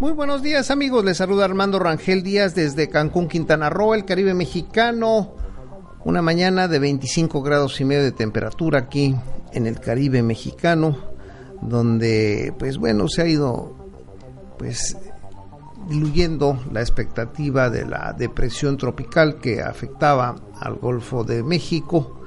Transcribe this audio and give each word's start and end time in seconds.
Muy 0.00 0.12
buenos 0.12 0.42
días 0.42 0.70
amigos, 0.70 1.04
les 1.04 1.16
saluda 1.16 1.44
Armando 1.44 1.80
Rangel 1.80 2.22
Díaz 2.22 2.54
desde 2.54 2.88
Cancún, 2.88 3.26
Quintana 3.26 3.68
Roo, 3.68 3.94
el 3.94 4.04
Caribe 4.04 4.32
mexicano. 4.32 5.34
Una 6.04 6.22
mañana 6.22 6.68
de 6.68 6.78
25 6.78 7.42
grados 7.42 7.80
y 7.80 7.84
medio 7.84 8.04
de 8.04 8.12
temperatura 8.12 8.78
aquí 8.78 9.16
en 9.52 9.66
el 9.66 9.80
Caribe 9.80 10.22
mexicano, 10.22 10.96
donde 11.62 12.54
pues 12.60 12.78
bueno, 12.78 13.08
se 13.08 13.22
ha 13.22 13.26
ido 13.26 13.74
pues 14.56 14.96
diluyendo 15.88 16.62
la 16.70 16.80
expectativa 16.80 17.68
de 17.68 17.84
la 17.84 18.12
depresión 18.16 18.76
tropical 18.76 19.40
que 19.40 19.62
afectaba 19.62 20.36
al 20.60 20.76
Golfo 20.76 21.24
de 21.24 21.42
México 21.42 22.20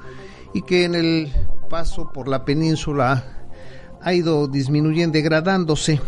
y 0.52 0.60
que 0.60 0.84
en 0.84 0.94
el 0.94 1.32
paso 1.70 2.12
por 2.12 2.28
la 2.28 2.44
península 2.44 3.24
ha 4.02 4.12
ido 4.12 4.46
disminuyendo, 4.46 5.14
degradándose 5.14 6.02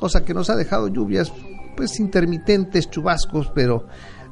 cosa 0.00 0.24
que 0.24 0.34
nos 0.34 0.50
ha 0.50 0.56
dejado 0.56 0.88
lluvias 0.88 1.32
pues 1.76 2.00
intermitentes, 2.00 2.90
chubascos, 2.90 3.52
pero 3.54 3.86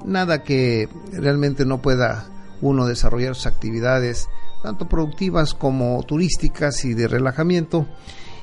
nada 0.04 0.42
que 0.42 0.88
realmente 1.12 1.64
no 1.64 1.80
pueda 1.80 2.26
uno 2.60 2.86
desarrollar 2.86 3.34
sus 3.34 3.46
actividades 3.46 4.28
tanto 4.62 4.88
productivas 4.88 5.54
como 5.54 6.02
turísticas 6.02 6.84
y 6.84 6.94
de 6.94 7.06
relajamiento. 7.06 7.86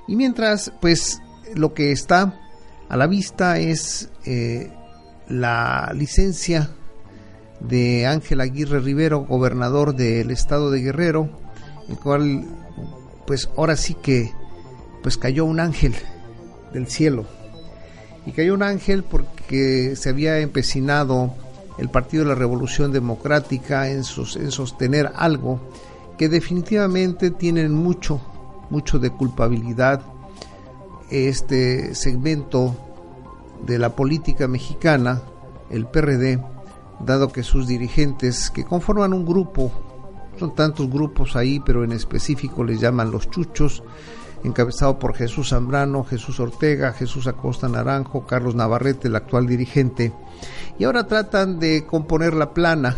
Y 0.08 0.16
mientras 0.16 0.72
pues 0.80 1.22
lo 1.56 1.74
que 1.74 1.92
está 1.92 2.40
a 2.88 2.96
la 2.96 3.08
vista 3.08 3.60
es 3.60 4.10
eh, 4.26 4.72
la 5.28 5.92
licencia 5.94 6.70
de 7.60 8.06
Ángel 8.06 8.42
Aguirre 8.42 8.80
Rivero, 8.80 9.26
gobernador 9.26 9.96
del 9.96 10.32
estado 10.32 10.72
de 10.72 10.82
Guerrero, 10.82 11.30
el 11.90 11.98
cual 11.98 12.46
pues 13.26 13.50
ahora 13.58 13.76
sí 13.76 13.96
que 13.96 14.32
pues 15.02 15.18
cayó 15.18 15.46
un 15.46 15.60
ángel 15.60 15.96
del 16.76 16.88
cielo. 16.88 17.26
Y 18.28 18.32
cayó 18.32 18.54
un 18.54 18.64
ángel 18.64 19.04
porque 19.04 19.96
se 19.96 20.10
había 20.10 20.40
empecinado 20.40 21.34
el 21.78 21.90
Partido 21.90 22.24
de 22.24 22.30
la 22.30 22.36
Revolución 22.36 22.92
Democrática 22.92 23.90
en, 23.90 24.04
sus- 24.04 24.36
en 24.36 24.52
sostener 24.52 25.12
algo 25.16 25.60
que 26.18 26.30
definitivamente 26.30 27.32
tienen 27.32 27.74
mucho, 27.74 28.22
mucho 28.70 28.98
de 29.00 29.10
culpabilidad 29.10 30.02
este 31.10 31.94
segmento 31.96 32.76
de 33.66 33.78
la 33.80 33.96
política 33.96 34.48
mexicana, 34.48 35.22
el 35.70 35.86
PRD, 35.88 36.40
dado 37.00 37.32
que 37.32 37.44
sus 37.44 37.68
dirigentes, 37.68 38.50
que 38.50 38.64
conforman 38.64 39.14
un 39.14 39.26
grupo, 39.26 39.72
son 40.40 40.56
tantos 40.56 40.90
grupos 40.90 41.36
ahí, 41.36 41.60
pero 41.66 41.84
en 41.84 41.92
específico 41.92 42.64
les 42.64 42.80
llaman 42.80 43.12
los 43.12 43.30
chuchos, 43.30 43.84
encabezado 44.44 45.00
por 45.00 45.16
Jesús 45.16 45.50
Zambrano, 45.50 46.04
Jesús 46.04 46.40
Ortega, 46.40 46.94
Jesús 46.94 47.28
Acosta 47.28 47.68
Naranjo, 47.68 48.26
Carlos 48.26 48.56
Navarrete, 48.56 49.08
el 49.08 49.16
actual 49.16 49.48
dirigente, 49.48 50.14
y 50.78 50.84
ahora 50.84 51.08
tratan 51.08 51.60
de 51.60 51.86
componer 51.86 52.34
la 52.34 52.54
plana, 52.54 52.96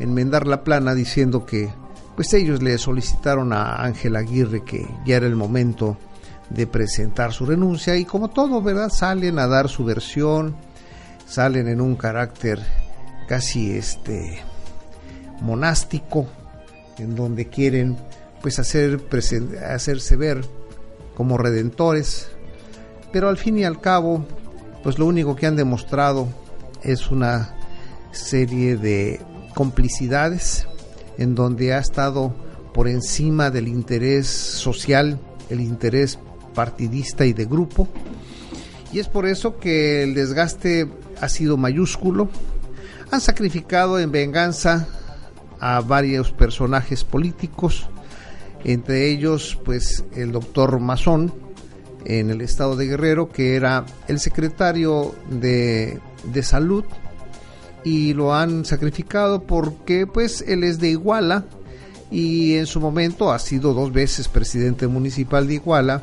enmendar 0.00 0.46
la 0.46 0.64
plana 0.64 0.94
diciendo 0.94 1.44
que 1.46 1.70
pues 2.16 2.32
ellos 2.32 2.62
le 2.62 2.78
solicitaron 2.78 3.52
a 3.52 3.82
Ángel 3.82 4.16
Aguirre 4.16 4.64
que 4.64 4.88
ya 5.04 5.16
era 5.16 5.26
el 5.26 5.36
momento 5.36 5.98
de 6.48 6.66
presentar 6.66 7.32
su 7.32 7.44
renuncia 7.44 7.96
y 7.96 8.04
como 8.04 8.28
todo, 8.28 8.62
¿verdad? 8.62 8.88
Salen 8.88 9.38
a 9.38 9.46
dar 9.46 9.68
su 9.68 9.84
versión, 9.84 10.56
salen 11.26 11.68
en 11.68 11.80
un 11.80 11.96
carácter 11.96 12.60
casi 13.28 13.76
este 13.76 14.42
monástico 15.40 16.26
en 16.98 17.14
donde 17.14 17.48
quieren 17.48 17.96
pues 18.46 18.60
hacer 18.60 19.00
hacerse 19.68 20.14
ver 20.14 20.44
como 21.16 21.36
redentores 21.36 22.28
pero 23.12 23.28
al 23.28 23.38
fin 23.38 23.58
y 23.58 23.64
al 23.64 23.80
cabo 23.80 24.24
pues 24.84 25.00
lo 25.00 25.06
único 25.06 25.34
que 25.34 25.46
han 25.46 25.56
demostrado 25.56 26.28
es 26.84 27.10
una 27.10 27.56
serie 28.12 28.76
de 28.76 29.20
complicidades 29.52 30.68
en 31.18 31.34
donde 31.34 31.74
ha 31.74 31.80
estado 31.80 32.36
por 32.72 32.86
encima 32.86 33.50
del 33.50 33.66
interés 33.66 34.28
social 34.28 35.18
el 35.50 35.60
interés 35.60 36.20
partidista 36.54 37.26
y 37.26 37.32
de 37.32 37.46
grupo 37.46 37.88
y 38.92 39.00
es 39.00 39.08
por 39.08 39.26
eso 39.26 39.58
que 39.58 40.04
el 40.04 40.14
desgaste 40.14 40.88
ha 41.20 41.28
sido 41.28 41.56
mayúsculo. 41.56 42.30
Han 43.10 43.20
sacrificado 43.20 43.98
en 43.98 44.12
venganza 44.12 44.86
a 45.58 45.80
varios 45.80 46.30
personajes 46.30 47.02
políticos, 47.02 47.88
entre 48.66 49.08
ellos 49.08 49.56
pues 49.64 50.04
el 50.16 50.32
doctor 50.32 50.80
Mazón 50.80 51.32
en 52.04 52.30
el 52.30 52.40
estado 52.40 52.74
de 52.74 52.86
Guerrero, 52.86 53.30
que 53.30 53.54
era 53.54 53.86
el 54.08 54.18
secretario 54.18 55.14
de, 55.30 56.00
de 56.24 56.42
salud 56.42 56.84
y 57.84 58.12
lo 58.12 58.34
han 58.34 58.64
sacrificado 58.64 59.44
porque 59.44 60.08
pues 60.08 60.44
él 60.48 60.64
es 60.64 60.80
de 60.80 60.90
Iguala 60.90 61.44
y 62.10 62.54
en 62.54 62.66
su 62.66 62.80
momento 62.80 63.30
ha 63.30 63.38
sido 63.38 63.72
dos 63.72 63.92
veces 63.92 64.26
presidente 64.26 64.88
municipal 64.88 65.46
de 65.46 65.54
Iguala 65.54 66.02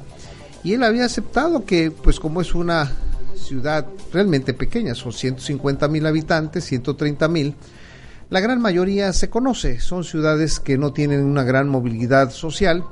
y 0.64 0.72
él 0.72 0.84
había 0.84 1.04
aceptado 1.04 1.66
que 1.66 1.92
pues 1.92 2.18
como 2.18 2.40
es 2.40 2.56
una 2.56 2.90
ciudad 3.36 3.86
realmente 4.14 4.54
pequeña, 4.54 4.96
son 4.96 5.12
150 5.12 5.90
mil 5.90 6.06
habitantes, 6.06 6.64
130 6.64 7.28
mil, 7.28 7.56
la 8.34 8.40
gran 8.40 8.60
mayoría 8.60 9.14
se 9.14 9.30
conoce, 9.30 9.80
son 9.80 10.04
ciudades 10.04 10.60
que 10.60 10.76
no 10.76 10.92
tienen 10.92 11.24
una 11.24 11.44
gran 11.44 11.70
movilidad 11.70 12.32
social 12.32 12.84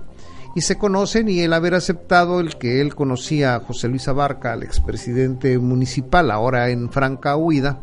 y 0.53 0.61
se 0.61 0.77
conocen 0.77 1.29
y 1.29 1.39
el 1.39 1.53
haber 1.53 1.73
aceptado 1.73 2.39
el 2.39 2.59
que 2.59 2.79
él 2.79 2.93
conocía 2.93 3.55
a 3.55 3.59
José 3.61 3.87
Luis 3.87 4.07
Abarca, 4.07 4.53
al 4.53 4.61
expresidente 4.61 5.57
municipal, 5.57 6.29
ahora 6.29 6.69
en 6.69 6.91
franca 6.91 7.37
huida, 7.37 7.81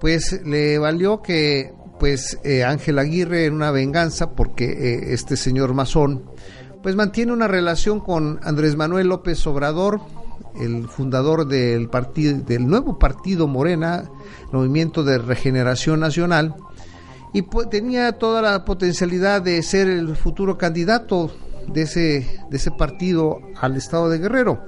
pues 0.00 0.40
le 0.44 0.76
valió 0.80 1.22
que 1.22 1.72
pues 2.00 2.40
eh, 2.42 2.64
Ángel 2.64 2.98
Aguirre 2.98 3.46
en 3.46 3.54
una 3.54 3.70
venganza 3.70 4.32
porque 4.32 4.64
eh, 4.64 5.14
este 5.14 5.36
señor 5.36 5.74
masón 5.74 6.24
pues 6.82 6.96
mantiene 6.96 7.32
una 7.32 7.46
relación 7.46 8.00
con 8.00 8.40
Andrés 8.42 8.74
Manuel 8.74 9.06
López 9.06 9.46
Obrador, 9.46 10.00
el 10.54 10.88
fundador 10.88 11.46
del 11.46 11.88
partido 11.88 12.38
del 12.38 12.66
nuevo 12.66 12.98
partido 12.98 13.48
Morena, 13.48 14.10
Movimiento 14.52 15.02
de 15.02 15.18
Regeneración 15.18 16.00
Nacional, 16.00 16.54
y 17.32 17.42
pues, 17.42 17.68
tenía 17.68 18.12
toda 18.12 18.40
la 18.40 18.64
potencialidad 18.64 19.42
de 19.42 19.62
ser 19.62 19.88
el 19.88 20.16
futuro 20.16 20.56
candidato 20.56 21.30
de 21.66 21.82
ese 21.82 22.40
de 22.50 22.56
ese 22.56 22.70
partido 22.70 23.38
al 23.60 23.76
estado 23.76 24.08
de 24.08 24.18
Guerrero. 24.18 24.64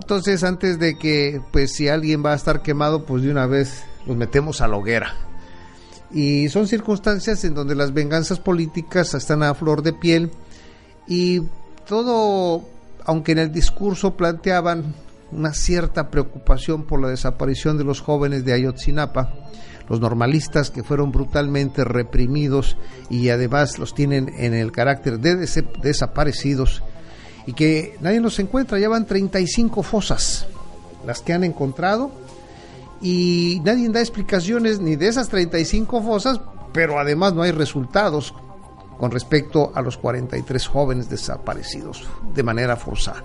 Entonces, 0.00 0.42
antes 0.42 0.80
de 0.80 0.98
que 0.98 1.40
pues 1.52 1.72
si 1.72 1.88
alguien 1.88 2.24
va 2.24 2.32
a 2.32 2.36
estar 2.36 2.62
quemado, 2.62 3.04
pues 3.06 3.22
de 3.22 3.30
una 3.30 3.46
vez 3.46 3.84
los 4.06 4.16
metemos 4.16 4.60
a 4.60 4.66
la 4.66 4.76
hoguera. 4.76 5.14
Y 6.10 6.48
son 6.48 6.66
circunstancias 6.66 7.44
en 7.44 7.54
donde 7.54 7.74
las 7.74 7.94
venganzas 7.94 8.38
políticas 8.40 9.14
están 9.14 9.42
a 9.42 9.54
flor 9.54 9.82
de 9.82 9.92
piel 9.92 10.30
y 11.06 11.42
todo, 11.88 12.62
aunque 13.04 13.32
en 13.32 13.38
el 13.38 13.52
discurso 13.52 14.16
planteaban 14.16 14.94
una 15.32 15.52
cierta 15.54 16.10
preocupación 16.10 16.84
por 16.84 17.00
la 17.00 17.08
desaparición 17.08 17.78
de 17.78 17.84
los 17.84 18.00
jóvenes 18.00 18.44
de 18.44 18.52
Ayotzinapa, 18.52 19.32
los 19.88 20.00
normalistas 20.00 20.70
que 20.70 20.82
fueron 20.84 21.10
brutalmente 21.12 21.84
reprimidos 21.84 22.76
y 23.10 23.28
además 23.30 23.78
los 23.78 23.94
tienen 23.94 24.30
en 24.38 24.54
el 24.54 24.70
carácter 24.72 25.18
de 25.18 25.36
des- 25.36 25.64
desaparecidos 25.82 26.82
y 27.46 27.52
que 27.54 27.96
nadie 28.00 28.20
los 28.20 28.38
encuentra, 28.38 28.78
ya 28.78 28.88
van 28.88 29.06
35 29.06 29.82
fosas 29.82 30.46
las 31.04 31.20
que 31.20 31.32
han 31.32 31.42
encontrado 31.44 32.12
y 33.00 33.60
nadie 33.64 33.88
da 33.88 34.00
explicaciones 34.00 34.78
ni 34.80 34.94
de 34.96 35.08
esas 35.08 35.28
35 35.28 36.02
fosas, 36.02 36.40
pero 36.72 36.98
además 37.00 37.34
no 37.34 37.42
hay 37.42 37.50
resultados 37.50 38.32
con 38.98 39.10
respecto 39.10 39.72
a 39.74 39.82
los 39.82 39.96
43 39.98 40.66
jóvenes 40.68 41.08
desaparecidos 41.10 42.06
de 42.34 42.42
manera 42.44 42.76
forzada. 42.76 43.24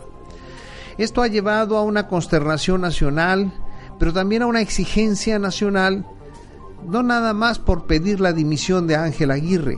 Esto 0.98 1.22
ha 1.22 1.28
llevado 1.28 1.78
a 1.78 1.84
una 1.84 2.08
consternación 2.08 2.82
nacional, 2.82 3.54
pero 4.00 4.14
también 4.14 4.42
a 4.42 4.48
una 4.48 4.62
exigencia 4.62 5.38
nacional, 5.38 6.06
no 6.88 7.04
nada 7.04 7.34
más 7.34 7.60
por 7.60 7.86
pedir 7.86 8.20
la 8.20 8.34
dimisión 8.34 8.88
de 8.88 8.96
Ángel 8.96 9.32
Aguirre, 9.32 9.78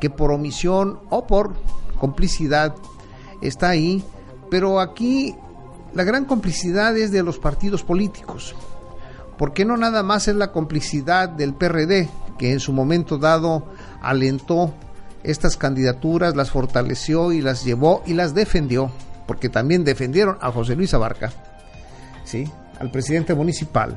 que 0.00 0.10
por 0.10 0.30
omisión 0.30 1.00
o 1.10 1.26
por 1.26 1.54
complicidad 1.98 2.74
está 3.40 3.70
ahí, 3.70 4.04
pero 4.50 4.80
aquí 4.80 5.34
la 5.92 6.04
gran 6.04 6.24
complicidad 6.24 6.96
es 6.96 7.10
de 7.10 7.22
los 7.22 7.38
partidos 7.38 7.82
políticos. 7.82 8.54
Porque 9.38 9.64
no 9.64 9.76
nada 9.76 10.02
más 10.04 10.28
es 10.28 10.36
la 10.36 10.52
complicidad 10.52 11.28
del 11.28 11.54
PRD, 11.54 12.08
que 12.38 12.52
en 12.52 12.60
su 12.60 12.72
momento 12.72 13.18
dado 13.18 13.66
alentó 14.00 14.72
estas 15.24 15.56
candidaturas, 15.56 16.36
las 16.36 16.50
fortaleció 16.50 17.32
y 17.32 17.40
las 17.40 17.64
llevó 17.64 18.02
y 18.06 18.12
las 18.12 18.34
defendió, 18.34 18.90
porque 19.26 19.48
también 19.48 19.84
defendieron 19.84 20.38
a 20.40 20.50
José 20.50 20.76
Luis 20.76 20.94
Abarca, 20.94 21.32
¿sí? 22.24 22.44
al 22.78 22.90
presidente 22.90 23.34
municipal. 23.34 23.96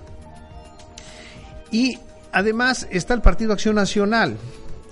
Y 1.72 2.00
además 2.32 2.88
está 2.92 3.14
el 3.14 3.22
Partido 3.22 3.54
Acción 3.54 3.76
Nacional. 3.76 4.38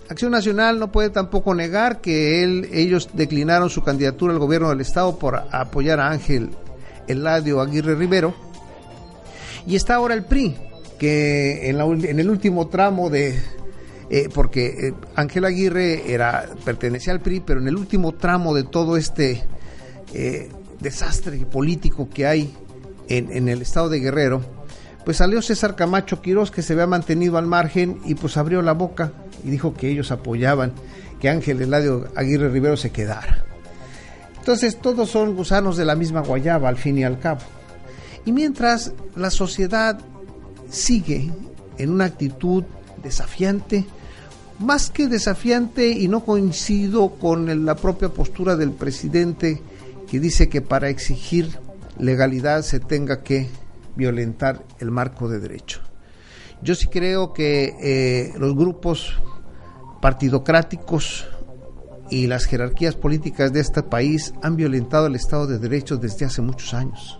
Acción 0.09 0.31
Nacional 0.31 0.79
no 0.79 0.91
puede 0.91 1.09
tampoco 1.09 1.55
negar 1.55 1.99
que 2.01 2.43
él, 2.43 2.69
ellos 2.71 3.09
declinaron 3.13 3.69
su 3.69 3.81
candidatura 3.83 4.33
al 4.33 4.39
gobierno 4.39 4.69
del 4.69 4.81
Estado 4.81 5.17
por 5.17 5.35
apoyar 5.51 5.99
a 5.99 6.11
Ángel 6.11 6.51
Eladio 7.07 7.61
Aguirre 7.61 7.95
Rivero. 7.95 8.35
Y 9.65 9.75
está 9.75 9.95
ahora 9.95 10.13
el 10.13 10.25
PRI, 10.25 10.55
que 10.99 11.69
en, 11.69 12.19
el 12.19 12.29
último 12.29 12.67
tramo 12.67 13.09
de, 13.09 13.41
eh, 14.11 14.29
porque 14.31 14.65
eh, 14.65 14.93
Ángel 15.15 15.45
Aguirre 15.45 16.11
era, 16.13 16.45
pertenecía 16.63 17.13
al 17.13 17.21
PRI, 17.21 17.39
pero 17.39 17.59
en 17.59 17.67
el 17.67 17.75
último 17.75 18.11
tramo 18.11 18.53
de 18.53 18.63
todo 18.63 18.95
este 18.95 19.43
eh, 20.13 20.49
desastre 20.79 21.37
político 21.45 22.09
que 22.09 22.25
hay 22.25 22.53
en, 23.07 23.47
el 23.47 23.61
estado 23.61 23.89
de 23.89 23.99
Guerrero, 23.99 24.41
pues 25.03 25.17
salió 25.17 25.41
César 25.41 25.75
Camacho 25.75 26.21
Quirós, 26.21 26.51
que 26.51 26.61
se 26.61 26.73
había 26.73 26.87
mantenido 26.87 27.37
al 27.37 27.45
margen, 27.45 27.99
y 28.05 28.15
pues 28.15 28.37
abrió 28.37 28.61
la 28.61 28.73
boca 28.73 29.13
y 29.43 29.49
dijo 29.49 29.73
que 29.73 29.89
ellos 29.89 30.11
apoyaban 30.11 30.73
que 31.19 31.29
Ángel 31.29 31.61
Eladio 31.61 32.07
Aguirre 32.15 32.49
Rivero 32.49 32.77
se 32.77 32.91
quedara. 32.91 33.45
Entonces 34.39 34.79
todos 34.79 35.09
son 35.09 35.35
gusanos 35.35 35.77
de 35.77 35.85
la 35.85 35.95
misma 35.95 36.21
guayaba 36.21 36.69
al 36.69 36.77
fin 36.77 36.97
y 36.97 37.03
al 37.03 37.19
cabo. 37.19 37.41
Y 38.25 38.31
mientras 38.31 38.93
la 39.15 39.29
sociedad 39.29 39.99
sigue 40.69 41.31
en 41.77 41.89
una 41.89 42.05
actitud 42.05 42.63
desafiante, 43.03 43.85
más 44.59 44.89
que 44.89 45.07
desafiante 45.07 45.89
y 45.89 46.07
no 46.07 46.23
coincido 46.23 47.09
con 47.09 47.65
la 47.65 47.75
propia 47.75 48.09
postura 48.09 48.55
del 48.55 48.71
presidente 48.71 49.61
que 50.15 50.21
dice 50.21 50.47
que 50.47 50.62
para 50.62 50.88
exigir 50.88 51.59
legalidad 52.00 52.62
se 52.62 52.79
tenga 52.79 53.21
que 53.21 53.50
violentar 53.97 54.63
el 54.79 54.89
marco 54.89 55.27
de 55.27 55.41
derecho. 55.41 55.81
Yo 56.62 56.73
sí 56.73 56.88
creo 56.88 57.33
que 57.33 57.75
eh, 57.81 58.33
los 58.38 58.56
grupos 58.56 59.13
partidocráticos 60.01 61.27
y 62.09 62.27
las 62.27 62.45
jerarquías 62.45 62.95
políticas 62.95 63.51
de 63.51 63.59
este 63.59 63.83
país 63.83 64.33
han 64.41 64.56
violentado 64.56 65.07
el 65.07 65.15
Estado 65.15 65.47
de 65.47 65.59
Derecho 65.59 65.97
desde 65.97 66.23
hace 66.23 66.41
muchos 66.41 66.73
años. 66.73 67.19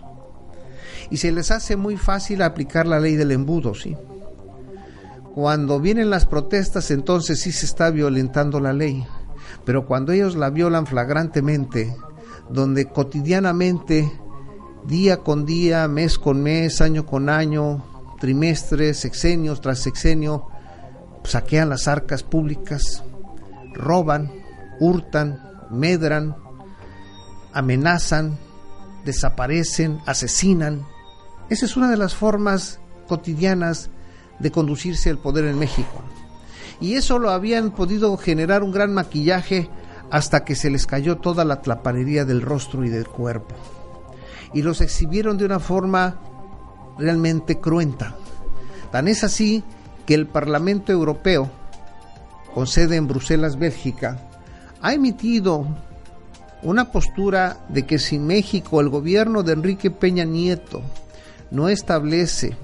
Y 1.10 1.18
se 1.18 1.32
les 1.32 1.50
hace 1.50 1.76
muy 1.76 1.98
fácil 1.98 2.40
aplicar 2.40 2.86
la 2.86 2.98
ley 2.98 3.14
del 3.16 3.32
embudo, 3.32 3.74
¿sí? 3.74 3.94
Cuando 5.34 5.80
vienen 5.80 6.08
las 6.08 6.24
protestas, 6.24 6.90
entonces 6.90 7.42
sí 7.42 7.52
se 7.52 7.66
está 7.66 7.90
violentando 7.90 8.58
la 8.58 8.72
ley. 8.72 9.06
Pero 9.66 9.84
cuando 9.84 10.12
ellos 10.12 10.34
la 10.34 10.48
violan 10.48 10.86
flagrantemente, 10.86 11.94
donde 12.48 12.86
cotidianamente, 12.86 14.10
día 14.84 15.18
con 15.18 15.46
día, 15.46 15.88
mes 15.88 16.18
con 16.18 16.42
mes, 16.42 16.80
año 16.80 17.06
con 17.06 17.28
año, 17.28 17.84
trimestres, 18.20 18.98
sexenios 18.98 19.60
tras 19.60 19.80
sexenio, 19.80 20.48
saquean 21.24 21.68
las 21.68 21.88
arcas 21.88 22.22
públicas, 22.22 23.02
roban, 23.74 24.32
hurtan, 24.80 25.40
medran, 25.70 26.36
amenazan, 27.52 28.38
desaparecen, 29.04 30.00
asesinan. 30.06 30.86
Esa 31.48 31.66
es 31.66 31.76
una 31.76 31.90
de 31.90 31.96
las 31.96 32.14
formas 32.14 32.80
cotidianas 33.08 33.90
de 34.38 34.50
conducirse 34.50 35.10
el 35.10 35.18
poder 35.18 35.46
en 35.46 35.58
México. 35.58 36.02
Y 36.80 36.94
eso 36.94 37.18
lo 37.18 37.30
habían 37.30 37.70
podido 37.70 38.16
generar 38.16 38.62
un 38.62 38.70
gran 38.70 38.92
maquillaje 38.92 39.70
hasta 40.10 40.44
que 40.44 40.54
se 40.54 40.70
les 40.70 40.86
cayó 40.86 41.16
toda 41.16 41.44
la 41.44 41.60
tlapanería 41.62 42.24
del 42.24 42.42
rostro 42.42 42.84
y 42.84 42.88
del 42.88 43.08
cuerpo. 43.08 43.54
Y 44.52 44.62
los 44.62 44.80
exhibieron 44.80 45.36
de 45.36 45.44
una 45.44 45.58
forma 45.58 46.16
realmente 46.98 47.58
cruenta. 47.58 48.14
Tan 48.92 49.08
es 49.08 49.24
así 49.24 49.62
que 50.06 50.14
el 50.14 50.26
Parlamento 50.26 50.92
Europeo, 50.92 51.50
con 52.54 52.66
sede 52.66 52.96
en 52.96 53.08
Bruselas, 53.08 53.58
Bélgica, 53.58 54.18
ha 54.80 54.94
emitido 54.94 55.66
una 56.62 56.90
postura 56.92 57.58
de 57.68 57.84
que 57.84 57.98
si 57.98 58.18
México, 58.18 58.80
el 58.80 58.88
gobierno 58.88 59.42
de 59.42 59.52
Enrique 59.52 59.90
Peña 59.90 60.24
Nieto, 60.24 60.82
no 61.50 61.68
establece 61.68 62.56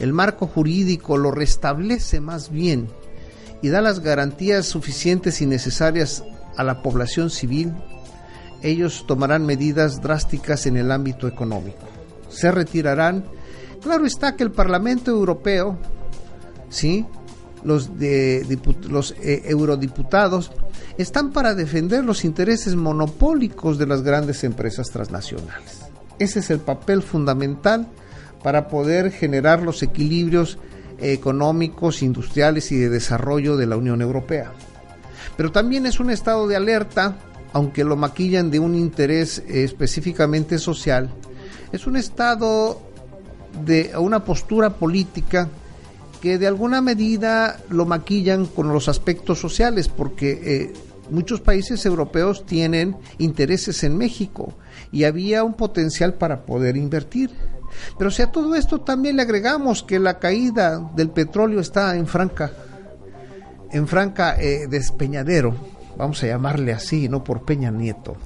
el 0.00 0.14
marco 0.14 0.46
jurídico 0.46 1.18
lo 1.18 1.30
restablece 1.30 2.20
más 2.20 2.50
bien 2.50 2.88
y 3.62 3.68
da 3.68 3.82
las 3.82 4.00
garantías 4.00 4.64
suficientes 4.64 5.42
y 5.42 5.46
necesarias 5.46 6.24
a 6.56 6.64
la 6.64 6.82
población 6.82 7.30
civil, 7.30 7.74
ellos 8.62 9.04
tomarán 9.06 9.46
medidas 9.46 10.00
drásticas 10.00 10.66
en 10.66 10.76
el 10.76 10.90
ámbito 10.90 11.26
económico. 11.26 11.86
Se 12.28 12.50
retirarán. 12.50 13.24
Claro 13.82 14.04
está 14.04 14.36
que 14.36 14.42
el 14.42 14.50
Parlamento 14.50 15.10
Europeo, 15.10 15.78
¿sí? 16.68 17.06
los, 17.64 17.90
eh, 18.00 18.42
eurodiputados, 19.46 20.52
están 20.98 21.32
para 21.32 21.54
defender 21.54 22.04
los 22.04 22.24
intereses 22.24 22.76
monopólicos 22.76 23.78
de 23.78 23.86
las 23.86 24.02
grandes 24.02 24.44
empresas 24.44 24.90
transnacionales. 24.90 25.80
Ese 26.18 26.40
es 26.40 26.50
el 26.50 26.60
papel 26.60 27.02
fundamental 27.02 27.88
para 28.42 28.68
poder 28.68 29.10
generar 29.10 29.62
los 29.62 29.82
equilibrios 29.82 30.58
económicos, 30.98 32.02
industriales 32.02 32.72
y 32.72 32.76
de 32.76 32.90
desarrollo 32.90 33.56
de 33.56 33.66
la 33.66 33.76
Unión 33.76 34.02
Europea. 34.02 34.52
Pero 35.40 35.52
también 35.52 35.86
es 35.86 36.00
un 36.00 36.10
estado 36.10 36.46
de 36.46 36.54
alerta, 36.54 37.16
aunque 37.54 37.82
lo 37.82 37.96
maquillan 37.96 38.50
de 38.50 38.58
un 38.58 38.74
interés 38.74 39.42
específicamente 39.48 40.58
social, 40.58 41.08
es 41.72 41.86
un 41.86 41.96
estado 41.96 42.82
de 43.64 43.90
una 43.98 44.22
postura 44.22 44.68
política 44.68 45.48
que 46.20 46.36
de 46.36 46.46
alguna 46.46 46.82
medida 46.82 47.58
lo 47.70 47.86
maquillan 47.86 48.44
con 48.44 48.70
los 48.70 48.86
aspectos 48.90 49.38
sociales, 49.38 49.88
porque 49.88 50.42
eh, 50.44 50.72
muchos 51.08 51.40
países 51.40 51.86
europeos 51.86 52.44
tienen 52.44 52.98
intereses 53.16 53.82
en 53.82 53.96
México 53.96 54.58
y 54.92 55.04
había 55.04 55.42
un 55.42 55.54
potencial 55.54 56.12
para 56.12 56.44
poder 56.44 56.76
invertir. 56.76 57.30
Pero 57.96 58.10
si 58.10 58.20
a 58.20 58.30
todo 58.30 58.54
esto 58.56 58.82
también 58.82 59.16
le 59.16 59.22
agregamos 59.22 59.82
que 59.82 59.98
la 60.00 60.18
caída 60.18 60.86
del 60.94 61.08
petróleo 61.08 61.60
está 61.60 61.96
en 61.96 62.06
franca, 62.06 62.52
en 63.72 63.86
franca 63.86 64.36
eh, 64.40 64.66
despeñadero, 64.68 65.54
vamos 65.96 66.22
a 66.22 66.26
llamarle 66.26 66.72
así, 66.72 67.08
no 67.08 67.22
por 67.24 67.44
Peña 67.44 67.70
Nieto. 67.70 68.16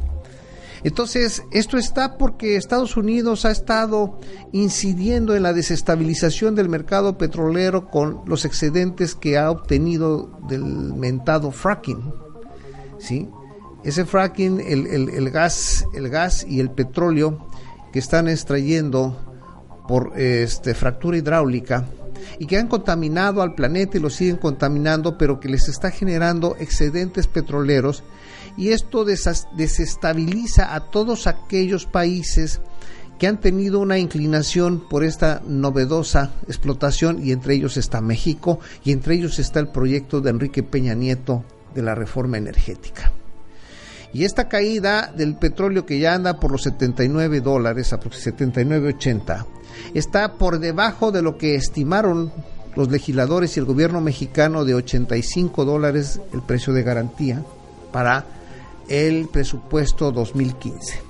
Entonces, 0.85 1.43
esto 1.51 1.79
está 1.79 2.19
porque 2.19 2.57
Estados 2.57 2.99
Unidos 2.99 3.47
ha 3.47 3.51
estado 3.51 4.21
incidiendo 4.53 5.35
en 5.35 5.43
la 5.43 5.55
desestabilización 5.55 6.55
del 6.55 6.69
mercado 6.69 7.17
petrolero 7.17 7.89
con 7.89 8.21
los 8.27 8.45
excedentes 8.45 9.15
que 9.15 9.39
ha 9.39 9.51
obtenido 9.51 10.31
del 10.47 10.63
mentado 10.63 11.51
fracking. 11.53 12.13
¿sí? 12.99 13.31
Ese 13.83 14.05
fracking, 14.05 14.61
el, 14.61 15.31
gas, 15.31 15.87
el 15.95 16.11
gas 16.11 16.45
y 16.47 16.61
el 16.61 16.71
petróleo 16.71 17.49
que 17.91 17.99
están 17.99 18.29
extrayendo 18.29 19.19
por 19.89 20.13
este, 20.19 20.75
fractura 20.75 21.17
hidráulica 21.17 21.87
y 22.39 22.47
que 22.47 22.59
han 22.59 22.69
contaminado 22.69 23.43
al 23.43 23.55
planeta 23.55 23.97
y 23.97 24.01
lo 24.01 24.11
siguen 24.11 24.37
contaminando, 24.37 25.19
pero 25.19 25.41
que 25.41 25.49
les 25.49 25.69
está 25.69 25.91
generando 25.91 26.57
excedentes 26.59 27.27
petroleros 27.27 28.03
y 28.57 28.71
esto 28.71 29.05
desestabiliza 29.05 30.75
a 30.75 30.91
todos 30.91 31.27
aquellos 31.27 31.87
países 31.87 32.61
que 33.19 33.27
han 33.27 33.41
tenido 33.41 33.81
una 33.81 33.99
inclinación 33.99 34.89
por 34.89 35.05
esta 35.05 35.43
novedosa 35.47 36.33
explotación 36.49 37.25
y 37.25 37.33
entre 37.33 37.55
ellos 37.55 37.77
está 37.77 38.01
México 38.01 38.61
y 38.85 38.93
entre 38.93 39.15
ellos 39.15 39.39
está 39.39 39.61
el 39.61 39.69
proyecto 39.69 40.21
de 40.21 40.31
Enrique 40.31 40.63
Peña 40.63 40.95
Nieto 40.95 41.45
de 41.75 41.83
la 41.83 41.95
reforma 41.95 42.39
energética. 42.39 43.13
Y 44.15 44.25
esta 44.25 44.49
caída 44.49 45.13
del 45.15 45.35
petróleo 45.35 45.85
que 45.85 45.99
ya 45.99 46.15
anda 46.15 46.39
por 46.39 46.53
los 46.53 46.63
79 46.63 47.41
dólares, 47.41 47.93
79.80, 47.93 49.45
está 49.93 50.35
por 50.35 50.61
debajo 50.61 51.11
de 51.11 51.21
lo 51.21 51.37
que 51.37 51.57
estimaron 51.57 52.33
los 52.77 52.91
legisladores 52.93 53.57
y 53.57 53.61
el 53.61 53.67
gobierno 53.67 54.01
mexicano 54.01 54.65
de 54.65 54.75
85 54.75 55.65
dólares 55.65 56.21
el 56.33 56.43
precio 56.43 56.73
de 56.73 56.85
garantía 56.85 57.43
para 57.91 58.25
el 58.89 59.29
presupuesto 59.29 60.13
2015. 60.13 61.03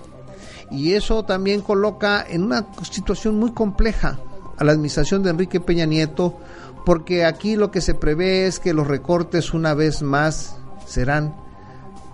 Y 0.71 0.95
eso 0.95 1.27
también 1.27 1.61
coloca 1.61 2.25
en 2.27 2.43
una 2.43 2.67
situación 2.91 3.39
muy 3.39 3.53
compleja 3.53 4.19
a 4.57 4.65
la 4.65 4.73
administración 4.73 5.23
de 5.23 5.29
Enrique 5.29 5.61
Peña 5.61 5.85
Nieto, 5.85 6.39
porque 6.87 7.27
aquí 7.27 7.57
lo 7.57 7.71
que 7.71 7.83
se 7.83 7.95
prevé 7.95 8.47
es 8.47 8.61
que 8.61 8.73
los 8.73 8.87
recortes 8.87 9.53
una 9.53 9.75
vez 9.75 10.01
más 10.01 10.57
serán 10.87 11.44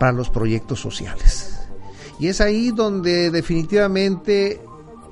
para 0.01 0.13
los 0.13 0.31
proyectos 0.31 0.81
sociales. 0.81 1.61
Y 2.19 2.29
es 2.29 2.41
ahí 2.41 2.71
donde 2.71 3.31
definitivamente 3.31 4.63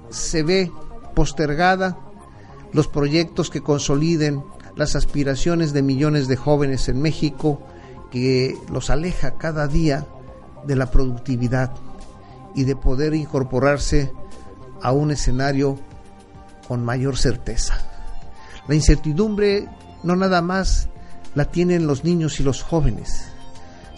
se 0.08 0.42
ve 0.42 0.72
postergada 1.14 1.98
los 2.72 2.88
proyectos 2.88 3.50
que 3.50 3.60
consoliden 3.60 4.42
las 4.76 4.96
aspiraciones 4.96 5.74
de 5.74 5.82
millones 5.82 6.26
de 6.26 6.36
jóvenes 6.36 6.88
en 6.88 7.02
México, 7.02 7.60
que 8.10 8.56
los 8.72 8.88
aleja 8.88 9.36
cada 9.36 9.66
día 9.66 10.06
de 10.64 10.74
la 10.74 10.90
productividad 10.90 11.74
y 12.54 12.64
de 12.64 12.74
poder 12.74 13.12
incorporarse 13.14 14.10
a 14.80 14.92
un 14.92 15.10
escenario 15.10 15.78
con 16.66 16.82
mayor 16.82 17.18
certeza. 17.18 17.78
La 18.66 18.74
incertidumbre 18.74 19.68
no 20.02 20.16
nada 20.16 20.40
más 20.40 20.88
la 21.34 21.44
tienen 21.44 21.86
los 21.86 22.04
niños 22.04 22.40
y 22.40 22.42
los 22.42 22.62
jóvenes, 22.62 23.28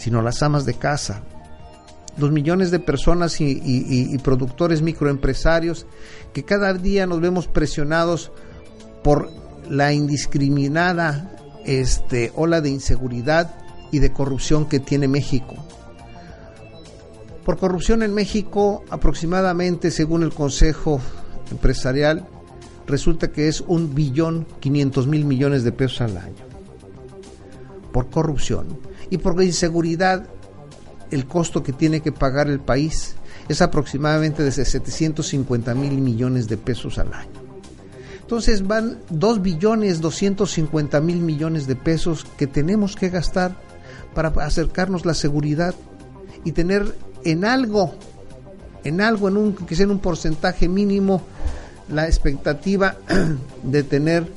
sino 0.00 0.22
las 0.22 0.42
amas 0.42 0.64
de 0.64 0.74
casa, 0.74 1.22
los 2.16 2.32
millones 2.32 2.70
de 2.70 2.80
personas 2.80 3.38
y, 3.40 4.16
productores 4.24 4.80
microempresarios 4.80 5.86
que 6.32 6.42
cada 6.42 6.72
día 6.72 7.06
nos 7.06 7.20
vemos 7.20 7.48
presionados 7.48 8.32
por 9.04 9.30
la 9.68 9.92
indiscriminada 9.92 11.36
este, 11.66 12.32
ola 12.34 12.62
de 12.62 12.70
inseguridad 12.70 13.54
y 13.92 13.98
de 13.98 14.10
corrupción 14.10 14.66
que 14.66 14.80
tiene 14.80 15.06
México. 15.06 15.54
Por 17.44 17.58
corrupción 17.58 18.02
en 18.02 18.14
México, 18.14 18.84
aproximadamente, 18.88 19.90
según 19.90 20.22
el 20.22 20.32
Consejo 20.32 20.98
Empresarial, 21.50 22.26
resulta 22.86 23.32
que 23.32 23.48
es 23.48 23.60
un 23.60 23.94
billón 23.94 24.46
500 24.60 25.06
mil 25.06 25.26
millones 25.26 25.62
de 25.62 25.72
pesos 25.72 26.00
al 26.00 26.16
año. 26.16 26.44
Por 27.92 28.08
corrupción. 28.08 28.89
Y 29.10 29.18
por 29.18 29.42
inseguridad, 29.42 30.26
el 31.10 31.26
costo 31.26 31.62
que 31.62 31.72
tiene 31.72 32.00
que 32.00 32.12
pagar 32.12 32.48
el 32.48 32.60
país 32.60 33.16
es 33.48 33.60
aproximadamente 33.60 34.44
de 34.44 34.52
750 34.52 35.74
mil 35.74 36.00
millones 36.00 36.48
de 36.48 36.56
pesos 36.56 36.98
al 36.98 37.12
año. 37.12 37.40
Entonces 38.20 38.64
van 38.64 38.98
2 39.10 39.42
billones 39.42 40.00
250 40.00 41.00
mil 41.00 41.18
millones 41.18 41.66
de 41.66 41.74
pesos 41.74 42.24
que 42.38 42.46
tenemos 42.46 42.94
que 42.94 43.08
gastar 43.08 43.56
para 44.14 44.28
acercarnos 44.28 45.04
la 45.04 45.14
seguridad 45.14 45.74
y 46.44 46.52
tener 46.52 46.94
en 47.24 47.44
algo, 47.44 47.94
en 48.84 49.00
algo, 49.00 49.28
en 49.28 49.36
un, 49.36 49.54
que 49.54 49.74
sea 49.74 49.84
en 49.84 49.90
un 49.90 49.98
porcentaje 49.98 50.68
mínimo, 50.68 51.22
la 51.88 52.06
expectativa 52.06 52.96
de 53.64 53.82
tener 53.82 54.32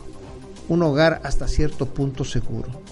un 0.69 0.81
hogar 0.81 1.21
hasta 1.23 1.47
cierto 1.47 1.85
punto 1.85 2.25
seguro. 2.25 2.82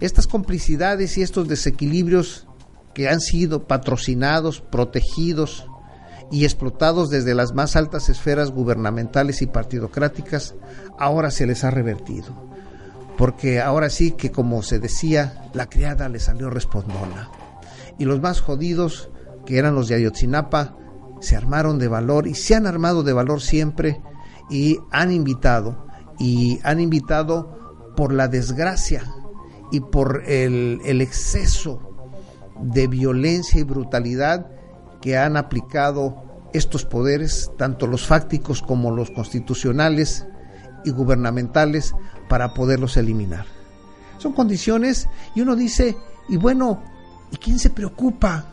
Estas 0.00 0.26
complicidades 0.26 1.18
y 1.18 1.22
estos 1.22 1.46
desequilibrios 1.46 2.46
que 2.94 3.08
han 3.10 3.20
sido 3.20 3.66
patrocinados, 3.66 4.62
protegidos 4.62 5.66
y 6.30 6.44
explotados 6.44 7.10
desde 7.10 7.34
las 7.34 7.52
más 7.52 7.76
altas 7.76 8.08
esferas 8.08 8.50
gubernamentales 8.50 9.42
y 9.42 9.46
partidocráticas, 9.46 10.54
ahora 10.98 11.30
se 11.30 11.46
les 11.46 11.64
ha 11.64 11.70
revertido. 11.70 12.48
Porque 13.18 13.60
ahora 13.60 13.90
sí 13.90 14.12
que, 14.12 14.30
como 14.30 14.62
se 14.62 14.78
decía, 14.78 15.50
la 15.52 15.68
criada 15.68 16.08
le 16.08 16.18
salió 16.18 16.48
respondona. 16.48 17.30
Y 17.98 18.06
los 18.06 18.22
más 18.22 18.40
jodidos, 18.40 19.10
que 19.44 19.58
eran 19.58 19.74
los 19.74 19.88
de 19.88 19.96
Ayotzinapa, 19.96 20.76
se 21.20 21.36
armaron 21.36 21.78
de 21.78 21.88
valor 21.88 22.26
y 22.26 22.34
se 22.34 22.54
han 22.54 22.66
armado 22.66 23.02
de 23.02 23.12
valor 23.12 23.42
siempre 23.42 24.00
y 24.48 24.78
han 24.90 25.12
invitado, 25.12 25.86
y 26.18 26.58
han 26.62 26.80
invitado 26.80 27.92
por 27.94 28.14
la 28.14 28.28
desgracia 28.28 29.04
y 29.70 29.80
por 29.80 30.22
el, 30.26 31.00
exceso 31.00 31.80
de 32.60 32.86
violencia 32.86 33.60
y 33.60 33.64
brutalidad 33.64 34.46
que 35.00 35.16
han 35.16 35.36
aplicado 35.36 36.48
estos 36.52 36.84
poderes, 36.84 37.50
tanto 37.56 37.86
los 37.86 38.06
fácticos 38.06 38.60
como 38.60 38.90
los 38.90 39.10
constitucionales 39.10 40.26
y 40.84 40.90
gubernamentales, 40.90 41.94
para 42.28 42.54
poderlos 42.54 42.96
eliminar. 42.96 43.46
Son 44.18 44.32
condiciones 44.32 45.08
y 45.34 45.40
uno 45.40 45.56
dice, 45.56 45.96
y 46.28 46.36
bueno, 46.36 46.82
¿y 47.30 47.36
quién 47.36 47.58
se 47.58 47.70
preocupa? 47.70 48.46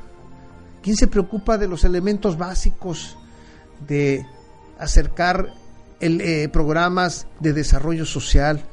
¿Quién 0.82 0.96
se 0.96 1.08
preocupa 1.08 1.58
de 1.58 1.68
los 1.68 1.84
elementos 1.84 2.38
básicos 2.38 3.18
de 3.88 4.26
acercar 4.80 5.54
el, 6.00 6.22
eh, 6.22 6.50
programas 6.50 7.28
de 7.40 7.54
desarrollo 7.54 8.06
social, 8.06 8.64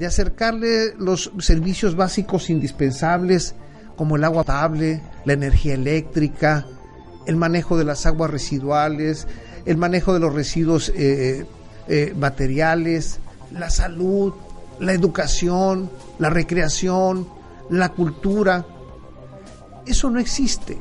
de 0.00 0.06
acercarle 0.06 0.94
los 0.96 1.30
servicios 1.40 1.94
básicos 1.94 2.48
indispensables 2.48 3.54
como 3.96 4.16
el 4.16 4.24
agua 4.24 4.44
potable, 4.44 5.02
la 5.26 5.34
energía 5.34 5.74
eléctrica, 5.74 6.66
el 7.26 7.36
manejo 7.36 7.76
de 7.76 7.84
las 7.84 8.06
aguas 8.06 8.30
residuales, 8.30 9.28
el 9.66 9.76
manejo 9.76 10.14
de 10.14 10.20
los 10.20 10.32
residuos 10.32 10.90
eh, 10.96 11.44
eh, 11.86 12.14
materiales, 12.16 13.18
la 13.52 13.68
salud, 13.68 14.32
la 14.78 14.94
educación, 14.94 15.90
la 16.18 16.30
recreación, 16.30 17.28
la 17.68 17.90
cultura. 17.90 18.64
Eso 19.84 20.08
no 20.08 20.18
existe. 20.18 20.78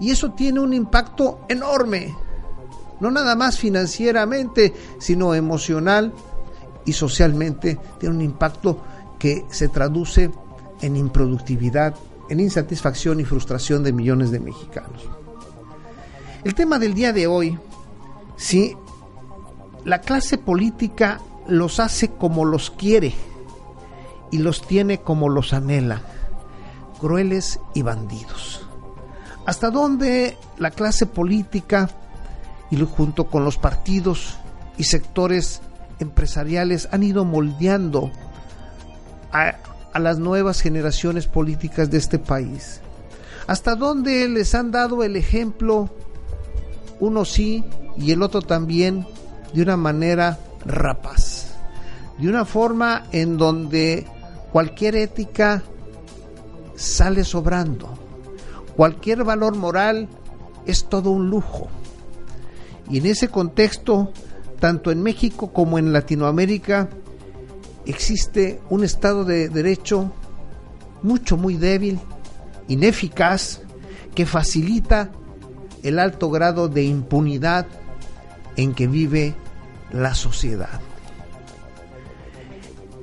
Y 0.00 0.10
eso 0.10 0.32
tiene 0.32 0.60
un 0.60 0.72
impacto 0.72 1.44
enorme. 1.50 2.14
No 2.98 3.10
nada 3.10 3.36
más 3.36 3.58
financieramente, 3.58 4.72
sino 4.98 5.34
emocional 5.34 6.14
y 6.84 6.92
socialmente. 6.92 7.78
Tiene 7.98 8.14
un 8.14 8.22
impacto 8.22 8.82
que 9.18 9.44
se 9.50 9.68
traduce 9.68 10.30
en 10.80 10.96
improductividad, 10.96 11.94
en 12.28 12.40
insatisfacción 12.40 13.20
y 13.20 13.24
frustración 13.24 13.82
de 13.82 13.92
millones 13.92 14.30
de 14.30 14.40
mexicanos. 14.40 15.08
El 16.44 16.54
tema 16.54 16.78
del 16.78 16.94
día 16.94 17.12
de 17.12 17.26
hoy, 17.26 17.58
si 18.36 18.76
la 19.84 20.00
clase 20.00 20.38
política 20.38 21.20
los 21.46 21.80
hace 21.80 22.08
como 22.10 22.44
los 22.44 22.70
quiere 22.70 23.14
y 24.30 24.38
los 24.38 24.66
tiene 24.66 25.00
como 25.00 25.28
los 25.28 25.52
anhela, 25.52 26.02
crueles 27.00 27.60
y 27.74 27.82
bandidos. 27.82 28.66
¿Hasta 29.46 29.70
dónde 29.70 30.38
la 30.56 30.70
clase 30.70 31.06
política 31.06 31.90
y 32.70 32.76
junto 32.84 33.24
con 33.24 33.44
los 33.44 33.58
partidos 33.58 34.38
y 34.78 34.84
sectores 34.84 35.60
empresariales 35.98 36.88
han 36.92 37.02
ido 37.02 37.24
moldeando 37.24 38.10
a, 39.32 39.56
las 39.98 40.18
nuevas 40.18 40.60
generaciones 40.60 41.26
políticas 41.26 41.90
de 41.90 41.98
este 41.98 42.18
país? 42.18 42.80
¿Hasta 43.46 43.74
dónde 43.74 44.28
les 44.28 44.54
han 44.54 44.70
dado 44.70 45.04
el 45.04 45.16
ejemplo, 45.16 45.90
uno 47.00 47.24
sí 47.24 47.64
y 47.96 48.12
el 48.12 48.22
otro 48.22 48.42
también, 48.42 49.06
de 49.52 49.62
una 49.62 49.76
manera 49.76 50.38
rapaz? 50.64 51.54
De 52.18 52.28
una 52.28 52.44
forma 52.44 53.04
en 53.12 53.36
donde 53.36 54.06
cualquier 54.52 54.96
ética 54.96 55.62
sale 56.74 57.24
sobrando, 57.24 57.92
cualquier 58.76 59.24
valor 59.24 59.56
moral 59.56 60.08
es 60.66 60.84
todo 60.86 61.10
un 61.10 61.28
lujo. 61.30 61.68
Y 62.88 62.98
en 62.98 63.06
ese 63.06 63.28
contexto, 63.28 64.12
tanto 64.64 64.90
en 64.90 65.02
México 65.02 65.52
como 65.52 65.78
en 65.78 65.92
Latinoamérica, 65.92 66.88
existe 67.84 68.62
un 68.70 68.82
Estado 68.82 69.26
de 69.26 69.50
Derecho 69.50 70.10
mucho, 71.02 71.36
muy 71.36 71.58
débil, 71.58 72.00
ineficaz, 72.68 73.60
que 74.14 74.24
facilita 74.24 75.12
el 75.82 75.98
alto 75.98 76.30
grado 76.30 76.70
de 76.70 76.82
impunidad 76.82 77.66
en 78.56 78.72
que 78.72 78.86
vive 78.86 79.34
la 79.92 80.14
sociedad. 80.14 80.80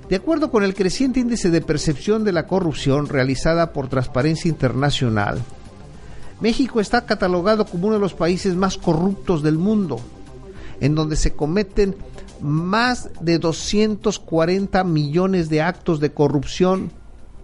De 0.10 0.16
acuerdo 0.16 0.50
con 0.50 0.64
el 0.64 0.74
creciente 0.74 1.20
índice 1.20 1.52
de 1.52 1.62
percepción 1.62 2.24
de 2.24 2.32
la 2.32 2.48
corrupción 2.48 3.08
realizada 3.08 3.72
por 3.72 3.88
Transparencia 3.88 4.50
Internacional, 4.50 5.40
México 6.40 6.82
está 6.82 7.06
catalogado 7.06 7.68
como 7.68 7.86
uno 7.86 7.98
de 7.98 8.02
los 8.02 8.16
países 8.16 8.56
más 8.56 8.80
corruptos 8.80 9.44
del 9.44 9.60
mundo, 9.60 10.02
en 10.82 10.96
donde 10.96 11.16
se 11.16 11.34
cometen 11.34 11.96
más 12.42 13.10
de 13.22 13.40
240 13.40 14.84
millones 14.84 15.48
de 15.48 15.62
actos 15.62 16.00
de 16.00 16.12
corrupción 16.12 16.92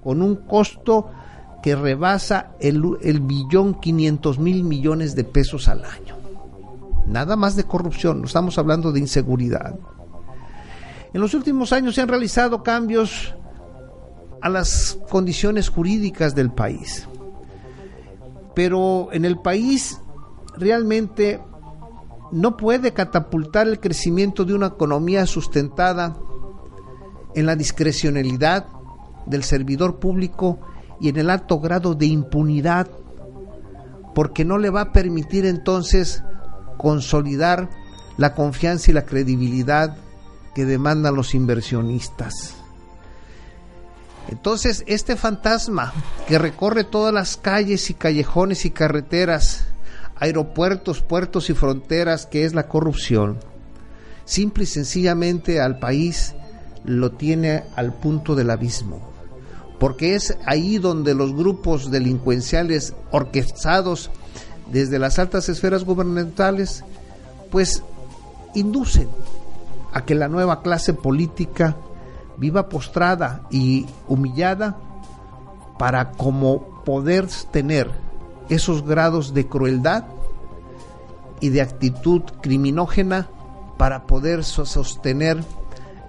con 0.04 0.22
un 0.22 0.36
costo 0.36 1.12
que 1.62 1.76
rebasa 1.76 2.52
el, 2.60 2.82
billón 3.22 3.80
500 3.80 4.40
mil 4.40 4.64
millones 4.64 5.16
de 5.16 5.24
pesos 5.24 5.68
al 5.68 5.86
año. 5.86 6.18
Nada 7.06 7.36
más 7.36 7.56
de 7.56 7.64
corrupción, 7.64 8.20
no 8.22 8.26
estamos 8.26 8.58
hablando 8.58 8.92
de 8.92 9.00
inseguridad. 9.00 9.76
En 11.14 11.22
los 11.22 11.34
últimos 11.34 11.72
años 11.72 11.96
se 11.96 12.02
han 12.02 12.10
realizado 12.10 12.64
cambios 12.64 13.34
a 14.42 14.50
las 14.50 15.00
condiciones 15.10 15.70
jurídicas 15.70 16.36
del 16.36 16.52
país. 16.52 17.08
Pero 18.56 19.10
en 19.12 19.26
el 19.26 19.40
país 19.40 20.02
realmente 20.58 21.40
no 22.32 22.58
puede 22.58 22.94
catapultar 22.94 23.68
el 23.68 23.80
crecimiento 23.80 24.46
de 24.46 24.54
una 24.54 24.68
economía 24.68 25.26
sustentada 25.26 26.18
en 27.36 27.46
la 27.46 27.56
discrecionalidad 27.56 28.68
del 29.26 29.44
servidor 29.44 30.00
público 30.00 30.60
y 31.00 31.10
en 31.10 31.18
el 31.18 31.30
alto 31.30 31.60
grado 31.60 31.94
de 31.94 32.08
impunidad, 32.08 32.88
porque 34.16 34.46
no 34.46 34.58
le 34.58 34.70
va 34.70 34.82
a 34.82 34.92
permitir 34.92 35.46
entonces 35.46 36.24
consolidar 36.78 37.70
la 38.18 38.34
confianza 38.34 38.92
y 38.92 38.94
la 38.94 39.06
credibilidad 39.06 39.96
que 40.56 40.66
demandan 40.66 41.16
los 41.16 41.36
inversionistas. 41.36 42.56
Entonces, 44.30 44.84
este 44.88 45.16
fantasma 45.16 45.94
que 46.28 46.38
recorre 46.38 46.84
todas 46.84 47.14
las 47.14 47.38
calles 47.38 47.90
y 47.90 47.94
callejones 47.94 48.66
y 48.66 48.72
carreteras, 48.72 49.68
aeropuertos, 50.20 51.02
puertos 51.02 51.50
y 51.50 51.54
fronteras, 51.54 52.26
que 52.26 52.46
es 52.46 52.54
la 52.54 52.68
corrupción, 52.68 53.38
simple 54.26 54.64
y 54.64 54.68
sencillamente 54.68 55.62
al 55.62 55.80
país 55.80 56.36
lo 56.84 57.12
tiene 57.12 57.64
al 57.76 57.94
punto 57.94 58.36
del 58.36 58.50
abismo. 58.50 59.12
Porque 59.80 60.16
es 60.16 60.38
ahí 60.46 60.80
donde 60.80 61.14
los 61.14 61.36
grupos 61.36 61.92
delincuenciales 61.92 62.94
orquestados 63.12 64.10
desde 64.72 65.00
las 65.00 65.20
altas 65.20 65.50
esferas 65.50 65.84
gubernamentales, 65.84 66.84
pues 67.52 67.84
inducen 68.56 69.08
a 69.94 70.04
que 70.04 70.16
la 70.16 70.28
nueva 70.28 70.62
clase 70.62 70.94
política 70.94 71.78
viva 72.38 72.70
postrada 72.70 73.48
y 73.50 73.86
humillada 74.08 74.78
para 75.78 76.12
como 76.12 76.84
poder 76.84 77.28
tener 77.52 78.07
esos 78.50 78.86
grados 78.86 79.34
de 79.34 79.48
crueldad 79.48 80.06
y 81.40 81.50
de 81.50 81.62
actitud 81.62 82.22
criminógena 82.42 83.30
para 83.78 84.08
poder 84.08 84.44
sostener 84.44 85.44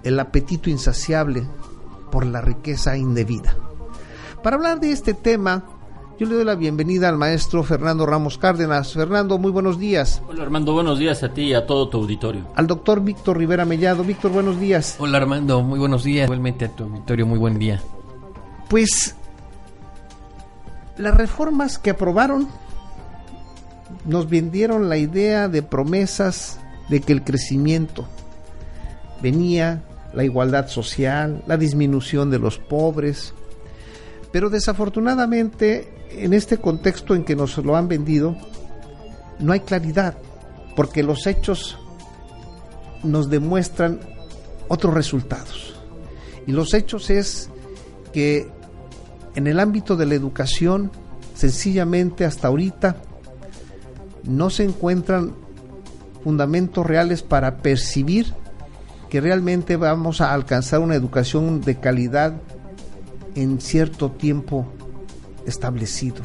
el 0.05 0.19
apetito 0.21 0.71
insaciable 0.71 1.47
por 2.11 2.25
la 2.25 2.41
riqueza 2.41 2.97
indebida. 2.97 3.57
Para 4.43 4.57
hablar 4.57 4.81
de 4.81 4.93
este 4.93 5.15
tema, 5.15 5.65
yo 6.19 6.27
le 6.27 6.35
doy 6.35 6.45
la 6.45 6.55
bienvenida 6.55 7.09
al 7.09 7.19
maestro 7.19 7.63
Fernando 7.63 8.07
Ramos 8.07 8.39
Cárdenas. 8.39 8.93
Fernando, 8.93 9.39
muy 9.39 9.51
buenos 9.51 9.79
días. 9.79 10.23
Hola 10.29 10.45
Armando, 10.45 10.73
buenos 10.73 10.99
días 10.99 11.23
a 11.23 11.33
ti 11.33 11.43
y 11.43 11.55
a 11.55 11.67
todo 11.67 11.89
tu 11.89 11.99
auditorio. 11.99 12.47
Al 12.55 12.67
doctor 12.67 13.03
Víctor 13.03 13.39
Rivera 13.39 13.65
Mellado. 13.65 14.03
Víctor, 14.03 14.33
buenos 14.33 14.59
días. 14.59 14.97
Hola 14.99 15.19
Armando, 15.19 15.63
muy 15.63 15.79
buenos 15.79 16.05
días. 16.05 16.25
Igualmente 16.25 16.65
a 16.65 16.75
tu 16.75 16.85
auditorio, 16.85 17.27
muy 17.27 17.39
buen 17.39 17.59
día. 17.59 17.83
Pues 18.69 19.15
las 20.99 21.17
reformas 21.17 21.79
que 21.79 21.91
aprobaron 21.91 22.49
nos 24.05 24.29
vendieron 24.29 24.89
la 24.89 24.97
idea 24.97 25.49
de 25.49 25.63
promesas 25.63 26.59
de 26.89 27.01
que 27.01 27.13
el 27.13 27.25
crecimiento 27.25 28.07
venía, 29.23 29.83
la 30.13 30.25
igualdad 30.25 30.69
social, 30.69 31.43
la 31.47 31.57
disminución 31.57 32.31
de 32.31 32.39
los 32.39 32.59
pobres, 32.59 33.35
pero 34.33 34.51
desafortunadamente 34.51 35.93
en 36.11 36.33
este 36.33 36.59
contexto 36.59 37.15
en 37.15 37.25
que 37.25 37.37
nos 37.37 37.57
lo 37.59 37.77
han 37.77 37.89
vendido, 37.89 38.37
no 39.39 39.53
hay 39.53 39.61
claridad, 39.61 40.17
porque 40.75 41.03
los 41.03 41.27
hechos 41.27 41.79
nos 43.03 43.31
demuestran 43.31 44.01
otros 44.69 44.95
resultados. 44.95 45.75
Y 46.47 46.53
los 46.53 46.75
hechos 46.75 47.11
es 47.11 47.51
que 48.13 48.51
en 49.35 49.47
el 49.47 49.61
ámbito 49.61 49.97
de 49.97 50.07
la 50.07 50.15
educación, 50.15 50.91
sencillamente 51.35 52.25
hasta 52.25 52.49
ahorita, 52.49 52.97
no 54.25 54.51
se 54.51 54.65
encuentran 54.65 55.35
fundamentos 56.23 56.85
reales 56.85 57.23
para 57.23 57.59
percibir 57.59 58.35
que 59.09 59.21
realmente 59.21 59.77
vamos 59.77 60.21
a 60.21 60.35
alcanzar 60.35 60.81
una 60.81 60.95
educación 60.95 61.61
de 61.61 61.77
calidad 61.77 62.35
en 63.35 63.61
cierto 63.61 64.11
tiempo 64.11 64.67
establecido. 65.47 66.23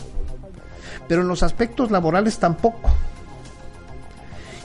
Pero 1.08 1.22
en 1.22 1.28
los 1.28 1.44
aspectos 1.44 1.92
laborales 1.92 2.38
tampoco. 2.40 2.90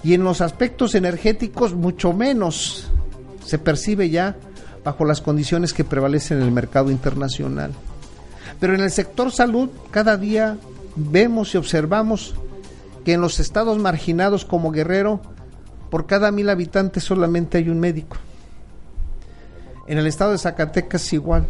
Y 0.02 0.14
en 0.14 0.24
los 0.24 0.40
aspectos 0.40 0.94
energéticos 0.94 1.74
mucho 1.74 2.12
menos 2.12 2.90
se 3.44 3.58
percibe 3.58 4.10
ya 4.10 4.36
bajo 4.84 5.04
las 5.04 5.20
condiciones 5.20 5.72
que 5.72 5.84
prevalecen 5.84 6.38
en 6.38 6.44
el 6.44 6.52
mercado 6.52 6.90
internacional. 6.90 7.72
Pero 8.60 8.74
en 8.74 8.80
el 8.80 8.90
sector 8.90 9.30
salud 9.30 9.70
cada 9.90 10.16
día 10.16 10.56
vemos 10.96 11.54
y 11.54 11.58
observamos 11.58 12.34
que 13.04 13.12
en 13.14 13.20
los 13.20 13.40
estados 13.40 13.78
marginados 13.78 14.44
como 14.44 14.72
Guerrero, 14.72 15.20
por 15.90 16.06
cada 16.06 16.30
mil 16.30 16.50
habitantes 16.50 17.04
solamente 17.04 17.58
hay 17.58 17.68
un 17.68 17.80
médico. 17.80 18.16
En 19.86 19.98
el 19.98 20.06
estado 20.06 20.32
de 20.32 20.38
Zacatecas 20.38 21.12
igual. 21.12 21.46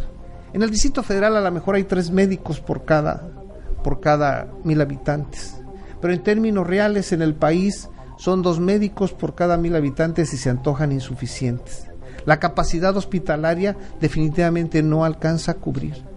En 0.53 0.63
el 0.63 0.71
Distrito 0.71 1.03
Federal 1.03 1.35
a 1.35 1.41
lo 1.41 1.51
mejor 1.51 1.75
hay 1.75 1.83
tres 1.83 2.11
médicos 2.11 2.59
por 2.61 2.85
cada, 2.85 3.27
por 3.83 3.99
cada 3.99 4.47
mil 4.63 4.79
habitantes. 4.79 5.57
Pero 5.99 6.13
en 6.13 6.23
términos 6.23 6.65
reales 6.65 7.11
en 7.11 7.21
el 7.21 7.35
país 7.35 7.89
son 8.17 8.41
dos 8.41 8.59
médicos 8.59 9.13
por 9.13 9.35
cada 9.35 9.57
mil 9.57 9.75
habitantes 9.75 10.33
y 10.33 10.37
se 10.37 10.49
antojan 10.49 10.91
insuficientes. 10.91 11.87
La 12.25 12.39
capacidad 12.39 12.95
hospitalaria 12.95 13.75
definitivamente 13.99 14.83
no 14.83 15.03
alcanza 15.03 15.53
a 15.53 15.55
cubrir. 15.55 16.08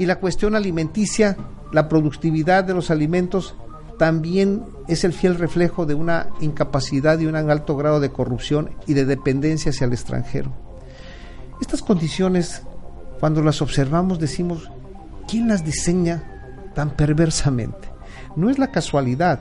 Y 0.00 0.06
la 0.06 0.18
cuestión 0.18 0.56
alimenticia, 0.56 1.36
la 1.72 1.86
productividad 1.86 2.64
de 2.64 2.72
los 2.72 2.90
alimentos, 2.90 3.54
también 3.98 4.64
es 4.88 5.04
el 5.04 5.12
fiel 5.12 5.34
reflejo 5.34 5.84
de 5.84 5.92
una 5.92 6.28
incapacidad 6.40 7.18
y 7.18 7.26
un 7.26 7.36
alto 7.36 7.76
grado 7.76 8.00
de 8.00 8.10
corrupción 8.10 8.70
y 8.86 8.94
de 8.94 9.04
dependencia 9.04 9.72
hacia 9.72 9.84
el 9.84 9.92
extranjero. 9.92 10.54
Estas 11.60 11.82
condiciones 11.82 12.62
cuando 13.20 13.42
las 13.42 13.60
observamos 13.60 14.18
decimos, 14.18 14.70
¿quién 15.28 15.48
las 15.48 15.66
diseña 15.66 16.70
tan 16.74 16.96
perversamente? 16.96 17.90
No 18.36 18.48
es 18.48 18.58
la 18.58 18.70
casualidad, 18.70 19.40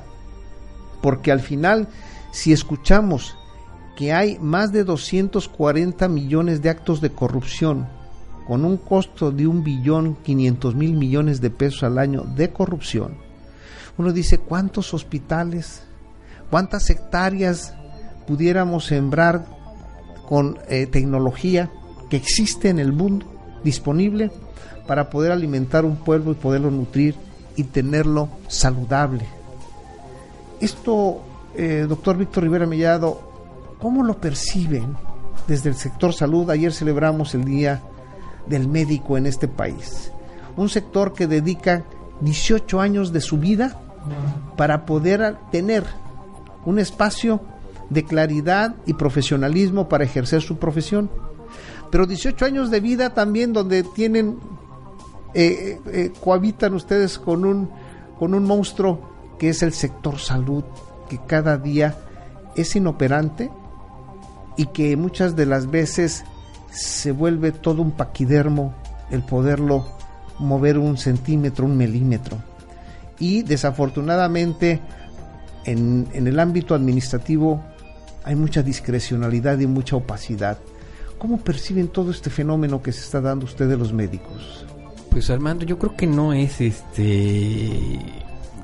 porque 1.02 1.32
al 1.32 1.40
final, 1.40 1.88
si 2.34 2.52
escuchamos 2.52 3.38
que 3.96 4.12
hay 4.12 4.38
más 4.40 4.74
de 4.74 4.84
240 4.84 6.10
millones 6.10 6.62
de 6.62 6.70
actos 6.70 7.00
de 7.00 7.12
corrupción, 7.12 7.88
con 8.50 8.66
un 8.66 8.76
costo 8.76 9.32
de 9.32 9.48
un 9.48 9.64
billón 9.64 10.18
500 10.24 10.76
mil 10.76 10.94
millones 10.94 11.40
de 11.40 11.52
pesos 11.52 11.84
al 11.84 11.98
año 11.98 12.24
de 12.24 12.52
corrupción, 12.52 13.14
uno 13.98 14.12
dice, 14.12 14.40
¿cuántos 14.40 14.94
hospitales, 14.94 15.84
cuántas 16.50 16.90
hectáreas 16.90 17.74
pudiéramos 18.28 18.86
sembrar 18.86 19.46
con 20.28 20.58
eh, 20.68 20.86
tecnología 20.88 21.72
que 22.10 22.18
existe 22.18 22.70
en 22.70 22.80
el 22.80 22.92
mundo? 22.92 23.40
disponible 23.64 24.32
para 24.88 25.10
poder 25.10 25.32
alimentar 25.32 25.86
un 25.86 25.98
pueblo 25.98 26.32
y 26.32 26.36
poderlo 26.36 26.72
nutrir 26.72 27.16
y 27.56 27.64
tenerlo 27.64 28.30
saludable. 28.48 29.26
Esto, 30.60 31.22
eh, 31.56 31.86
doctor 31.88 32.18
Víctor 32.18 32.44
Rivera 32.44 32.66
Mellado, 32.66 33.22
¿cómo 33.80 34.04
lo 34.04 34.18
perciben 34.18 34.96
desde 35.48 35.70
el 35.70 35.76
sector 35.76 36.14
salud? 36.14 36.50
Ayer 36.50 36.74
celebramos 36.74 37.36
el 37.36 37.46
Día 37.46 37.82
del 38.48 38.68
Médico 38.68 39.18
en 39.18 39.26
este 39.26 39.48
país. 39.48 40.12
Un 40.58 40.70
sector 40.70 41.14
que 41.14 41.28
dedica 41.28 41.86
18 42.22 42.82
años 42.82 43.14
de 43.14 43.22
su 43.22 43.38
vida 43.38 43.80
para 44.58 44.86
poder 44.86 45.38
tener 45.52 45.84
un 46.66 46.80
espacio 46.80 47.42
de 47.90 48.04
claridad 48.04 48.76
y 48.86 48.94
profesionalismo 48.94 49.90
para 49.90 50.04
ejercer 50.04 50.42
su 50.42 50.58
profesión 50.58 51.10
pero 51.92 52.06
18 52.06 52.46
años 52.46 52.70
de 52.70 52.80
vida 52.80 53.14
también 53.14 53.54
donde 53.54 53.84
tienen, 53.84 54.38
eh, 55.34 55.80
eh, 55.88 56.12
cohabitan 56.24 56.74
ustedes 56.74 57.18
con 57.18 57.46
un, 57.46 57.70
con 58.18 58.34
un 58.34 58.44
monstruo 58.44 59.10
que 59.40 59.50
es 59.50 59.64
el 59.64 59.74
sector 59.74 60.20
salud, 60.20 60.64
que 61.10 61.20
cada 61.26 61.58
día 61.58 61.98
es 62.56 62.76
inoperante 62.76 63.50
y 64.58 64.68
que 64.68 64.96
muchas 64.98 65.36
de 65.36 65.46
las 65.46 65.72
veces 65.72 66.26
se 66.72 67.12
vuelve 67.12 67.52
todo 67.52 67.82
un 67.82 67.92
paquidermo 67.92 68.74
el 69.12 69.24
poderlo 69.24 69.86
mover 70.40 70.78
un 70.78 70.98
centímetro, 70.98 71.66
un 71.66 71.78
milímetro. 71.78 72.38
Y 73.20 73.44
desafortunadamente 73.44 74.80
en, 75.66 76.08
en 76.14 76.28
el 76.28 76.40
ámbito 76.40 76.76
administrativo 76.76 77.64
hay 78.24 78.36
mucha 78.36 78.62
discrecionalidad 78.62 79.60
y 79.60 79.68
mucha 79.68 79.96
opacidad. 79.96 80.58
¿Cómo 81.18 81.38
perciben 81.38 81.90
todo 81.90 82.12
este 82.12 82.30
fenómeno 82.30 82.82
que 82.82 82.94
se 82.94 83.02
está 83.02 83.20
dando 83.20 83.46
ustedes 83.46 83.78
los 83.78 83.92
médicos? 83.92 84.66
Pues 85.10 85.30
Armando, 85.30 85.66
yo 85.66 85.78
creo 85.78 85.96
que 85.96 86.08
no 86.08 86.32
es 86.32 86.62
este 86.62 88.00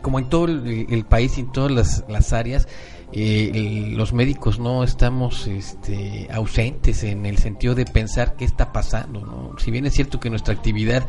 como 0.06 0.20
en 0.20 0.30
todo 0.30 0.46
el, 0.46 1.04
país 1.10 1.36
y 1.39 1.41
en 1.41 1.52
todas 1.52 2.04
las, 2.08 2.32
áreas, 2.32 2.68
eh, 3.15 3.93
los 3.95 4.12
médicos 4.12 4.60
no 4.60 4.84
estamos 4.84 5.47
este, 5.47 6.28
ausentes 6.32 7.04
en 7.04 7.25
el 7.25 7.38
sentido 7.38 7.73
de 7.73 7.86
pensar 7.86 8.36
qué 8.36 8.43
está 8.43 8.73
pasando. 8.73 9.21
¿no? 9.21 9.58
Si 9.58 9.71
bien 9.71 9.86
es 9.86 9.93
cierto 9.93 10.19
que 10.19 10.30
nuestra 10.30 10.54
actividad 10.54 11.08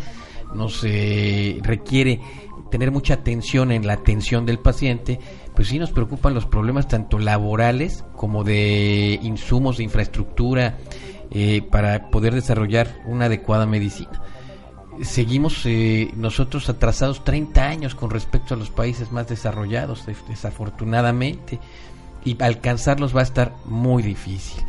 nos 0.54 0.84
eh, 0.84 1.58
requiere 1.62 2.20
tener 2.70 2.92
mucha 2.92 3.14
atención 3.14 3.72
en 3.72 3.86
la 3.86 3.94
atención 3.94 4.46
del 4.46 4.60
paciente, 4.60 5.18
pues 5.54 5.68
sí 5.68 5.78
nos 5.78 5.90
preocupan 5.90 6.32
los 6.32 6.46
problemas 6.46 6.88
tanto 6.88 7.18
laborales 7.18 8.04
como 8.16 8.44
de 8.44 9.18
insumos, 9.22 9.78
de 9.78 9.84
infraestructura, 9.84 10.78
eh, 11.30 11.62
para 11.70 12.08
poder 12.10 12.34
desarrollar 12.34 13.02
una 13.06 13.24
adecuada 13.24 13.66
medicina. 13.66 14.22
Seguimos 15.02 15.66
eh, 15.66 16.10
nosotros 16.16 16.68
atrasados 16.68 17.24
30 17.24 17.62
años 17.62 17.94
con 17.94 18.10
respecto 18.10 18.54
a 18.54 18.56
los 18.56 18.70
países 18.70 19.10
más 19.10 19.28
desarrollados, 19.28 20.06
desafortunadamente. 20.28 21.58
Y 22.26 22.36
alcanzarlos 22.42 23.16
va 23.16 23.20
a 23.20 23.22
estar 23.22 23.54
muy 23.64 24.02
difícil. 24.02 24.62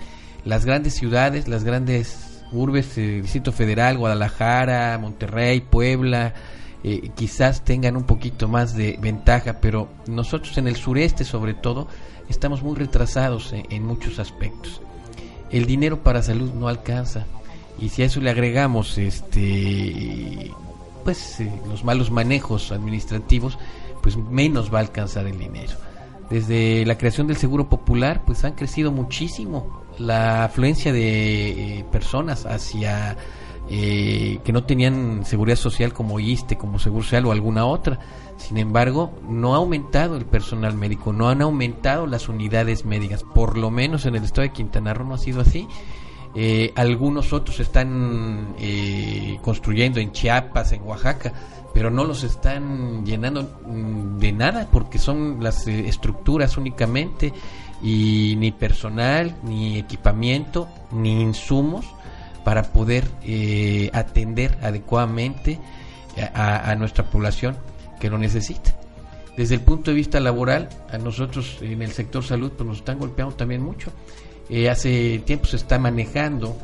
Las 0.45 0.63
grandes 0.63 0.93
ciudades, 0.93 1.47
las 1.47 1.63
grandes 1.63 2.43
urbes, 2.51 2.97
el 2.99 3.23
Distrito 3.23 3.51
Federal, 3.51 3.97
Guadalajara, 3.97 4.97
Monterrey, 4.99 5.61
Puebla, 5.61 6.35
eh, 6.83 7.09
quizás 7.15 7.65
tengan 7.65 7.97
un 7.97 8.03
poquito 8.03 8.47
más 8.47 8.75
de 8.75 8.99
ventaja, 9.01 9.59
pero 9.59 9.89
nosotros 10.05 10.55
en 10.59 10.67
el 10.67 10.75
sureste 10.75 11.25
sobre 11.25 11.55
todo 11.55 11.87
estamos 12.29 12.61
muy 12.61 12.75
retrasados 12.75 13.53
en, 13.53 13.83
muchos 13.83 14.19
aspectos. 14.19 14.79
El 15.49 15.65
dinero 15.65 16.03
para 16.03 16.21
salud 16.21 16.53
no 16.53 16.67
alcanza 16.67 17.25
y 17.81 17.89
si 17.89 18.03
a 18.03 18.05
eso 18.05 18.21
le 18.21 18.29
agregamos 18.29 18.99
este 18.99 20.51
pues 21.03 21.39
eh, 21.39 21.51
los 21.67 21.83
malos 21.83 22.11
manejos 22.11 22.71
administrativos, 22.71 23.57
pues 24.03 24.15
menos 24.15 24.71
va 24.71 24.77
a 24.77 24.81
alcanzar 24.81 25.25
el 25.25 25.39
dinero. 25.39 25.86
Desde 26.29 26.85
la 26.85 26.97
creación 26.97 27.27
del 27.27 27.37
Seguro 27.37 27.69
Popular, 27.69 28.23
pues 28.25 28.43
han 28.43 28.53
crecido 28.53 28.91
muchísimo 28.91 29.83
la 29.97 30.43
afluencia 30.43 30.91
de 30.91 31.79
eh, 31.79 31.85
personas 31.91 32.45
hacia 32.45 33.17
eh, 33.69 34.39
que 34.45 34.53
no 34.53 34.63
tenían 34.63 35.25
seguridad 35.25 35.57
social 35.57 35.91
como 35.91 36.19
ISTE, 36.19 36.57
como 36.57 36.79
Seguro 36.79 37.03
Social 37.03 37.25
o 37.25 37.31
alguna 37.31 37.65
otra. 37.65 37.99
Sin 38.37 38.57
embargo, 38.57 39.11
no 39.27 39.55
ha 39.55 39.57
aumentado 39.57 40.15
el 40.15 40.25
personal 40.25 40.75
médico, 40.75 41.11
no 41.11 41.29
han 41.29 41.41
aumentado 41.41 42.07
las 42.07 42.29
unidades 42.29 42.85
médicas, 42.85 43.23
por 43.23 43.57
lo 43.57 43.69
menos 43.69 44.05
en 44.05 44.15
el 44.15 44.23
estado 44.23 44.43
de 44.43 44.53
Quintana 44.53 44.93
Roo 44.93 45.07
no 45.07 45.15
ha 45.15 45.17
sido 45.17 45.41
así. 45.41 45.67
Eh, 46.35 46.71
algunos 46.75 47.33
otros 47.33 47.59
están 47.59 48.55
eh, 48.59 49.39
construyendo 49.41 49.99
en 49.99 50.11
Chiapas, 50.11 50.71
en 50.71 50.83
Oaxaca, 50.83 51.33
pero 51.73 51.91
no 51.91 52.03
los 52.03 52.23
están 52.23 53.05
llenando 53.05 53.43
mm, 53.65 54.17
de 54.17 54.31
nada 54.31 54.67
porque 54.71 54.99
son 54.99 55.43
las 55.43 55.67
estructuras 55.67 56.57
únicamente 56.57 57.33
y 57.81 58.35
ni 58.37 58.51
personal, 58.51 59.35
ni 59.43 59.77
equipamiento, 59.77 60.67
ni 60.91 61.21
insumos 61.21 61.85
para 62.43 62.63
poder 62.71 63.05
eh, 63.23 63.89
atender 63.93 64.57
adecuadamente 64.61 65.59
a, 66.33 66.73
nuestra 66.75 67.09
población 67.09 67.57
que 67.99 68.09
lo 68.09 68.17
necesita. 68.17 68.75
Desde 69.35 69.55
el 69.55 69.61
punto 69.61 69.91
de 69.91 69.95
vista 69.95 70.19
laboral, 70.19 70.69
a 70.91 70.97
nosotros 70.97 71.59
en 71.61 71.81
el 71.81 71.91
sector 71.91 72.23
salud 72.23 72.51
pues 72.57 72.67
nos 72.67 72.77
están 72.77 72.97
golpeando 72.97 73.35
también 73.35 73.61
mucho. 73.61 73.91
Eh, 74.49 74.69
hace 74.69 75.19
tiempo 75.25 75.45
se 75.45 75.57
está 75.57 75.77
manejando 75.77 76.57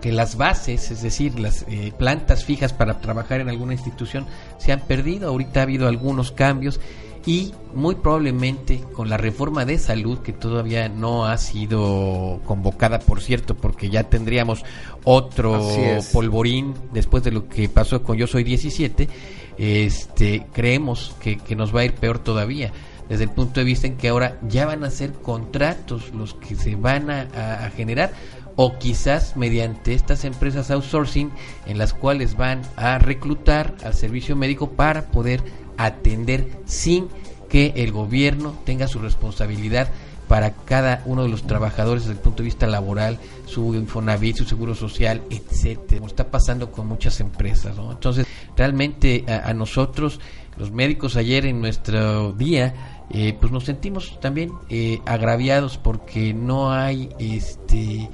que 0.00 0.12
las 0.12 0.36
bases, 0.36 0.90
es 0.90 1.02
decir, 1.02 1.38
las 1.38 1.64
eh, 1.68 1.92
plantas 1.96 2.44
fijas 2.44 2.72
para 2.72 3.00
trabajar 3.00 3.40
en 3.40 3.48
alguna 3.48 3.72
institución 3.72 4.26
se 4.58 4.72
han 4.72 4.80
perdido. 4.80 5.28
Ahorita 5.28 5.60
ha 5.60 5.62
habido 5.64 5.88
algunos 5.88 6.32
cambios 6.32 6.80
y 7.26 7.52
muy 7.74 7.96
probablemente 7.96 8.80
con 8.94 9.10
la 9.10 9.16
reforma 9.16 9.64
de 9.64 9.78
salud 9.78 10.20
que 10.20 10.32
todavía 10.32 10.88
no 10.88 11.26
ha 11.26 11.36
sido 11.36 12.40
convocada, 12.46 13.00
por 13.00 13.20
cierto, 13.20 13.54
porque 13.54 13.90
ya 13.90 14.04
tendríamos 14.04 14.64
otro 15.04 15.60
polvorín 16.12 16.74
después 16.92 17.22
de 17.24 17.32
lo 17.32 17.48
que 17.48 17.68
pasó 17.68 18.02
con 18.02 18.16
Yo 18.16 18.26
Soy 18.26 18.44
17, 18.44 19.08
este, 19.58 20.46
creemos 20.52 21.16
que, 21.20 21.38
nos 21.54 21.74
va 21.74 21.80
a 21.80 21.84
ir 21.84 21.94
peor 21.94 22.18
todavía 22.18 22.72
desde 23.08 23.24
el 23.24 23.30
punto 23.30 23.60
de 23.60 23.64
vista 23.64 23.86
en 23.86 23.96
que 23.96 24.08
ahora 24.08 24.38
ya 24.48 24.66
van 24.66 24.84
a 24.84 24.90
ser 24.90 25.12
contratos 25.12 26.14
los 26.14 26.34
que 26.34 26.54
se 26.54 26.76
van 26.76 27.10
a, 27.10 27.70
generar 27.76 28.12
o 28.60 28.76
quizás 28.76 29.36
mediante 29.36 29.94
estas 29.94 30.24
empresas 30.24 30.72
outsourcing 30.72 31.30
en 31.66 31.78
las 31.78 31.94
cuales 31.94 32.36
van 32.36 32.62
a 32.74 32.98
reclutar 32.98 33.76
al 33.84 33.94
servicio 33.94 34.34
médico 34.34 34.70
para 34.70 35.12
poder 35.12 35.44
atender 35.76 36.44
sin 36.66 37.06
que 37.48 37.72
el 37.76 37.92
gobierno 37.92 38.58
tenga 38.64 38.88
su 38.88 38.98
responsabilidad 38.98 39.88
para 40.26 40.54
cada 40.54 41.02
uno 41.06 41.22
de 41.22 41.28
los 41.28 41.44
trabajadores 41.44 42.02
desde 42.02 42.14
el 42.14 42.20
punto 42.20 42.38
de 42.38 42.46
vista 42.46 42.66
laboral, 42.66 43.20
su 43.46 43.76
Infonavit, 43.76 44.38
su 44.38 44.44
seguro 44.44 44.74
social, 44.74 45.22
etcétera. 45.30 46.00
Como 46.00 46.08
está 46.08 46.28
pasando 46.28 46.72
con 46.72 46.88
muchas 46.88 47.20
empresas, 47.20 47.76
Entonces, 47.78 48.26
realmente 48.56 49.24
a, 49.28 49.54
nosotros, 49.54 50.18
los 50.56 50.72
médicos 50.72 51.16
ayer 51.16 51.46
en 51.46 51.60
nuestro 51.60 52.32
día, 52.32 53.04
eh, 53.10 53.36
pues 53.40 53.52
nos 53.52 53.64
sentimos 53.64 54.18
también 54.20 54.50
eh, 54.68 55.00
agraviados 55.06 55.78
porque 55.78 56.34
no 56.34 56.72
hay 56.72 57.08
este 57.20 58.10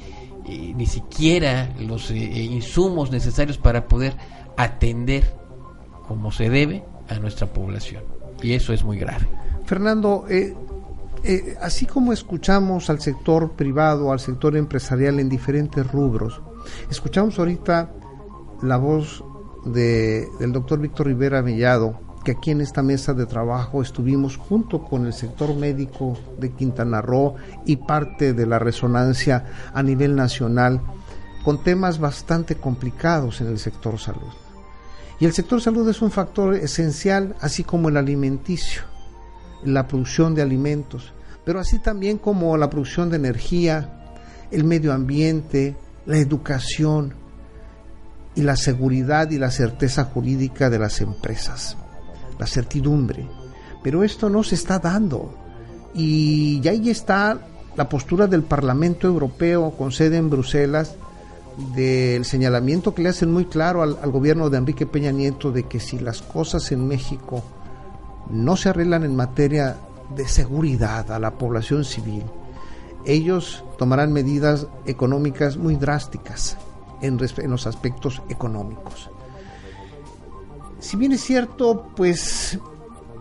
eh, 0.46 0.72
ni 0.74 0.87
siquiera 0.87 1.74
los 1.78 2.11
insumos 2.11 3.11
necesarios 3.11 3.59
para 3.59 3.88
poder 3.88 4.16
atender 4.57 5.35
como 6.07 6.30
se 6.33 6.50
debe 6.50 6.85
a 7.09 7.18
nuestra 7.18 7.52
población. 7.52 8.04
Y 8.42 8.52
eso 8.52 8.72
es 8.72 8.85
muy 8.85 8.98
grave. 8.98 9.26
Fernando, 9.64 10.26
eh, 10.28 10.54
eh, 11.22 11.57
así 11.61 11.87
como 11.87 12.12
escuchamos 12.12 12.90
al 12.90 13.00
sector 13.00 13.52
privado, 13.52 14.12
al 14.12 14.20
sector 14.20 14.57
empresarial 14.57 15.18
en 15.20 15.28
diferentes 15.28 15.90
rubros, 15.90 16.42
escuchamos 16.90 17.38
ahorita 17.38 17.90
la 18.62 18.76
voz 18.76 19.24
de, 19.64 20.28
del 20.38 20.52
doctor 20.52 20.80
Víctor 20.80 21.07
Rivera 21.07 21.42
Mellado, 21.42 21.98
que 22.25 22.33
aquí 22.33 22.51
en 22.51 22.61
esta 22.61 22.83
mesa 22.83 23.13
de 23.13 23.27
trabajo 23.27 23.83
estuvimos 23.83 24.37
junto 24.37 24.83
con 24.83 25.07
el 25.07 25.13
sector 25.13 25.55
médico 25.55 26.19
de 26.39 26.51
Quintana 26.51 27.03
Roo 27.03 27.35
y 27.67 27.77
parte 27.77 28.33
de 28.33 28.47
la 28.47 28.59
resonancia 28.59 29.45
a 29.73 29.83
nivel 29.83 30.17
nacional 30.17 30.81
con 31.45 31.63
temas 31.63 31.99
bastante 31.99 32.57
complicados 32.57 33.43
en 33.43 33.49
el 33.49 33.59
sector 33.59 33.99
salud. 33.99 34.33
Y 35.21 35.27
el 35.27 35.33
sector 35.33 35.61
salud 35.61 35.89
es 35.89 36.03
un 36.03 36.11
factor 36.11 36.55
esencial, 36.55 37.37
así 37.41 37.63
como 37.63 37.91
el 37.91 37.97
alimenticio, 37.97 38.83
la 39.63 39.87
producción 39.87 40.35
de 40.35 40.43
alimentos, 40.43 41.13
pero 41.45 41.61
así 41.61 41.79
también 41.79 42.19
como 42.19 42.57
la 42.57 42.71
producción 42.71 43.11
de 43.11 43.17
energía, 43.17 44.17
el 44.51 44.65
medio 44.65 44.93
ambiente, 44.93 45.77
la 46.07 46.17
educación 46.17 47.15
y 48.35 48.43
la 48.43 48.57
seguridad 48.57 49.31
y 49.31 49.39
la 49.39 49.51
certeza 49.51 50.05
jurídica 50.05 50.71
de 50.71 50.79
las 50.79 51.01
empresas, 51.01 51.77
la 52.38 52.47
certidumbre. 52.47 53.27
Pero 53.83 54.03
esto 54.03 54.29
no 54.31 54.42
se 54.42 54.55
está 54.55 54.79
dando. 54.79 55.35
Y 55.94 56.66
ahí 56.66 56.90
está 56.90 57.38
la 57.77 57.88
postura 57.88 58.27
del 58.27 58.42
Parlamento 58.42 59.07
Europeo 59.07 59.73
con 59.73 59.92
sede 59.92 60.16
en 60.16 60.31
Bruselas 60.31 60.97
del 61.75 62.25
señalamiento 62.25 62.94
que 62.94 63.03
le 63.03 63.11
hacen 63.11 63.33
muy 63.33 63.44
claro 63.44 63.83
al, 63.83 64.11
gobierno 64.11 64.51
de 64.51 64.59
Enrique 64.59 64.87
Peña 64.87 65.12
Nieto 65.12 65.53
de 65.53 65.64
que 65.64 65.79
si 65.79 65.99
las 65.99 66.23
cosas 66.23 66.73
en 66.73 66.87
México 66.88 67.44
no 68.29 68.57
se 68.57 68.70
arreglan 68.70 69.05
en 69.05 69.14
materia 69.14 69.77
de 70.16 70.27
seguridad 70.27 71.11
a 71.12 71.18
la 71.18 71.33
población 71.33 71.85
civil, 71.85 72.25
ellos 73.05 73.64
tomarán 73.79 74.12
medidas 74.12 74.66
económicas 74.87 75.57
muy 75.57 75.77
drásticas 75.77 76.57
en 77.01 77.18
los 77.51 77.66
aspectos 77.66 78.23
económicos. 78.29 79.11
Si 80.85 80.97
bien 80.97 81.12
es 81.12 81.23
cierto, 81.23 81.90
pues 81.97 82.59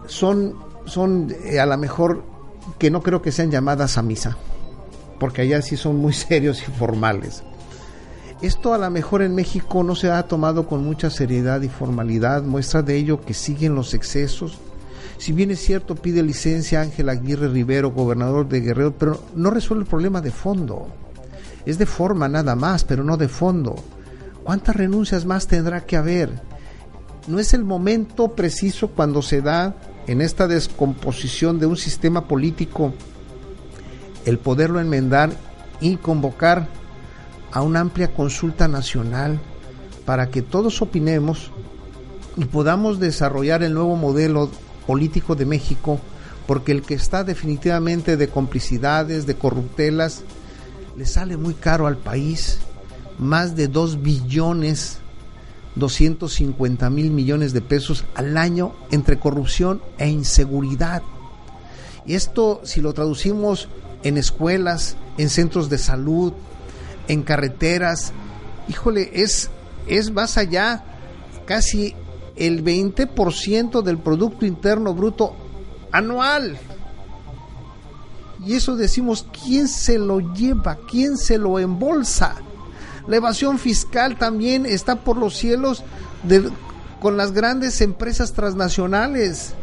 son, 0.08 0.56
son 0.86 1.34
eh, 1.44 1.60
a 1.60 1.66
lo 1.66 1.78
mejor 1.78 2.24
que 2.78 2.92
no 2.92 3.02
creo 3.02 3.22
que 3.22 3.32
sean 3.32 3.52
llamadas 3.52 3.98
a 3.98 4.02
misa, 4.02 4.38
porque 5.20 5.44
allá 5.44 5.62
sí 5.62 5.78
son 5.78 5.98
muy 5.98 6.14
serios 6.14 6.62
y 6.68 6.72
formales 6.72 7.44
esto 8.44 8.74
a 8.74 8.78
lo 8.78 8.92
mejor 8.92 9.22
en 9.22 9.34
México 9.36 9.84
no 9.84 9.96
se 9.96 10.12
ha 10.12 10.22
tomado 10.24 10.68
con 10.68 10.84
mucha 10.84 11.10
seriedad 11.10 11.62
y 11.62 11.70
formalidad, 11.70 12.44
muestra 12.44 12.82
de 12.82 12.98
ello 12.98 13.22
que 13.22 13.34
siguen 13.34 13.74
los 13.74 13.94
excesos. 13.94 14.58
Si 15.18 15.32
bien 15.32 15.50
es 15.50 15.62
cierto, 15.62 15.96
pide 15.96 16.22
licencia 16.22 16.82
Ángel 16.82 17.08
Aguirre 17.08 17.48
Rivero, 17.48 17.92
gobernador 17.92 18.50
de 18.50 18.60
Guerrero, 18.60 18.98
pero 18.98 19.24
no 19.34 19.50
resuelve 19.50 19.84
el 19.84 19.90
problema 19.90 20.20
de 20.20 20.32
fondo. 20.32 20.88
Es 21.66 21.78
de 21.78 21.86
forma 21.86 22.28
nada 22.28 22.54
más, 22.58 22.84
pero 22.84 23.06
no 23.06 23.16
de 23.16 23.30
fondo. 23.30 23.76
¿Cuántas 24.44 24.76
renuncias 24.76 25.24
más 25.24 25.48
tendrá 25.48 25.86
que 25.86 25.96
haber? 25.96 26.42
No 27.28 27.40
es 27.40 27.54
el 27.54 27.64
momento 27.64 28.36
preciso 28.36 28.90
cuando 28.90 29.22
se 29.22 29.42
da 29.42 29.76
en 30.08 30.22
esta 30.22 30.48
descomposición 30.48 31.58
de 31.58 31.66
un 31.66 31.78
sistema 31.78 32.28
político 32.28 32.94
el 34.26 34.38
poderlo 34.38 34.82
enmendar 34.82 35.32
y 35.80 35.96
convocar 35.98 36.68
a 37.52 37.62
una 37.62 37.80
amplia 37.80 38.14
consulta 38.14 38.68
nacional 38.68 39.40
para 40.06 40.30
que 40.30 40.42
todos 40.42 40.82
opinemos 40.82 41.52
y 42.36 42.46
podamos 42.46 43.00
desarrollar 43.00 43.64
el 43.64 43.74
nuevo 43.74 43.96
modelo 43.96 44.50
político 44.86 45.36
de 45.36 45.46
México, 45.46 46.00
porque 46.46 46.74
el 46.74 46.82
que 46.82 46.96
está 46.96 47.24
definitivamente 47.24 48.18
de 48.18 48.28
complicidades, 48.28 49.26
de 49.26 49.36
corruptelas, 49.36 50.24
le 50.98 51.06
sale 51.06 51.38
muy 51.38 51.54
caro 51.54 51.88
al 51.88 51.98
país, 51.98 52.60
más 53.18 53.56
de 53.56 53.68
2 53.68 54.02
billones 54.02 54.98
250 55.76 56.90
mil 56.90 57.12
millones 57.12 57.54
de 57.54 57.62
pesos 57.62 58.06
al 58.16 58.38
año 58.38 58.74
entre 58.92 59.20
corrupción 59.20 59.82
e 59.98 60.10
inseguridad. 60.10 61.02
Y 62.06 62.16
esto, 62.16 62.62
si 62.64 62.82
lo 62.82 62.94
traducimos 62.94 63.70
en 64.04 64.18
escuelas, 64.18 64.98
en 65.18 65.30
centros 65.30 65.70
de 65.70 65.78
salud, 65.78 66.34
en 67.08 67.24
carreteras, 67.24 68.14
híjole, 68.68 69.10
es, 69.14 69.50
es 69.88 70.12
más 70.12 70.38
allá, 70.38 70.84
casi 71.46 71.96
el 72.36 72.64
20% 72.64 73.82
del 73.82 73.98
Producto 73.98 74.46
Interno 74.46 74.94
Bruto 74.94 75.36
anual. 75.92 76.58
Y 78.46 78.56
eso 78.56 78.76
decimos, 78.76 79.26
¿quién 79.46 79.68
se 79.68 79.98
lo 79.98 80.20
lleva? 80.34 80.78
¿Quién 80.90 81.18
se 81.18 81.38
lo 81.38 81.60
embolsa? 81.60 82.36
La 83.08 83.18
evasión 83.18 83.60
fiscal 83.60 84.18
también 84.18 84.66
está 84.66 84.96
por 84.96 85.18
los 85.18 85.36
cielos 85.36 85.84
con 87.02 87.18
las 87.18 87.34
grandes 87.34 87.82
empresas 87.82 88.34
transnacionales. 88.34 89.54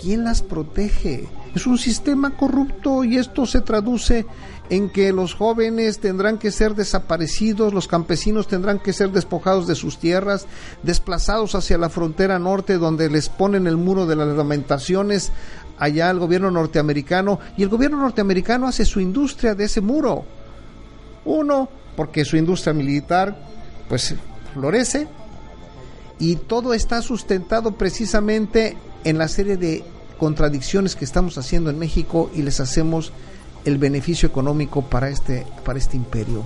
¿Quién 0.00 0.24
las 0.24 0.42
protege? 0.42 1.28
Es 1.54 1.66
un 1.66 1.76
sistema 1.76 2.36
corrupto 2.36 3.02
y 3.02 3.18
esto 3.18 3.44
se 3.44 3.60
traduce 3.60 4.24
en 4.70 4.88
que 4.88 5.12
los 5.12 5.34
jóvenes 5.34 5.98
tendrán 5.98 6.38
que 6.38 6.52
ser 6.52 6.76
desaparecidos, 6.76 7.74
los 7.74 7.88
campesinos 7.88 8.46
tendrán 8.46 8.78
que 8.78 8.92
ser 8.92 9.10
despojados 9.10 9.66
de 9.66 9.74
sus 9.74 9.98
tierras, 9.98 10.46
desplazados 10.84 11.56
hacia 11.56 11.76
la 11.76 11.90
frontera 11.90 12.38
norte 12.38 12.78
donde 12.78 13.10
les 13.10 13.28
ponen 13.28 13.66
el 13.66 13.76
muro 13.76 14.06
de 14.06 14.14
las 14.14 14.28
lamentaciones 14.28 15.32
allá 15.76 16.10
el 16.10 16.20
gobierno 16.20 16.52
norteamericano 16.52 17.40
y 17.56 17.64
el 17.64 17.68
gobierno 17.68 17.96
norteamericano 17.96 18.68
hace 18.68 18.84
su 18.84 19.00
industria 19.00 19.56
de 19.56 19.64
ese 19.64 19.80
muro. 19.80 20.24
Uno, 21.24 21.68
porque 22.00 22.24
su 22.24 22.38
industria 22.38 22.72
militar 22.72 23.36
pues 23.86 24.14
florece 24.54 25.06
y 26.18 26.36
todo 26.36 26.72
está 26.72 27.02
sustentado 27.02 27.72
precisamente 27.72 28.78
en 29.04 29.18
la 29.18 29.28
serie 29.28 29.58
de 29.58 29.84
contradicciones 30.16 30.96
que 30.96 31.04
estamos 31.04 31.36
haciendo 31.36 31.68
en 31.68 31.78
México 31.78 32.30
y 32.34 32.40
les 32.40 32.58
hacemos 32.58 33.12
el 33.66 33.76
beneficio 33.76 34.26
económico 34.26 34.80
para 34.80 35.10
este, 35.10 35.46
para 35.62 35.78
este 35.78 35.98
imperio. 35.98 36.42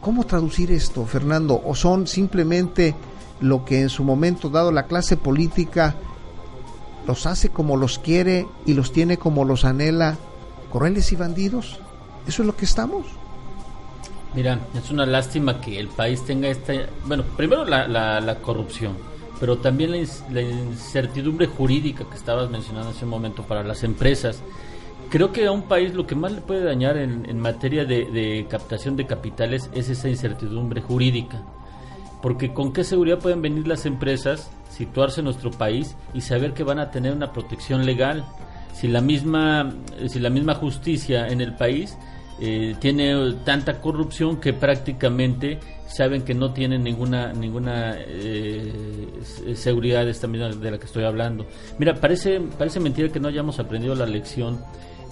¿Cómo 0.00 0.24
traducir 0.24 0.70
esto, 0.70 1.04
Fernando? 1.06 1.60
¿O 1.64 1.74
son 1.74 2.06
simplemente 2.06 2.94
lo 3.40 3.64
que 3.64 3.80
en 3.80 3.88
su 3.88 4.04
momento 4.04 4.48
dado 4.48 4.70
la 4.70 4.86
clase 4.86 5.16
política 5.16 5.96
los 7.04 7.26
hace 7.26 7.48
como 7.48 7.76
los 7.76 7.98
quiere 7.98 8.46
y 8.64 8.74
los 8.74 8.92
tiene 8.92 9.18
como 9.18 9.44
los 9.44 9.64
anhela, 9.64 10.18
crueles 10.70 11.10
y 11.10 11.16
bandidos? 11.16 11.80
¿Eso 12.28 12.42
es 12.42 12.46
lo 12.46 12.54
que 12.54 12.64
estamos? 12.64 13.06
Mira, 14.34 14.60
es 14.74 14.90
una 14.90 15.06
lástima 15.06 15.60
que 15.60 15.78
el 15.78 15.88
país 15.88 16.24
tenga 16.24 16.48
esta... 16.48 16.72
Bueno, 17.04 17.24
primero 17.36 17.64
la, 17.64 17.88
la, 17.88 18.34
corrupción, 18.36 18.96
pero 19.40 19.58
también 19.58 19.90
la, 19.90 20.40
incertidumbre 20.40 21.46
jurídica 21.46 22.04
que 22.08 22.16
estabas 22.16 22.48
mencionando 22.48 22.90
hace 22.90 23.04
un 23.04 23.10
momento 23.10 23.42
para 23.42 23.64
las 23.64 23.82
empresas 23.82 24.42
creo 25.10 25.32
que 25.32 25.46
a 25.46 25.52
un 25.52 25.62
país 25.62 25.92
lo 25.92 26.06
que 26.06 26.14
más 26.14 26.32
le 26.32 26.40
puede 26.40 26.64
dañar 26.64 26.96
en, 26.96 27.38
materia 27.40 27.84
de, 27.84 28.46
captación 28.48 28.96
de 28.96 29.06
capitales 29.06 29.68
es 29.74 29.90
esa 29.90 30.08
incertidumbre 30.08 30.80
jurídica. 30.80 31.42
Porque 32.22 32.52
con 32.54 32.72
qué 32.72 32.84
seguridad 32.84 33.18
pueden 33.18 33.42
venir 33.42 33.66
las 33.66 33.86
empresas, 33.86 34.50
situarse 34.70 35.20
en 35.20 35.24
nuestro 35.24 35.50
país 35.50 35.96
y 36.14 36.20
saber 36.20 36.54
que 36.54 36.64
van 36.64 36.78
a 36.78 36.90
tener 36.90 37.12
una 37.12 37.32
protección 37.32 37.84
legal. 37.84 38.24
Si 38.72 38.88
la 38.88 39.00
misma, 39.00 39.74
si 40.06 40.20
la 40.20 40.30
misma 40.30 40.54
justicia 40.54 41.26
en 41.26 41.40
el 41.40 41.54
país 41.56 41.96
eh, 42.40 42.74
tiene 42.78 43.34
tanta 43.44 43.80
corrupción 43.80 44.40
que 44.40 44.52
prácticamente 44.52 45.58
saben 45.86 46.22
que 46.22 46.34
no 46.34 46.52
tienen 46.52 46.82
ninguna 46.84 47.32
ninguna 47.32 47.96
eh, 47.98 48.72
seguridad 49.54 50.08
esta 50.08 50.26
misma 50.26 50.48
de 50.48 50.70
la 50.70 50.78
que 50.78 50.86
estoy 50.86 51.04
hablando. 51.04 51.46
Mira, 51.78 51.94
parece 51.94 52.40
parece 52.40 52.80
mentira 52.80 53.08
que 53.08 53.20
no 53.20 53.28
hayamos 53.28 53.58
aprendido 53.58 53.94
la 53.94 54.06
lección 54.06 54.60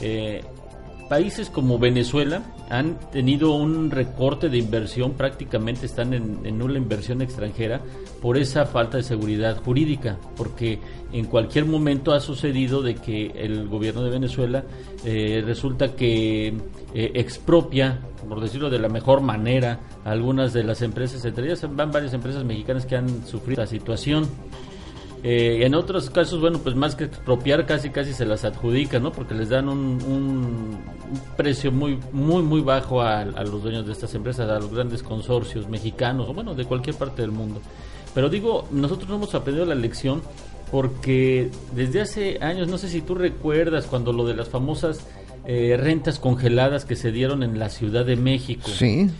eh, 0.00 0.42
países 1.08 1.50
como 1.50 1.78
Venezuela 1.78 2.42
han 2.68 2.98
tenido 3.10 3.52
un 3.52 3.90
recorte 3.90 4.48
de 4.48 4.58
inversión, 4.58 5.12
prácticamente 5.14 5.86
están 5.86 6.12
en, 6.12 6.40
en, 6.44 6.58
nula 6.58 6.78
inversión 6.78 7.22
extranjera 7.22 7.80
por 8.20 8.36
esa 8.36 8.66
falta 8.66 8.98
de 8.98 9.02
seguridad 9.02 9.62
jurídica, 9.62 10.18
porque 10.36 10.78
en 11.12 11.26
cualquier 11.26 11.64
momento 11.64 12.12
ha 12.12 12.20
sucedido 12.20 12.82
de 12.82 12.94
que 12.94 13.32
el 13.34 13.68
gobierno 13.68 14.02
de 14.02 14.10
Venezuela 14.10 14.64
eh, 15.04 15.42
resulta 15.44 15.94
que 15.94 16.48
eh, 16.48 17.12
expropia, 17.14 18.00
por 18.28 18.40
decirlo 18.40 18.68
de 18.68 18.78
la 18.78 18.88
mejor 18.88 19.22
manera, 19.22 19.80
algunas 20.04 20.52
de 20.52 20.64
las 20.64 20.82
empresas, 20.82 21.24
entre 21.24 21.46
ellas 21.46 21.64
van 21.74 21.90
varias 21.90 22.12
empresas 22.12 22.44
mexicanas 22.44 22.84
que 22.84 22.96
han 22.96 23.26
sufrido 23.26 23.62
la 23.62 23.66
situación. 23.66 24.26
Eh, 25.24 25.64
en 25.64 25.74
otros 25.74 26.10
casos, 26.10 26.40
bueno, 26.40 26.58
pues 26.58 26.76
más 26.76 26.94
que 26.94 27.04
expropiar, 27.04 27.66
casi 27.66 27.90
casi 27.90 28.12
se 28.12 28.24
las 28.24 28.44
adjudican, 28.44 29.02
¿no? 29.02 29.12
Porque 29.12 29.34
les 29.34 29.48
dan 29.48 29.68
un, 29.68 30.78
precio 31.36 31.72
muy, 31.72 31.98
muy, 32.12 32.42
muy 32.42 32.60
bajo 32.60 33.02
a, 33.02 33.24
los 33.24 33.62
dueños 33.62 33.86
de 33.86 33.92
estas 33.92 34.14
empresas, 34.14 34.48
a 34.48 34.60
los 34.60 34.72
grandes 34.72 35.02
consorcios 35.02 35.68
mexicanos, 35.68 36.28
o 36.28 36.34
bueno, 36.34 36.54
de 36.54 36.64
cualquier 36.64 36.96
parte 36.96 37.22
del 37.22 37.32
mundo. 37.32 37.60
Pero 38.14 38.28
digo, 38.28 38.68
nosotros 38.70 39.08
no 39.08 39.16
hemos 39.16 39.34
aprendido 39.34 39.66
la 39.66 39.74
lección 39.74 40.22
porque 40.70 41.50
desde 41.74 42.00
hace 42.00 42.38
años, 42.40 42.68
no 42.68 42.78
sé 42.78 42.88
si 42.88 43.00
tú 43.00 43.14
recuerdas 43.14 43.86
cuando 43.86 44.12
lo 44.12 44.26
de 44.26 44.34
las 44.34 44.48
famosas 44.48 45.06
eh, 45.46 45.76
rentas 45.78 46.18
congeladas 46.18 46.84
que 46.84 46.94
se 46.94 47.10
dieron 47.10 47.42
en 47.42 47.58
la 47.58 47.70
Ciudad 47.70 48.04
de 48.04 48.16
México. 48.16 48.68
Sí. 48.68 49.10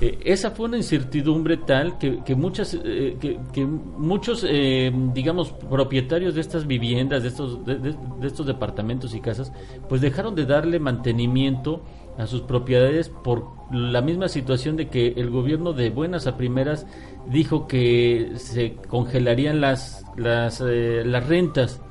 Eh, 0.00 0.18
esa 0.24 0.50
fue 0.50 0.66
una 0.66 0.78
incertidumbre 0.78 1.58
tal 1.58 1.98
que, 1.98 2.24
que 2.24 2.34
muchas, 2.34 2.74
eh, 2.82 3.18
que, 3.20 3.66
muchos, 3.66 4.46
eh, 4.48 4.90
digamos, 5.12 5.52
propietarios 5.52 6.34
de 6.34 6.40
estas 6.40 6.66
viviendas, 6.66 7.22
de 7.22 7.28
estos, 7.28 7.64
de, 7.66 7.94
estos 8.22 8.46
departamentos 8.46 9.14
y 9.14 9.20
casas, 9.20 9.52
pues 9.90 10.00
dejaron 10.00 10.34
de 10.34 10.46
darle 10.46 10.78
mantenimiento 10.78 11.82
a 12.16 12.26
sus 12.26 12.40
propiedades 12.40 13.10
por 13.10 13.44
la 13.70 14.00
misma 14.00 14.28
situación 14.28 14.76
de 14.76 14.88
que 14.88 15.08
el 15.08 15.28
gobierno 15.28 15.74
de 15.74 15.90
buenas 15.90 16.26
a 16.26 16.36
primeras 16.38 16.86
dijo 17.26 17.66
que 17.66 18.32
se 18.36 18.76
congelarían 18.88 19.60
las, 19.60 20.06
las, 20.16 20.60
las 20.60 21.26
rentas. 21.26 21.82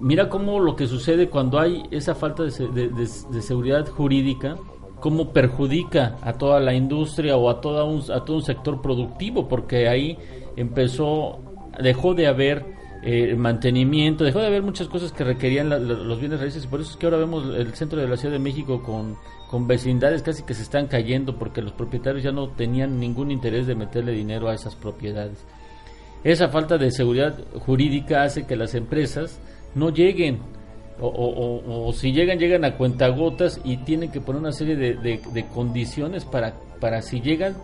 Mira 0.00 0.28
cómo 0.28 0.58
lo 0.58 0.74
que 0.74 0.88
sucede 0.88 1.28
cuando 1.28 1.60
hay 1.60 1.84
esa 1.92 2.16
falta 2.16 2.42
de, 2.42 2.88
de 2.88 3.42
seguridad 3.42 3.86
jurídica, 3.88 4.56
cómo 5.02 5.32
perjudica 5.32 6.16
a 6.22 6.34
toda 6.34 6.60
la 6.60 6.74
industria 6.74 7.36
o 7.36 7.50
a, 7.50 7.60
toda 7.60 7.82
un, 7.82 8.00
a 8.12 8.24
todo 8.24 8.36
un 8.36 8.42
sector 8.44 8.80
productivo, 8.80 9.48
porque 9.48 9.88
ahí 9.88 10.16
empezó, 10.56 11.40
dejó 11.82 12.14
de 12.14 12.28
haber 12.28 12.64
eh, 13.02 13.34
mantenimiento, 13.34 14.22
dejó 14.22 14.38
de 14.38 14.46
haber 14.46 14.62
muchas 14.62 14.86
cosas 14.86 15.10
que 15.10 15.24
requerían 15.24 15.68
los 15.68 16.20
bienes 16.20 16.38
raíces 16.38 16.64
y 16.64 16.68
por 16.68 16.80
eso 16.80 16.92
es 16.92 16.96
que 16.96 17.06
ahora 17.06 17.18
vemos 17.18 17.44
el 17.52 17.74
centro 17.74 18.00
de 18.00 18.06
la 18.06 18.16
Ciudad 18.16 18.32
de 18.32 18.38
México 18.38 18.80
con, 18.84 19.16
con 19.50 19.66
vecindades 19.66 20.22
casi 20.22 20.44
que 20.44 20.54
se 20.54 20.62
están 20.62 20.86
cayendo 20.86 21.36
porque 21.36 21.62
los 21.62 21.72
propietarios 21.72 22.22
ya 22.22 22.30
no 22.30 22.50
tenían 22.50 23.00
ningún 23.00 23.32
interés 23.32 23.66
de 23.66 23.74
meterle 23.74 24.12
dinero 24.12 24.48
a 24.48 24.54
esas 24.54 24.76
propiedades. 24.76 25.44
Esa 26.22 26.48
falta 26.48 26.78
de 26.78 26.92
seguridad 26.92 27.36
jurídica 27.66 28.22
hace 28.22 28.46
que 28.46 28.54
las 28.54 28.76
empresas 28.76 29.40
no 29.74 29.90
lleguen 29.90 30.38
o, 31.00 31.92
si 31.94 32.12
llegan, 32.12 32.38
llegan 32.38 32.64
a 32.64 32.76
cuentagotas 32.76 33.60
y 33.64 33.78
tienen 33.78 34.10
que 34.10 34.20
poner 34.20 34.40
una 34.40 34.52
serie 34.52 34.76
de, 34.76 35.46
condiciones 35.52 36.24
para, 36.24 36.54
para 36.80 37.02
si 37.02 37.20
llegan, 37.20 37.56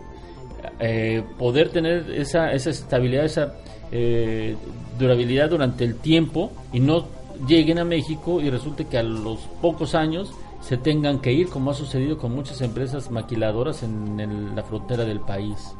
eh, 0.79 1.23
poder 1.37 1.69
tener 1.69 2.11
esa, 2.11 2.51
esa 2.51 2.69
estabilidad, 2.69 3.25
esa 3.25 3.53
eh, 3.91 4.55
durabilidad 4.97 5.49
durante 5.49 5.85
el 5.85 5.95
tiempo 5.95 6.51
y 6.73 6.79
no 6.79 7.07
lleguen 7.47 7.79
a 7.79 7.85
México 7.85 8.41
y 8.41 8.49
resulte 8.49 8.85
que 8.85 8.97
a 8.97 9.03
los 9.03 9.39
pocos 9.61 9.95
años 9.95 10.33
se 10.61 10.77
tengan 10.77 11.19
que 11.19 11.31
ir, 11.31 11.47
como 11.47 11.71
ha 11.71 11.73
sucedido 11.73 12.17
con 12.17 12.35
muchas 12.35 12.59
empresas 12.61 13.09
maquiladoras 13.09 13.83
en 13.83 14.53
la 14.53 14.63
frontera 14.63 15.05
del 15.05 15.21
país. 15.21 15.73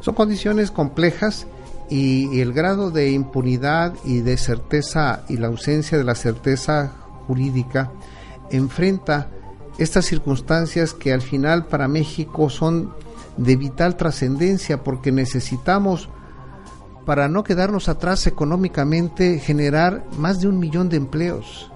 Son 0.00 0.14
condiciones 0.14 0.70
complejas 0.70 1.46
y, 1.88 2.40
el 2.40 2.52
grado 2.52 2.90
de 2.90 3.10
impunidad 3.10 3.94
y 4.04 4.20
de 4.20 4.36
certeza 4.36 5.24
y 5.28 5.36
la 5.36 5.48
ausencia 5.48 5.96
de 5.98 6.04
la 6.04 6.14
certeza 6.14 6.92
jurídica 7.26 7.92
enfrenta 8.50 9.28
estas 9.78 10.06
circunstancias 10.06 10.94
que 10.94 11.12
al 11.12 11.22
final 11.22 11.66
para 11.66 11.88
México 11.88 12.48
son 12.50 12.94
de 13.36 13.56
vital 13.56 13.96
trascendencia 13.96 14.82
porque 14.82 15.12
necesitamos 15.12 16.08
para 17.04 17.28
no 17.28 17.44
quedarnos 17.44 17.88
atrás 17.88 18.26
económicamente 18.26 19.38
generar 19.38 20.04
más 20.18 20.40
de 20.40 20.48
un 20.48 20.58
millón 20.58 20.88
de 20.88 20.96
empleos, 20.96 21.70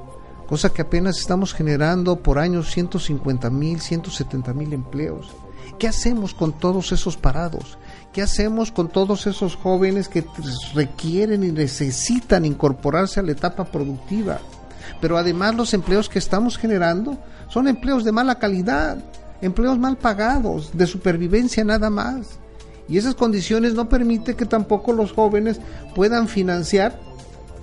cosa 0.48 0.72
que 0.72 0.82
apenas 0.82 1.18
estamos 1.18 1.54
generando 1.54 2.16
por 2.16 2.38
años 2.38 2.70
150 2.72 3.48
mil, 3.50 3.80
170 3.80 4.52
mil 4.54 4.72
empleos. 4.72 5.30
¿Qué 5.78 5.86
hacemos 5.86 6.34
con 6.34 6.52
todos 6.52 6.90
esos 6.90 7.16
parados? 7.16 7.78
¿Qué 8.12 8.22
hacemos 8.22 8.72
con 8.72 8.88
todos 8.88 9.28
esos 9.28 9.54
jóvenes 9.54 10.08
que 10.08 10.24
requieren 10.74 11.44
y 11.44 11.52
necesitan 11.52 12.44
incorporarse 12.44 13.20
a 13.20 13.22
la 13.22 13.32
etapa 13.32 13.64
productiva? 13.64 14.40
Pero 15.00 15.16
además 15.16 15.54
los 15.54 15.72
empleos 15.74 16.08
que 16.08 16.18
estamos 16.18 16.58
generando 16.58 17.18
son 17.48 17.68
empleos 17.68 18.04
de 18.04 18.10
mala 18.10 18.34
calidad, 18.36 18.98
empleos 19.40 19.78
mal 19.78 19.96
pagados, 19.96 20.76
de 20.76 20.88
supervivencia 20.88 21.64
nada 21.64 21.88
más. 21.88 22.40
Y 22.88 22.98
esas 22.98 23.14
condiciones 23.14 23.74
no 23.74 23.88
permiten 23.88 24.36
que 24.36 24.46
tampoco 24.46 24.92
los 24.92 25.12
jóvenes 25.12 25.60
puedan 25.94 26.26
financiar 26.26 26.98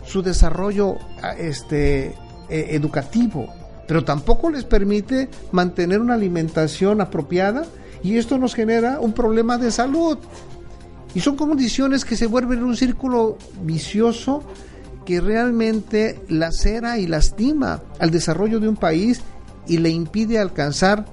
su 0.06 0.22
desarrollo 0.22 0.96
este, 1.38 2.16
e, 2.48 2.76
educativo, 2.76 3.54
pero 3.86 4.06
tampoco 4.06 4.50
les 4.50 4.64
permite 4.64 5.30
mantener 5.52 6.00
una 6.00 6.14
alimentación 6.14 7.02
apropiada 7.02 7.66
y 8.04 8.18
esto 8.18 8.38
nos 8.38 8.56
genera 8.56 9.00
un 9.00 9.14
problema 9.14 9.58
de 9.58 9.72
salud. 9.72 10.18
Y 11.14 11.20
son 11.20 11.36
condiciones 11.36 12.06
que 12.06 12.16
se 12.16 12.28
vuelven 12.28 12.64
un 12.64 12.76
círculo 12.76 13.38
vicioso 13.64 14.44
que 15.06 15.22
realmente 15.22 16.20
lacera 16.28 16.98
y 16.98 17.08
lastima 17.08 17.82
al 18.00 18.12
desarrollo 18.12 18.60
de 18.60 18.68
un 18.68 18.76
país 18.76 19.22
y 19.66 19.78
le 19.78 19.90
impide 19.90 20.38
alcanzar 20.38 21.06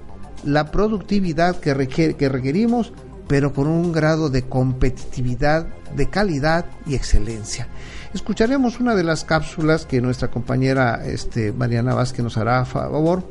la 0.43 0.69
productividad 0.69 1.59
que, 1.59 2.15
que 2.17 2.29
requerimos, 2.29 2.93
pero 3.27 3.53
con 3.53 3.67
un 3.67 3.91
grado 3.91 4.29
de 4.29 4.43
competitividad, 4.43 5.67
de 5.95 6.09
calidad 6.09 6.65
y 6.85 6.95
excelencia. 6.95 7.67
Escucharemos 8.13 8.79
una 8.79 8.95
de 8.95 9.03
las 9.03 9.25
cápsulas 9.25 9.85
que 9.85 10.01
nuestra 10.01 10.29
compañera 10.29 11.05
este, 11.05 11.51
Mariana 11.51 11.95
Vázquez 11.95 12.23
nos 12.23 12.37
hará 12.37 12.59
a 12.59 12.65
favor. 12.65 13.29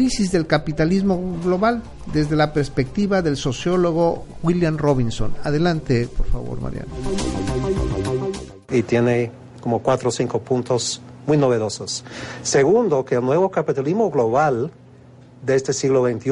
Crisis 0.00 0.32
del 0.32 0.46
capitalismo 0.46 1.20
global 1.44 1.82
desde 2.10 2.34
la 2.34 2.54
perspectiva 2.54 3.20
del 3.20 3.36
sociólogo 3.36 4.24
William 4.42 4.78
Robinson. 4.78 5.34
Adelante, 5.44 6.08
por 6.08 6.24
favor, 6.24 6.58
Mariana. 6.58 6.88
Y 8.70 8.82
tiene 8.82 9.30
como 9.60 9.80
cuatro 9.80 10.08
o 10.08 10.10
cinco 10.10 10.40
puntos 10.40 11.02
muy 11.26 11.36
novedosos. 11.36 12.02
Segundo, 12.42 13.04
que 13.04 13.16
el 13.16 13.20
nuevo 13.20 13.50
capitalismo 13.50 14.10
global 14.10 14.70
de 15.44 15.54
este 15.54 15.74
siglo 15.74 16.02
XXI 16.10 16.30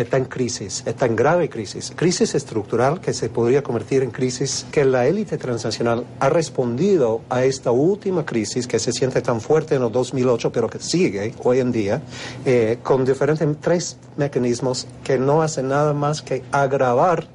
está 0.00 0.16
en 0.16 0.24
crisis, 0.24 0.82
está 0.86 1.06
en 1.06 1.16
grave 1.16 1.48
crisis, 1.48 1.92
crisis 1.94 2.34
estructural 2.34 3.00
que 3.00 3.12
se 3.12 3.28
podría 3.28 3.62
convertir 3.62 4.02
en 4.02 4.10
crisis 4.10 4.66
que 4.70 4.84
la 4.84 5.06
élite 5.06 5.38
transnacional 5.38 6.04
ha 6.20 6.28
respondido 6.28 7.22
a 7.28 7.44
esta 7.44 7.70
última 7.70 8.24
crisis 8.24 8.66
que 8.66 8.78
se 8.78 8.92
siente 8.92 9.22
tan 9.22 9.40
fuerte 9.40 9.74
en 9.74 9.82
el 9.82 9.92
2008, 9.92 10.52
pero 10.52 10.68
que 10.68 10.78
sigue 10.78 11.34
hoy 11.42 11.60
en 11.60 11.72
día, 11.72 12.02
eh, 12.44 12.78
con 12.82 13.04
diferentes 13.04 13.48
tres 13.60 13.96
mecanismos 14.16 14.86
que 15.04 15.18
no 15.18 15.42
hacen 15.42 15.68
nada 15.68 15.92
más 15.92 16.22
que 16.22 16.42
agravar 16.52 17.26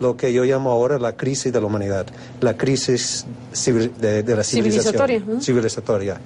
lo 0.00 0.16
que 0.16 0.32
yo 0.32 0.44
llamo 0.44 0.70
ahora 0.70 0.98
la 0.98 1.16
crisis 1.16 1.52
de 1.52 1.60
la 1.60 1.66
humanidad, 1.66 2.06
la 2.40 2.56
crisis 2.56 3.26
de, 3.52 4.22
la 4.26 4.44
civilización, 4.44 5.42
civilizatoria. 5.42 6.20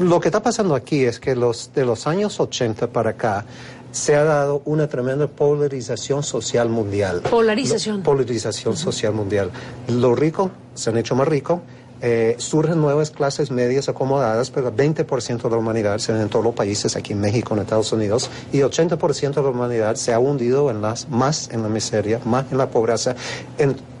Lo 0.00 0.20
que 0.20 0.28
está 0.28 0.42
pasando 0.42 0.74
aquí 0.74 1.04
es 1.04 1.20
que 1.20 1.36
los, 1.36 1.72
de 1.74 1.84
los 1.84 2.06
años 2.06 2.40
80 2.40 2.88
para 2.88 3.10
acá, 3.10 3.44
se 3.92 4.14
ha 4.14 4.24
dado 4.24 4.62
una 4.64 4.88
tremenda 4.88 5.26
polarización 5.26 6.22
social 6.22 6.68
mundial. 6.68 7.22
Polarización. 7.22 8.02
polarización 8.02 8.76
social 8.76 9.12
mundial. 9.14 9.50
Los 9.88 10.18
ricos 10.18 10.50
se 10.74 10.90
han 10.90 10.98
hecho 10.98 11.14
más 11.14 11.28
ricos, 11.28 11.60
eh, 12.00 12.36
surgen 12.38 12.80
nuevas 12.80 13.10
clases 13.10 13.50
medias 13.50 13.88
acomodadas, 13.88 14.52
pero 14.52 14.68
el 14.68 14.74
20% 14.74 15.42
de 15.42 15.50
la 15.50 15.56
humanidad 15.56 15.98
se 15.98 16.12
en 16.12 16.28
todos 16.28 16.44
los 16.44 16.54
países, 16.54 16.94
aquí 16.94 17.12
en 17.12 17.20
México, 17.20 17.54
en 17.54 17.62
Estados 17.62 17.92
Unidos, 17.92 18.30
y 18.52 18.58
80% 18.58 19.34
de 19.34 19.42
la 19.42 19.48
humanidad 19.48 19.96
se 19.96 20.12
ha 20.12 20.20
hundido 20.20 20.70
en 20.70 20.80
las, 20.80 21.08
más 21.08 21.50
en 21.50 21.62
la 21.62 21.68
miseria, 21.68 22.20
más 22.24 22.52
en 22.52 22.58
la 22.58 22.70
pobreza, 22.70 23.16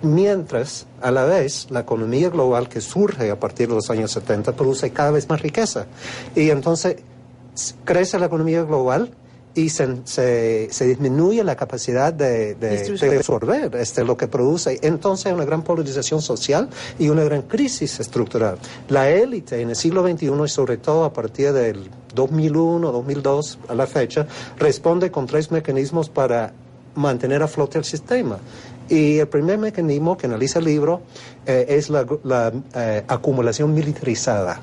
mientras 0.02 0.86
a 1.00 1.10
la 1.10 1.24
vez 1.24 1.66
la 1.70 1.80
economía 1.80 2.30
global 2.30 2.68
que 2.68 2.80
surge 2.80 3.32
a 3.32 3.40
partir 3.40 3.68
de 3.68 3.74
los 3.74 3.90
años 3.90 4.12
70 4.12 4.52
produce 4.52 4.90
cada 4.90 5.10
vez 5.10 5.28
más 5.28 5.42
riqueza. 5.42 5.86
Y 6.36 6.50
entonces 6.50 6.98
crece 7.84 8.18
la 8.20 8.26
economía 8.26 8.62
global, 8.62 9.10
y 9.58 9.70
se, 9.70 10.68
se, 10.70 10.86
disminuye 10.86 11.42
la 11.42 11.56
capacidad 11.56 12.12
de, 12.12 12.54
de, 12.54 13.16
absorber 13.16 13.74
este, 13.74 14.04
lo 14.04 14.16
que 14.16 14.28
produce. 14.28 14.78
Entonces 14.82 15.26
hay 15.26 15.32
una 15.32 15.44
gran 15.44 15.62
polarización 15.62 16.22
social 16.22 16.68
y 16.96 17.08
una 17.08 17.24
gran 17.24 17.42
crisis 17.42 17.98
estructural. 17.98 18.58
La 18.88 19.10
élite 19.10 19.60
en 19.60 19.70
el 19.70 19.76
siglo 19.76 20.06
XXI 20.06 20.30
y 20.44 20.48
sobre 20.48 20.76
todo 20.76 21.04
a 21.04 21.12
partir 21.12 21.52
del 21.52 21.90
2001, 22.14 22.92
2002 22.92 23.58
a 23.68 23.74
la 23.74 23.88
fecha, 23.88 24.28
responde 24.58 25.10
con 25.10 25.26
tres 25.26 25.50
mecanismos 25.50 26.08
para 26.08 26.52
mantener 26.94 27.42
a 27.42 27.48
flote 27.48 27.78
el 27.78 27.84
sistema. 27.84 28.38
Y 28.88 29.18
el 29.18 29.26
primer 29.26 29.58
mecanismo 29.58 30.16
que 30.16 30.26
analiza 30.26 30.60
el 30.60 30.66
libro 30.66 31.02
eh, 31.46 31.66
es 31.68 31.90
la, 31.90 32.06
eh, 32.76 33.02
acumulación 33.08 33.74
militarizada. 33.74 34.60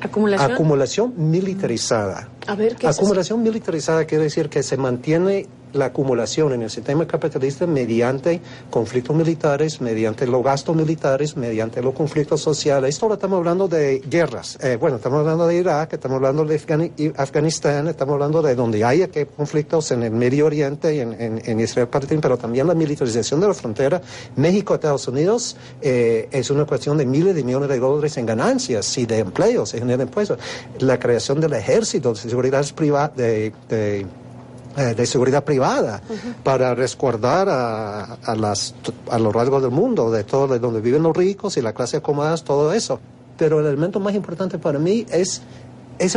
¿Acumulación? 0.00 0.52
Acumulación 0.52 1.14
militarizada. 1.16 2.28
A 2.50 2.56
ver, 2.56 2.74
¿qué 2.74 2.88
Acumulación 2.88 3.44
militarizada 3.44 4.06
quiere 4.06 4.24
decir 4.24 4.48
que 4.48 4.64
se 4.64 4.76
mantiene 4.76 5.46
la 5.72 5.86
acumulación 5.86 6.52
en 6.52 6.62
el 6.62 6.70
sistema 6.70 7.06
capitalista 7.06 7.66
mediante 7.66 8.40
conflictos 8.70 9.14
militares, 9.16 9.80
mediante 9.80 10.26
los 10.26 10.42
gastos 10.42 10.76
militares, 10.76 11.36
mediante 11.36 11.82
los 11.82 11.94
conflictos 11.94 12.40
sociales. 12.40 12.94
Esto 12.94 13.12
estamos 13.12 13.38
hablando 13.38 13.68
de 13.68 14.00
guerras. 14.00 14.58
Eh, 14.60 14.76
bueno, 14.80 14.96
estamos 14.96 15.20
hablando 15.20 15.46
de 15.46 15.56
Irak, 15.56 15.92
estamos 15.92 16.16
hablando 16.16 16.44
de 16.44 17.12
Afganistán, 17.16 17.88
estamos 17.88 18.14
hablando 18.14 18.42
de 18.42 18.54
donde 18.54 18.84
haya 18.84 19.08
que 19.08 19.26
conflictos 19.26 19.90
en 19.90 20.02
el 20.02 20.12
Medio 20.12 20.46
Oriente 20.46 20.94
y 20.94 21.00
en, 21.00 21.60
Israel, 21.60 21.88
pero 22.20 22.38
también 22.38 22.66
la 22.66 22.74
militarización 22.74 23.40
de 23.40 23.48
la 23.48 23.54
frontera 23.54 24.00
México-Estados 24.36 25.08
Unidos 25.08 25.56
eh, 25.82 26.28
es 26.30 26.50
una 26.50 26.64
cuestión 26.64 26.96
de 26.96 27.06
miles 27.06 27.34
de 27.34 27.44
millones 27.44 27.68
de 27.68 27.78
dólares 27.78 28.16
en 28.16 28.26
ganancias 28.26 28.96
y 28.98 29.06
de 29.06 29.18
empleos, 29.18 29.70
se 29.70 29.78
generan 29.78 30.06
impuestos. 30.06 30.38
La 30.78 30.98
creación 30.98 31.40
del 31.40 31.52
ejército, 31.54 32.12
de 32.12 32.20
seguridad 32.20 32.64
privada, 32.74 33.12
de 33.16 33.52
eh, 34.76 34.94
de 34.94 35.06
seguridad 35.06 35.44
privada 35.44 36.00
para 36.44 36.74
resguardar 36.74 37.48
a, 37.48 38.14
a, 38.14 38.34
las, 38.36 38.74
a 39.10 39.18
los 39.18 39.34
rasgos 39.34 39.62
del 39.62 39.72
mundo, 39.72 40.10
de 40.10 40.24
todo, 40.24 40.46
de 40.48 40.58
donde 40.58 40.80
viven 40.80 41.02
los 41.02 41.16
ricos 41.16 41.56
y 41.56 41.62
la 41.62 41.72
clase 41.72 41.98
acomodada, 41.98 42.36
todo 42.38 42.72
eso. 42.72 43.00
Pero 43.36 43.60
el 43.60 43.66
elemento 43.66 44.00
más 44.00 44.14
importante 44.14 44.58
para 44.58 44.78
mí 44.78 45.06
es 45.10 45.42
es 46.00 46.14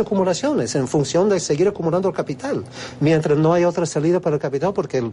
en 0.74 0.88
función 0.88 1.28
de 1.28 1.40
seguir 1.40 1.68
acumulando 1.68 2.08
el 2.08 2.14
capital, 2.14 2.64
mientras 3.00 3.36
no 3.36 3.52
hay 3.52 3.64
otra 3.64 3.84
salida 3.84 4.18
para 4.18 4.36
el 4.36 4.40
capital 4.40 4.72
porque 4.72 4.98
el 4.98 5.12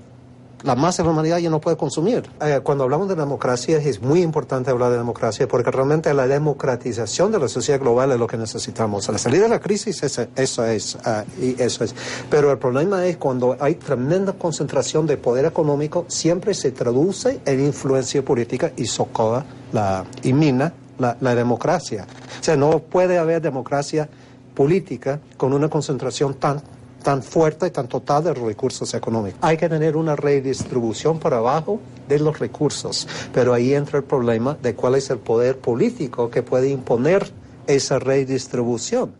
la 0.63 0.75
masa 0.75 1.01
de 1.01 1.07
la 1.07 1.13
humanidad 1.13 1.37
ya 1.37 1.49
no 1.49 1.59
puede 1.59 1.77
consumir. 1.77 2.23
Eh, 2.41 2.59
cuando 2.63 2.83
hablamos 2.83 3.07
de 3.07 3.15
democracia 3.15 3.77
es 3.77 4.01
muy 4.01 4.21
importante 4.21 4.71
hablar 4.71 4.91
de 4.91 4.97
democracia 4.97 5.47
porque 5.47 5.71
realmente 5.71 6.13
la 6.13 6.27
democratización 6.27 7.31
de 7.31 7.39
la 7.39 7.47
sociedad 7.47 7.79
global 7.79 8.11
es 8.11 8.19
lo 8.19 8.27
que 8.27 8.37
necesitamos. 8.37 9.07
La 9.09 9.17
salida 9.17 9.43
de 9.43 9.49
la 9.49 9.59
crisis 9.59 10.03
eso, 10.03 10.65
es, 10.65 10.97
ah, 11.05 11.23
y 11.39 11.61
eso 11.61 11.83
es. 11.83 11.95
Pero 12.29 12.51
el 12.51 12.57
problema 12.57 13.05
es 13.05 13.17
cuando 13.17 13.57
hay 13.59 13.75
tremenda 13.75 14.33
concentración 14.33 15.05
de 15.07 15.17
poder 15.17 15.45
económico, 15.45 16.05
siempre 16.07 16.53
se 16.53 16.71
traduce 16.71 17.41
en 17.45 17.65
influencia 17.65 18.23
política 18.23 18.71
y 18.75 18.85
socava 18.85 19.45
la, 19.73 20.05
y 20.23 20.33
mina 20.33 20.73
la 20.97 21.35
democracia. 21.35 22.05
O 22.39 22.43
sea, 22.43 22.55
no 22.55 22.77
puede 22.77 23.17
haber 23.17 23.41
democracia 23.41 24.07
política 24.53 25.19
con 25.37 25.53
una 25.53 25.67
concentración 25.67 26.35
tan 26.35 26.61
tan 27.01 27.23
fuerte 27.23 27.67
y 27.67 27.71
tan 27.71 27.87
total 27.87 28.23
de 28.23 28.33
los 28.33 28.43
recursos 28.43 28.93
económicos. 28.93 29.39
Hay 29.41 29.57
que 29.57 29.69
tener 29.69 29.95
una 29.97 30.15
redistribución 30.15 31.19
por 31.19 31.33
abajo 31.33 31.79
de 32.07 32.19
los 32.19 32.39
recursos, 32.39 33.07
pero 33.33 33.53
ahí 33.53 33.73
entra 33.73 33.99
el 33.99 34.05
problema 34.05 34.57
de 34.61 34.75
cuál 34.75 34.95
es 34.95 35.09
el 35.09 35.19
poder 35.19 35.57
político 35.57 36.29
que 36.29 36.43
puede 36.43 36.69
imponer 36.69 37.31
esa 37.67 37.99
redistribución. 37.99 39.13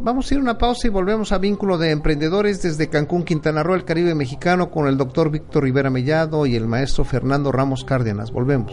Vamos 0.00 0.30
a 0.30 0.34
ir 0.34 0.40
a 0.40 0.42
una 0.42 0.58
pausa 0.58 0.88
y 0.88 0.90
volvemos 0.90 1.30
a 1.30 1.38
Vínculo 1.38 1.78
de 1.78 1.92
Emprendedores 1.92 2.60
desde 2.60 2.88
Cancún, 2.88 3.22
Quintana 3.22 3.62
Roo, 3.62 3.76
el 3.76 3.84
Caribe 3.84 4.16
mexicano, 4.16 4.70
con 4.70 4.88
el 4.88 4.96
doctor 4.96 5.30
Víctor 5.30 5.62
Rivera 5.62 5.90
Mellado 5.90 6.44
y 6.44 6.56
el 6.56 6.66
maestro 6.66 7.04
Fernando 7.04 7.52
Ramos 7.52 7.84
Cárdenas. 7.84 8.32
Volvemos. 8.32 8.72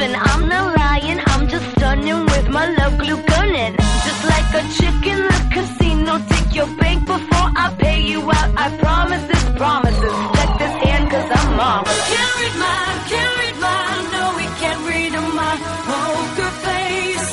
my. 0.00 0.14
I'm 0.14 0.48
not 0.48 0.76
lying, 0.78 1.20
I'm 1.26 1.48
just 1.48 1.66
stunning 1.72 2.24
with 2.24 2.48
my 2.48 2.66
love 2.78 2.98
glue 2.98 3.22
gunning. 3.22 3.74
Just 4.06 4.22
like 4.32 4.48
a 4.60 4.62
chick 4.76 5.06
in 5.12 5.20
the 5.28 5.40
casino, 5.52 6.18
take 6.28 6.54
your 6.54 6.70
bank 6.78 7.06
before 7.06 7.48
I 7.62 7.74
pay 7.78 8.00
you 8.00 8.20
out. 8.22 8.50
I 8.56 8.76
promise 8.78 9.24
this 9.26 9.44
promises. 9.56 10.16
Check 10.34 10.50
this 10.58 10.74
hand, 10.84 11.10
cause 11.10 11.30
I'm 11.38 11.56
marvelous. 11.56 12.08
Can't 12.12 12.34
read 12.40 12.56
my, 12.64 12.80
can't 13.12 13.34
read 13.40 13.56
my, 13.66 13.82
no, 14.14 14.22
we 14.38 14.46
can't 14.60 14.82
read 14.88 15.12
my 15.42 15.54
poker 15.88 16.50
oh, 16.50 16.64
face. 16.66 17.30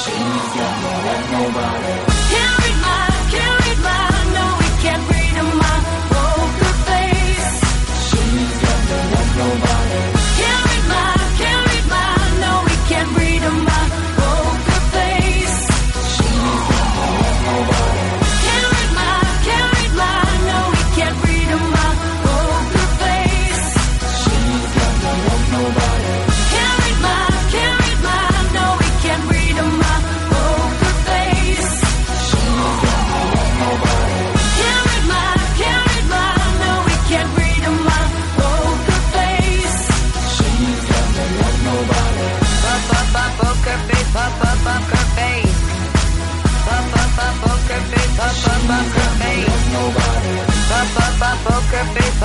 She's 0.00 0.48
never 0.56 0.94
let 1.06 1.22
nobody. 1.32 2.05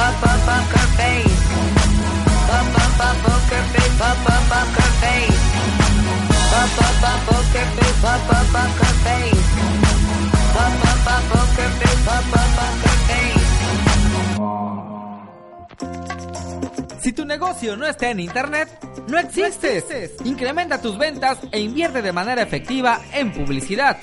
Poker 0.09 0.87
face. 0.97 1.41
Poker 2.47 2.87
face, 2.97 3.95
poker 4.49 4.91
face. 5.01 5.41
Poker 6.51 6.91
face, 7.01 7.23
poker 7.27 7.65
face. 7.75 8.01
Poker 8.01 8.55
face, 11.05 11.27
poker 11.29 11.71
face. 11.81 12.11
Si 17.01 17.13
tu 17.13 17.25
negocio 17.25 17.75
no 17.75 17.87
está 17.87 18.11
en 18.11 18.19
internet, 18.19 18.69
no 19.07 19.17
existes. 19.17 20.13
Incrementa 20.23 20.81
tus 20.81 20.97
ventas 20.97 21.39
e 21.51 21.59
invierte 21.59 22.01
de 22.01 22.11
manera 22.11 22.41
efectiva 22.43 23.01
en 23.13 23.31
publicidad. 23.31 23.97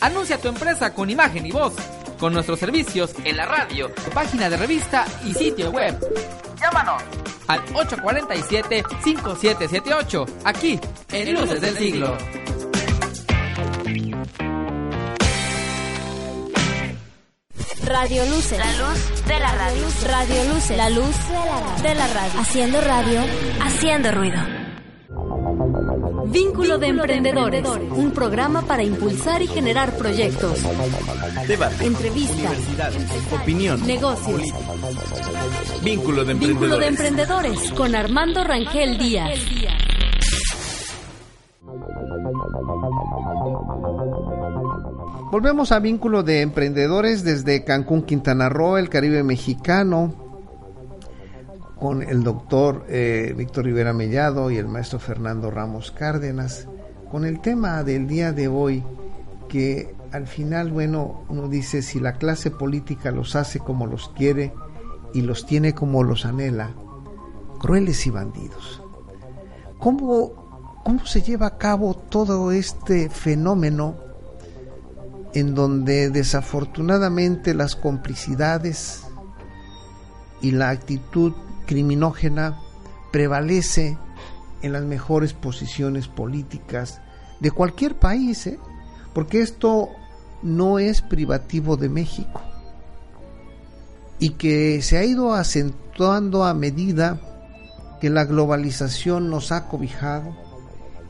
Anuncia 0.00 0.38
tu 0.38 0.48
empresa 0.48 0.94
con 0.94 1.10
imagen 1.10 1.46
y 1.46 1.50
voz, 1.50 1.74
con 2.18 2.32
nuestros 2.32 2.58
servicios 2.58 3.14
en 3.24 3.36
la 3.36 3.44
radio, 3.46 3.90
página 4.14 4.48
de 4.48 4.56
revista 4.56 5.04
y 5.24 5.34
sitio 5.34 5.70
web. 5.70 5.96
Llámanos 6.60 7.02
al 7.46 7.64
847-5778, 7.66 10.26
aquí 10.44 10.80
en 11.12 11.34
Luces 11.34 11.60
del 11.60 11.76
Siglo. 11.76 12.16
Radio 17.86 18.26
Luces. 18.26 18.58
La 18.58 18.72
luz 18.72 19.26
de 19.26 19.38
la 19.38 19.52
radio. 19.52 19.86
Radio 20.08 20.44
Luces. 20.52 20.76
La 20.76 20.90
luz 20.90 21.16
de 21.82 21.94
la 21.94 22.08
radio. 22.08 22.40
Haciendo 22.40 22.80
radio, 22.80 23.20
haciendo 23.62 24.10
ruido. 24.10 24.65
Vínculo 26.26 26.78
de 26.78 26.88
Emprendedores, 26.88 27.66
un 27.96 28.10
programa 28.10 28.62
para 28.62 28.82
impulsar 28.82 29.40
y 29.42 29.46
generar 29.46 29.96
proyectos, 29.96 30.62
Debate. 31.48 31.86
entrevistas. 31.86 32.58
Opinión. 33.40 33.86
negocios. 33.86 34.42
Vínculo 35.82 36.24
de 36.24 36.34
Vínculo 36.34 36.78
de 36.78 36.86
emprendedores. 36.88 36.88
Emprendedores 36.88 37.72
con 37.72 37.94
Armando 37.94 38.44
Rangel 38.44 38.98
Díaz. 38.98 39.40
Volvemos 45.30 45.72
a 45.72 45.80
vínculo 45.80 46.22
de 46.22 46.42
emprendedores 46.42 47.24
desde 47.24 47.64
Cancún, 47.64 48.02
Quintana 48.02 48.48
Roo, 48.48 48.78
el 48.78 48.88
Caribe 48.88 49.22
mexicano, 49.22 50.25
con 51.78 52.02
el 52.02 52.22
doctor 52.22 52.84
eh, 52.88 53.34
Víctor 53.36 53.66
Rivera 53.66 53.92
Mellado 53.92 54.50
y 54.50 54.56
el 54.56 54.66
maestro 54.66 54.98
Fernando 54.98 55.50
Ramos 55.50 55.90
Cárdenas, 55.90 56.66
con 57.10 57.24
el 57.24 57.40
tema 57.40 57.82
del 57.84 58.06
día 58.06 58.32
de 58.32 58.48
hoy, 58.48 58.82
que 59.48 59.94
al 60.12 60.26
final, 60.26 60.72
bueno, 60.72 61.24
uno 61.28 61.48
dice, 61.48 61.82
si 61.82 62.00
la 62.00 62.14
clase 62.14 62.50
política 62.50 63.10
los 63.10 63.36
hace 63.36 63.58
como 63.58 63.86
los 63.86 64.08
quiere 64.10 64.52
y 65.12 65.20
los 65.20 65.46
tiene 65.46 65.74
como 65.74 66.02
los 66.02 66.24
anhela, 66.24 66.70
crueles 67.58 68.06
y 68.06 68.10
bandidos. 68.10 68.82
¿Cómo, 69.78 70.80
cómo 70.84 71.04
se 71.06 71.22
lleva 71.22 71.46
a 71.46 71.58
cabo 71.58 71.94
todo 71.94 72.52
este 72.52 73.10
fenómeno? 73.10 74.06
en 75.36 75.54
donde 75.54 76.08
desafortunadamente 76.08 77.52
las 77.52 77.76
complicidades 77.76 79.02
y 80.40 80.52
la 80.52 80.70
actitud 80.70 81.34
criminógena 81.66 82.58
prevalece 83.12 83.98
en 84.62 84.72
las 84.72 84.84
mejores 84.84 85.32
posiciones 85.32 86.08
políticas 86.08 87.00
de 87.40 87.50
cualquier 87.50 87.96
país, 87.96 88.46
¿eh? 88.46 88.58
porque 89.12 89.40
esto 89.40 89.88
no 90.42 90.78
es 90.78 91.02
privativo 91.02 91.76
de 91.76 91.88
México 91.88 92.40
y 94.18 94.30
que 94.30 94.80
se 94.82 94.96
ha 94.98 95.04
ido 95.04 95.34
acentuando 95.34 96.44
a 96.44 96.54
medida 96.54 97.20
que 98.00 98.10
la 98.10 98.24
globalización 98.24 99.30
nos 99.30 99.52
ha 99.52 99.68
cobijado 99.68 100.36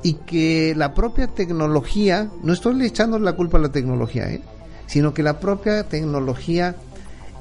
y 0.02 0.14
que 0.14 0.74
la 0.76 0.94
propia 0.94 1.26
tecnología, 1.28 2.30
no 2.42 2.52
estoy 2.52 2.84
echando 2.84 3.18
la 3.18 3.34
culpa 3.34 3.58
a 3.58 3.62
la 3.62 3.72
tecnología, 3.72 4.30
¿eh? 4.30 4.42
sino 4.86 5.14
que 5.14 5.22
la 5.22 5.40
propia 5.40 5.84
tecnología, 5.84 6.76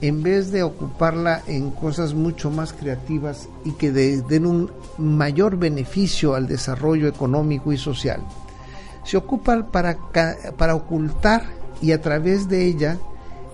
en 0.02 0.22
vez 0.24 0.52
de 0.52 0.64
ocuparla 0.64 1.42
en 1.48 1.72
cosas 1.72 2.14
mucho 2.14 2.52
más 2.52 2.74
creativas 2.74 3.48
y 3.64 3.72
que 3.72 3.92
de- 3.92 4.22
den 4.22 4.46
un 4.46 4.72
mayor 4.98 5.58
beneficio 5.58 6.36
al 6.36 6.48
desarrollo 6.48 7.08
económico 7.08 7.72
y 7.72 7.78
social, 7.78 8.22
se 9.04 9.18
ocupa 9.18 9.68
para, 9.72 9.98
para 10.58 10.76
ocultar 10.76 11.44
y 11.82 11.92
a 11.92 12.02
través 12.02 12.48
de 12.50 12.66
ella 12.66 12.98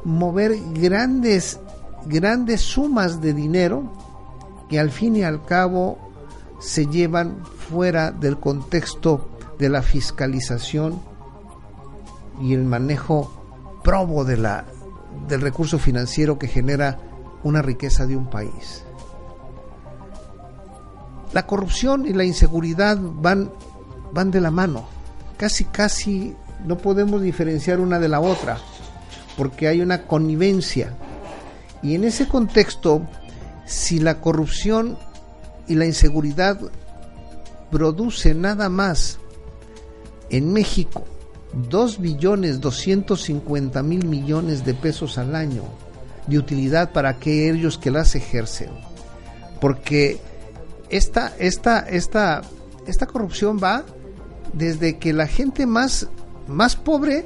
mover 0.03 0.55
grandes, 0.73 1.59
grandes 2.05 2.61
sumas 2.61 3.21
de 3.21 3.33
dinero 3.33 3.83
que 4.69 4.79
al 4.79 4.89
fin 4.89 5.15
y 5.17 5.23
al 5.23 5.43
cabo 5.45 5.97
se 6.59 6.85
llevan 6.87 7.37
fuera 7.69 8.11
del 8.11 8.39
contexto 8.39 9.29
de 9.59 9.69
la 9.69 9.81
fiscalización 9.81 10.99
y 12.41 12.53
el 12.53 12.63
manejo 12.63 13.31
probo 13.83 14.23
de 14.25 14.37
la, 14.37 14.65
del 15.27 15.41
recurso 15.41 15.79
financiero 15.79 16.37
que 16.37 16.47
genera 16.47 16.99
una 17.43 17.61
riqueza 17.61 18.05
de 18.05 18.15
un 18.15 18.29
país. 18.29 18.83
La 21.33 21.47
corrupción 21.47 22.05
y 22.05 22.13
la 22.13 22.25
inseguridad 22.25 22.97
van, 22.99 23.51
van 24.11 24.31
de 24.31 24.41
la 24.41 24.51
mano. 24.51 24.87
Casi, 25.37 25.65
casi 25.65 26.35
no 26.65 26.77
podemos 26.77 27.21
diferenciar 27.21 27.79
una 27.79 27.99
de 27.99 28.09
la 28.09 28.19
otra, 28.19 28.57
porque 29.37 29.67
hay 29.67 29.81
una 29.81 30.03
connivencia. 30.03 30.93
Y 31.81 31.95
en 31.95 32.03
ese 32.03 32.27
contexto, 32.27 33.07
si 33.65 33.99
la 33.99 34.19
corrupción 34.19 34.97
y 35.67 35.75
la 35.75 35.85
inseguridad 35.85 36.59
produce 37.71 38.35
nada 38.35 38.69
más 38.69 39.17
en 40.29 40.51
México 40.51 41.05
2 41.53 41.99
billones 41.99 42.61
250 42.61 43.83
mil 43.83 44.05
millones 44.05 44.65
de 44.65 44.73
pesos 44.73 45.17
al 45.17 45.35
año 45.35 45.63
de 46.27 46.37
utilidad 46.37 46.91
para 46.91 47.09
aquellos 47.09 47.77
que 47.77 47.91
las 47.91 48.15
ejercen. 48.15 48.69
Porque 49.59 50.19
esta, 50.89 51.33
esta, 51.39 51.79
esta, 51.79 52.41
esta 52.87 53.05
corrupción 53.05 53.59
va 53.61 53.83
desde 54.53 54.97
que 54.97 55.13
la 55.13 55.27
gente 55.27 55.65
más, 55.65 56.07
más 56.47 56.75
pobre 56.75 57.25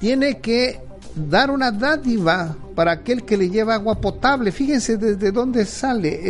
tiene 0.00 0.38
que 0.38 0.80
dar 1.14 1.50
una 1.50 1.72
dádiva 1.72 2.56
para 2.74 2.92
aquel 2.92 3.24
que 3.24 3.36
le 3.36 3.50
lleva 3.50 3.74
agua 3.74 4.00
potable. 4.00 4.52
Fíjense 4.52 4.96
desde 4.96 5.32
dónde 5.32 5.64
sale. 5.64 6.20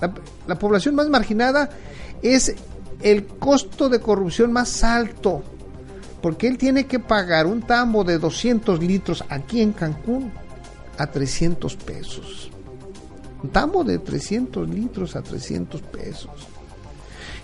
La, 0.00 0.12
la 0.46 0.58
población 0.58 0.94
más 0.94 1.08
marginada 1.08 1.70
es 2.22 2.54
el 3.00 3.26
costo 3.26 3.88
de 3.88 4.00
corrupción 4.00 4.52
más 4.52 4.82
alto. 4.84 5.42
Porque 6.22 6.48
él 6.48 6.58
tiene 6.58 6.86
que 6.86 6.98
pagar 6.98 7.46
un 7.46 7.62
tambo 7.62 8.02
de 8.02 8.18
200 8.18 8.82
litros 8.82 9.24
aquí 9.28 9.60
en 9.62 9.72
Cancún 9.72 10.32
a 10.98 11.06
300 11.06 11.76
pesos. 11.76 12.50
Un 13.42 13.50
tambo 13.50 13.84
de 13.84 13.98
300 13.98 14.68
litros 14.68 15.14
a 15.14 15.22
300 15.22 15.80
pesos. 15.82 16.30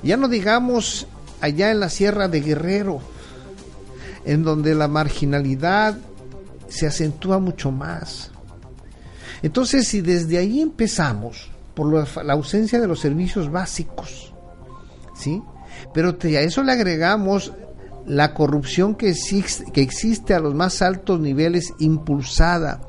Ya 0.02 0.16
no 0.16 0.28
digamos 0.28 1.06
allá 1.40 1.70
en 1.70 1.80
la 1.80 1.88
Sierra 1.88 2.26
de 2.28 2.40
Guerrero, 2.40 3.00
en 4.24 4.42
donde 4.42 4.74
la 4.74 4.88
marginalidad 4.88 5.96
se 6.68 6.86
acentúa 6.86 7.38
mucho 7.38 7.70
más. 7.70 8.32
Entonces, 9.42 9.86
si 9.86 10.00
desde 10.00 10.38
ahí 10.38 10.60
empezamos, 10.60 11.50
por 11.74 11.92
la, 11.92 12.32
ausencia 12.32 12.80
de 12.80 12.86
los 12.86 13.00
servicios 13.00 13.50
básicos, 13.50 14.33
¿sí? 15.14 15.42
Pero 15.92 16.16
te- 16.16 16.36
a 16.38 16.40
eso 16.42 16.62
le 16.62 16.72
agregamos 16.72 17.52
la 18.06 18.34
corrupción 18.34 18.94
que 18.94 19.08
existe, 19.10 19.64
que 19.72 19.80
existe 19.80 20.34
a 20.34 20.40
los 20.40 20.54
más 20.54 20.82
altos 20.82 21.20
niveles, 21.20 21.72
impulsada 21.78 22.80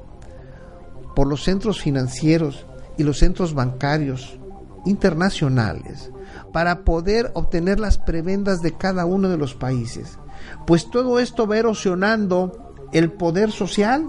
por 1.15 1.27
los 1.27 1.43
centros 1.43 1.79
financieros 1.81 2.65
y 2.97 3.03
los 3.03 3.19
centros 3.19 3.53
bancarios 3.53 4.37
internacionales, 4.85 6.11
para 6.51 6.83
poder 6.83 7.31
obtener 7.33 7.79
las 7.79 7.97
prebendas 7.97 8.61
de 8.61 8.73
cada 8.73 9.05
uno 9.05 9.29
de 9.29 9.37
los 9.37 9.55
países. 9.55 10.19
Pues 10.67 10.89
todo 10.91 11.19
esto 11.19 11.47
va 11.47 11.57
erosionando 11.57 12.73
el 12.91 13.11
poder 13.11 13.51
social 13.51 14.05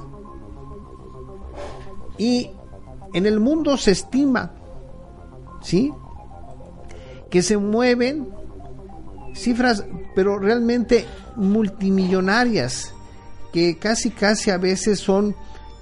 y 2.19 2.51
en 3.15 3.27
el 3.27 3.41
mundo 3.41 3.77
se 3.77 3.93
estima, 3.93 4.53
¿sí? 5.63 5.93
Que 7.37 7.43
se 7.43 7.59
mueven 7.59 8.31
cifras, 9.35 9.85
pero 10.15 10.39
realmente 10.39 11.05
multimillonarias, 11.37 12.95
que 13.53 13.77
casi, 13.77 14.09
casi 14.09 14.49
a 14.51 14.57
veces 14.57 15.01
son, 15.01 15.37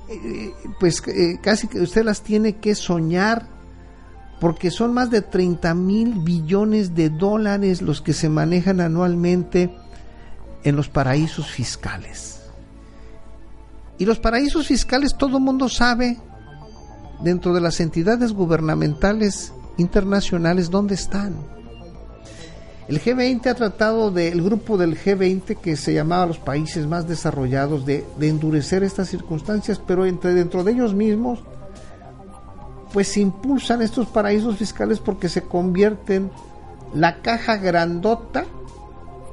eh, 0.08 0.52
pues 0.80 1.00
eh, 1.06 1.38
casi 1.40 1.68
que 1.68 1.80
usted 1.80 2.02
las 2.02 2.22
tiene 2.22 2.56
que 2.56 2.74
soñar, 2.74 3.46
porque 4.40 4.72
son 4.72 4.94
más 4.94 5.10
de 5.10 5.22
30 5.22 5.74
mil 5.74 6.14
billones 6.24 6.96
de 6.96 7.08
dólares 7.08 7.82
los 7.82 8.00
que 8.00 8.14
se 8.14 8.28
manejan 8.28 8.80
anualmente 8.80 9.72
en 10.64 10.74
los 10.74 10.88
paraísos 10.88 11.52
fiscales. 11.52 12.40
Y 13.96 14.06
los 14.06 14.18
paraísos 14.18 14.66
fiscales 14.66 15.14
todo 15.16 15.36
el 15.36 15.44
mundo 15.44 15.68
sabe 15.68 16.18
dentro 17.22 17.54
de 17.54 17.60
las 17.60 17.78
entidades 17.78 18.32
gubernamentales 18.32 19.52
internacionales 19.76 20.70
dónde 20.70 20.94
están. 20.94 21.34
El 22.86 23.00
G20 23.00 23.46
ha 23.46 23.54
tratado 23.54 24.10
del 24.10 24.42
grupo 24.42 24.76
del 24.76 24.98
G20 24.98 25.56
que 25.56 25.74
se 25.76 25.94
llamaba 25.94 26.26
los 26.26 26.38
países 26.38 26.86
más 26.86 27.08
desarrollados 27.08 27.86
de, 27.86 28.04
endurecer 28.20 28.82
estas 28.82 29.08
circunstancias, 29.08 29.80
pero 29.84 30.04
entre 30.04 30.34
dentro 30.34 30.64
de 30.64 30.72
ellos 30.72 30.94
mismos 30.94 31.40
pues 32.92 33.08
se 33.08 33.20
impulsan 33.20 33.82
estos 33.82 34.06
paraísos 34.06 34.56
fiscales 34.56 35.00
porque 35.00 35.28
se 35.28 35.42
convierten 35.42 36.30
la 36.94 37.22
caja 37.22 37.56
grandota 37.56 38.44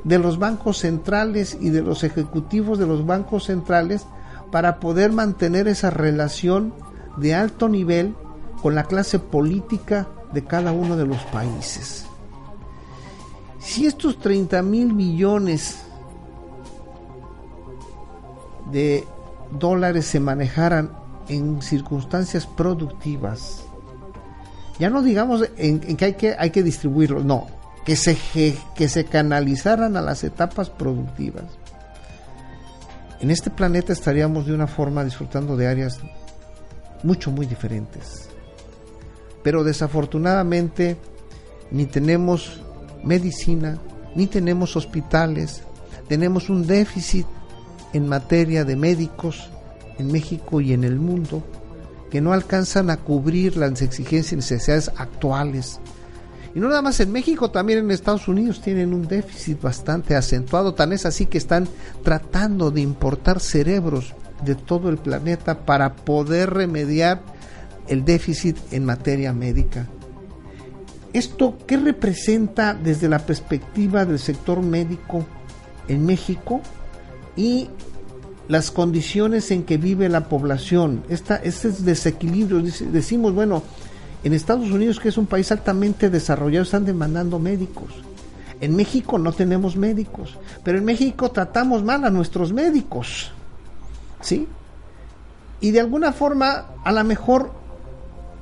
de 0.03 0.17
los 0.17 0.39
bancos 0.39 0.79
centrales 0.79 1.55
y 1.59 1.69
de 1.69 1.83
los 1.83 2.03
ejecutivos 2.03 2.79
de 2.79 2.87
los 2.87 3.05
bancos 3.05 3.43
centrales 3.43 4.07
para 4.49 4.79
poder 4.79 5.11
mantener 5.11 5.67
esa 5.67 5.91
relación 5.91 6.73
de 7.17 7.35
alto 7.35 7.69
nivel 7.69 8.15
con 8.63 8.73
la 8.73 8.85
clase 8.85 9.19
política 9.19 10.07
de 10.33 10.43
cada 10.43 10.71
uno 10.71 10.95
de 10.97 11.05
los 11.05 11.21
países. 11.25 12.05
Si 13.59 13.85
estos 13.85 14.19
30 14.19 14.61
mil 14.63 14.93
millones 14.93 15.77
de 18.71 19.05
dólares 19.51 20.05
se 20.05 20.19
manejaran 20.19 20.91
en 21.27 21.61
circunstancias 21.61 22.47
productivas, 22.47 23.63
ya 24.79 24.89
no 24.89 25.03
digamos 25.03 25.47
en, 25.57 25.79
que, 25.79 26.05
hay 26.05 26.13
que 26.15 26.35
hay 26.37 26.49
que 26.49 26.63
distribuirlos, 26.63 27.23
no, 27.23 27.47
que 27.85 27.95
se, 27.95 28.17
que 28.75 28.89
se 28.89 29.05
canalizaran 29.05 29.95
a 29.95 30.01
las 30.01 30.23
etapas 30.23 30.69
productivas. 30.69 31.45
En 33.19 33.29
este 33.29 33.51
planeta 33.51 33.93
estaríamos 33.93 34.47
de 34.47 34.55
una 34.55 34.65
forma 34.65 35.03
disfrutando 35.03 35.55
de 35.55 35.67
áreas 35.67 35.99
mucho, 37.03 37.29
muy 37.29 37.45
diferentes. 37.45 38.30
Pero 39.43 39.63
desafortunadamente 39.63 40.97
ni 41.71 41.85
tenemos 41.85 42.61
medicina, 43.03 43.79
ni 44.15 44.27
tenemos 44.27 44.75
hospitales, 44.75 45.63
tenemos 46.07 46.49
un 46.49 46.67
déficit 46.67 47.25
en 47.93 48.07
materia 48.07 48.65
de 48.65 48.75
médicos 48.75 49.49
en 49.97 50.11
México 50.11 50.61
y 50.61 50.73
en 50.73 50.83
el 50.83 50.97
mundo 50.97 51.43
que 52.09 52.21
no 52.21 52.33
alcanzan 52.33 52.89
a 52.89 52.97
cubrir 52.97 53.55
las 53.55 53.81
exigencias 53.81 54.33
y 54.33 54.35
necesidades 54.35 54.91
actuales. 54.97 55.79
Y 56.53 56.59
no 56.59 56.67
nada 56.67 56.81
más 56.81 56.99
en 56.99 57.11
México, 57.11 57.49
también 57.49 57.79
en 57.79 57.91
Estados 57.91 58.27
Unidos 58.27 58.61
tienen 58.61 58.93
un 58.93 59.07
déficit 59.07 59.61
bastante 59.61 60.17
acentuado, 60.17 60.73
tan 60.73 60.91
es 60.91 61.05
así 61.05 61.25
que 61.25 61.37
están 61.37 61.69
tratando 62.03 62.71
de 62.71 62.81
importar 62.81 63.39
cerebros 63.39 64.13
de 64.43 64.55
todo 64.55 64.89
el 64.89 64.97
planeta 64.97 65.59
para 65.65 65.95
poder 65.95 66.49
remediar 66.49 67.21
el 67.91 68.05
déficit 68.05 68.57
en 68.71 68.85
materia 68.85 69.33
médica. 69.33 69.85
¿Esto 71.11 71.57
qué 71.67 71.75
representa 71.75 72.73
desde 72.73 73.09
la 73.09 73.19
perspectiva 73.19 74.05
del 74.05 74.17
sector 74.17 74.61
médico 74.61 75.25
en 75.89 76.05
México 76.05 76.61
y 77.35 77.67
las 78.47 78.71
condiciones 78.71 79.51
en 79.51 79.63
que 79.63 79.75
vive 79.75 80.07
la 80.07 80.29
población? 80.29 81.03
Esta, 81.09 81.35
este 81.35 81.69
desequilibrio, 81.71 82.61
decimos, 82.61 83.33
bueno, 83.33 83.61
en 84.23 84.31
Estados 84.31 84.71
Unidos, 84.71 84.97
que 84.97 85.09
es 85.09 85.17
un 85.17 85.25
país 85.25 85.51
altamente 85.51 86.09
desarrollado, 86.09 86.63
están 86.63 86.85
demandando 86.85 87.39
médicos. 87.39 87.91
En 88.61 88.73
México 88.73 89.17
no 89.17 89.33
tenemos 89.33 89.75
médicos, 89.75 90.37
pero 90.63 90.77
en 90.77 90.85
México 90.85 91.29
tratamos 91.29 91.83
mal 91.83 92.05
a 92.05 92.09
nuestros 92.09 92.53
médicos. 92.53 93.33
¿Sí? 94.21 94.47
Y 95.59 95.71
de 95.71 95.81
alguna 95.81 96.13
forma, 96.13 96.67
a 96.85 96.91
lo 96.93 97.03
mejor 97.03 97.60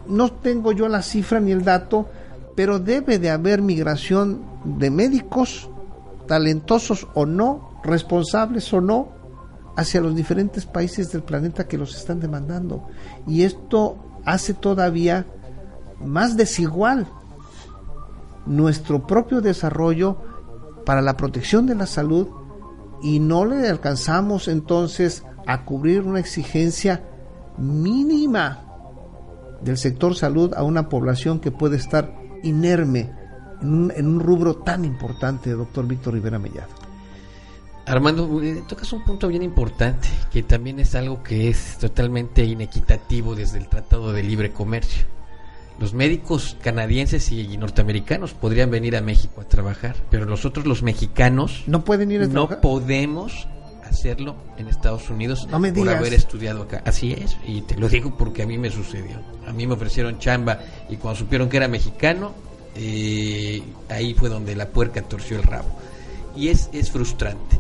no 0.10 0.32
tengo 0.32 0.72
yo 0.72 0.88
la 0.88 1.02
cifra 1.02 1.40
ni 1.40 1.52
el 1.52 1.64
dato, 1.64 2.08
pero 2.56 2.80
debe 2.80 3.20
de 3.20 3.30
haber 3.30 3.62
migración 3.62 4.42
de 4.66 4.90
médicos, 4.90 5.70
talentosos 6.28 7.08
o 7.14 7.26
no, 7.26 7.80
responsables 7.84 8.74
o 8.74 8.82
no, 8.82 9.10
hacia 9.78 10.02
los 10.02 10.16
diferentes 10.16 10.66
países 10.66 11.12
del 11.12 11.24
planeta 11.24 11.68
que 11.68 11.78
los 11.78 11.96
están 11.96 12.20
demandando. 12.20 12.88
Y 13.28 13.44
esto 13.44 13.98
hace 14.26 14.54
todavía 14.54 15.26
más 16.04 16.36
desigual 16.36 17.08
nuestro 18.46 19.06
propio 19.06 19.42
desarrollo 19.42 20.18
para 20.86 21.02
la 21.02 21.16
protección 21.16 21.66
de 21.66 21.76
la 21.76 21.86
salud 21.86 22.28
y 23.02 23.20
no 23.20 23.46
le 23.46 23.70
alcanzamos 23.70 24.48
entonces 24.48 25.24
a 25.46 25.64
cubrir 25.64 26.02
una 26.02 26.20
exigencia 26.20 27.04
mínima 27.58 28.69
del 29.62 29.78
sector 29.78 30.16
salud 30.16 30.54
a 30.54 30.64
una 30.64 30.90
población 30.90 31.40
que 31.40 31.52
puede 31.52 31.78
estar 31.78 32.14
inerme 32.44 33.12
en 33.62 33.74
un, 33.74 33.94
en 33.96 34.08
un 34.08 34.20
rubro 34.20 34.58
tan 34.58 34.86
importante, 34.86 35.52
doctor 35.52 35.88
Víctor 35.88 36.14
Rivera 36.14 36.40
Mellado. 36.40 36.70
Armando, 37.86 38.42
eh, 38.44 38.64
tocas 38.68 38.94
un 38.94 39.04
punto 39.04 39.28
bien 39.28 39.42
importante, 39.42 40.08
que 40.32 40.44
también 40.44 40.80
es 40.80 40.94
algo 40.94 41.24
que 41.24 41.50
es 41.50 41.78
totalmente 41.80 42.46
inequitativo 42.46 43.36
desde 43.36 43.58
el 43.58 43.68
Tratado 43.68 44.14
de 44.14 44.22
Libre 44.22 44.52
Comercio. 44.52 45.06
Los 45.80 45.94
médicos 45.94 46.58
canadienses 46.62 47.32
y 47.32 47.58
norteamericanos 47.58 48.34
podrían 48.34 48.70
venir 48.70 48.96
a 48.96 49.02
México 49.02 49.42
a 49.42 49.46
trabajar, 49.46 49.96
pero 50.12 50.26
nosotros 50.26 50.68
los 50.68 50.84
mexicanos 50.84 51.64
no 51.68 51.84
pueden 51.84 52.12
ir 52.12 52.22
a 52.22 52.28
no 52.28 52.48
podemos 52.62 53.48
hacerlo 53.90 54.36
en 54.58 54.68
Estados 54.68 55.10
Unidos 55.10 55.48
No 55.50 55.60
me 55.60 55.74
por 55.74 55.90
haber 55.90 56.14
estudiado 56.14 56.64
acá. 56.64 56.82
Así 56.86 57.14
es, 57.14 57.38
y 57.46 57.62
te 57.62 57.76
lo 57.76 57.90
digo 57.90 58.16
porque 58.18 58.44
a 58.44 58.46
mí 58.46 58.58
me 58.58 58.70
sucedió. 58.70 59.18
A 59.48 59.54
mí 59.54 59.68
me 59.68 59.74
ofrecieron 59.74 60.20
chamba 60.20 60.60
y 60.90 60.98
cuando 60.98 61.20
supieron 61.20 61.50
que 61.50 61.58
era 61.58 61.68
mexicano, 61.68 62.34
eh, 62.76 63.62
ahí 63.90 64.14
fue 64.14 64.30
donde 64.30 64.56
la 64.56 64.68
puerca 64.70 65.02
torció 65.02 65.38
el 65.38 65.44
rabo. 65.44 65.70
Y 66.36 66.50
es, 66.50 66.70
es 66.72 66.92
frustrante. 66.92 67.60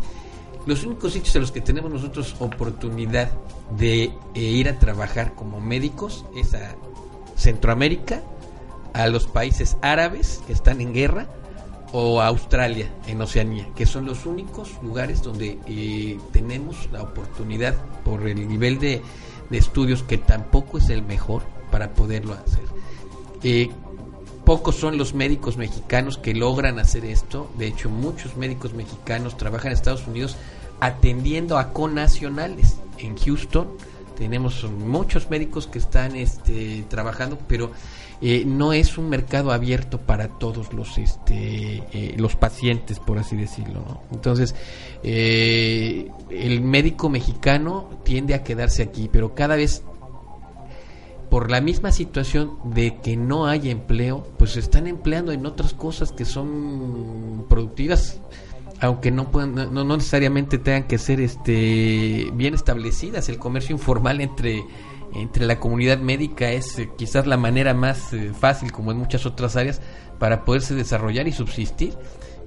Los 0.66 0.84
únicos 0.84 1.14
sitios 1.14 1.36
en 1.36 1.42
los 1.42 1.52
que 1.52 1.62
tenemos 1.62 1.92
nosotros 1.92 2.36
oportunidad 2.40 3.32
de 3.78 4.12
eh, 4.36 4.40
ir 4.40 4.70
a 4.70 4.78
trabajar 4.78 5.34
como 5.34 5.60
médicos 5.60 6.26
es 6.36 6.54
a 6.54 6.76
Centroamérica, 7.36 8.22
a 8.94 9.08
los 9.08 9.28
países 9.28 9.78
árabes 9.82 10.42
que 10.46 10.54
están 10.54 10.82
en 10.82 10.94
guerra 10.94 11.28
o 11.92 12.22
Australia 12.22 12.92
en 13.08 13.22
Oceanía, 13.22 13.68
que 13.76 13.86
son 13.86 14.06
los 14.06 14.26
únicos 14.26 14.72
lugares 14.84 15.24
donde 15.24 15.58
eh, 15.68 16.18
tenemos 16.32 16.90
la 16.92 17.02
oportunidad 17.02 17.76
por 18.04 18.28
el 18.28 18.48
nivel 18.48 18.80
de, 18.80 19.02
de 19.50 19.58
estudios 19.58 20.04
que 20.04 20.18
tampoco 20.18 20.78
es 20.78 20.90
el 20.90 21.04
mejor 21.04 21.44
para 21.72 21.94
poderlo 21.94 22.34
hacer. 22.34 22.64
Eh, 23.44 23.70
pocos 24.46 24.76
son 24.76 24.98
los 24.98 25.14
médicos 25.14 25.58
mexicanos 25.58 26.18
que 26.18 26.34
logran 26.34 26.80
hacer 26.80 27.06
esto. 27.06 27.50
De 27.58 27.68
hecho, 27.68 27.90
muchos 27.90 28.38
médicos 28.38 28.74
mexicanos 28.74 29.38
trabajan 29.38 29.68
en 29.68 29.74
Estados 29.74 30.08
Unidos 30.08 30.38
atendiendo 30.80 31.58
a 31.58 31.74
conacionales. 31.74 32.78
En 32.98 33.18
Houston 33.18 33.68
tenemos 34.20 34.70
muchos 34.70 35.30
médicos 35.30 35.66
que 35.66 35.80
están 35.80 36.18
este, 36.18 36.84
trabajando, 36.90 37.40
pero 37.48 37.72
eh, 38.22 38.44
no 38.46 38.74
es 38.74 38.98
un 38.98 39.08
mercado 39.08 39.54
abierto 39.54 39.98
para 39.98 40.28
todos 40.28 40.74
los 40.74 40.98
este, 40.98 41.84
eh, 41.94 42.16
los 42.18 42.36
pacientes, 42.36 43.00
por 43.00 43.18
así 43.18 43.38
decirlo. 43.38 44.02
Entonces, 44.12 44.56
eh, 45.04 46.12
el 46.30 46.60
médico 46.60 47.08
mexicano 47.08 47.90
tiende 48.04 48.34
a 48.34 48.44
quedarse 48.44 48.84
aquí, 48.84 49.10
pero 49.10 49.34
cada 49.36 49.56
vez 49.56 49.84
por 51.30 51.50
la 51.50 51.62
misma 51.62 51.94
situación 51.94 52.58
de 52.66 52.98
que 52.98 53.16
no 53.16 53.48
hay 53.48 53.70
empleo, 53.70 54.28
pues 54.38 54.52
se 54.52 54.60
están 54.60 54.86
empleando 54.88 55.32
en 55.32 55.46
otras 55.46 55.74
cosas 55.74 56.12
que 56.12 56.26
son 56.26 57.46
productivas, 57.48 58.20
aunque 58.82 59.12
no 59.12 59.32
puedan, 59.32 59.56
no, 59.56 59.84
no 59.84 59.98
necesariamente 59.98 60.58
tengan 60.58 60.84
que 60.84 60.98
ser 60.98 61.20
este 61.20 62.30
bien 62.34 62.54
establecidas. 62.54 63.30
El 63.30 63.38
comercio 63.38 63.74
informal 63.74 64.22
entre 64.22 64.64
entre 65.14 65.46
la 65.46 65.60
comunidad 65.60 66.00
médica 66.00 66.52
es 66.52 66.78
eh, 66.80 66.90
quizás 66.98 67.26
la 67.26 67.38
manera 67.38 67.74
más 67.74 68.14
eh, 68.14 68.32
fácil, 68.38 68.72
como 68.72 68.92
en 68.92 68.98
muchas 68.98 69.26
otras 69.26 69.56
áreas, 69.56 69.82
para 70.20 70.46
poderse 70.46 70.76
desarrollar 70.76 71.28
y 71.28 71.32
subsistir, 71.32 71.94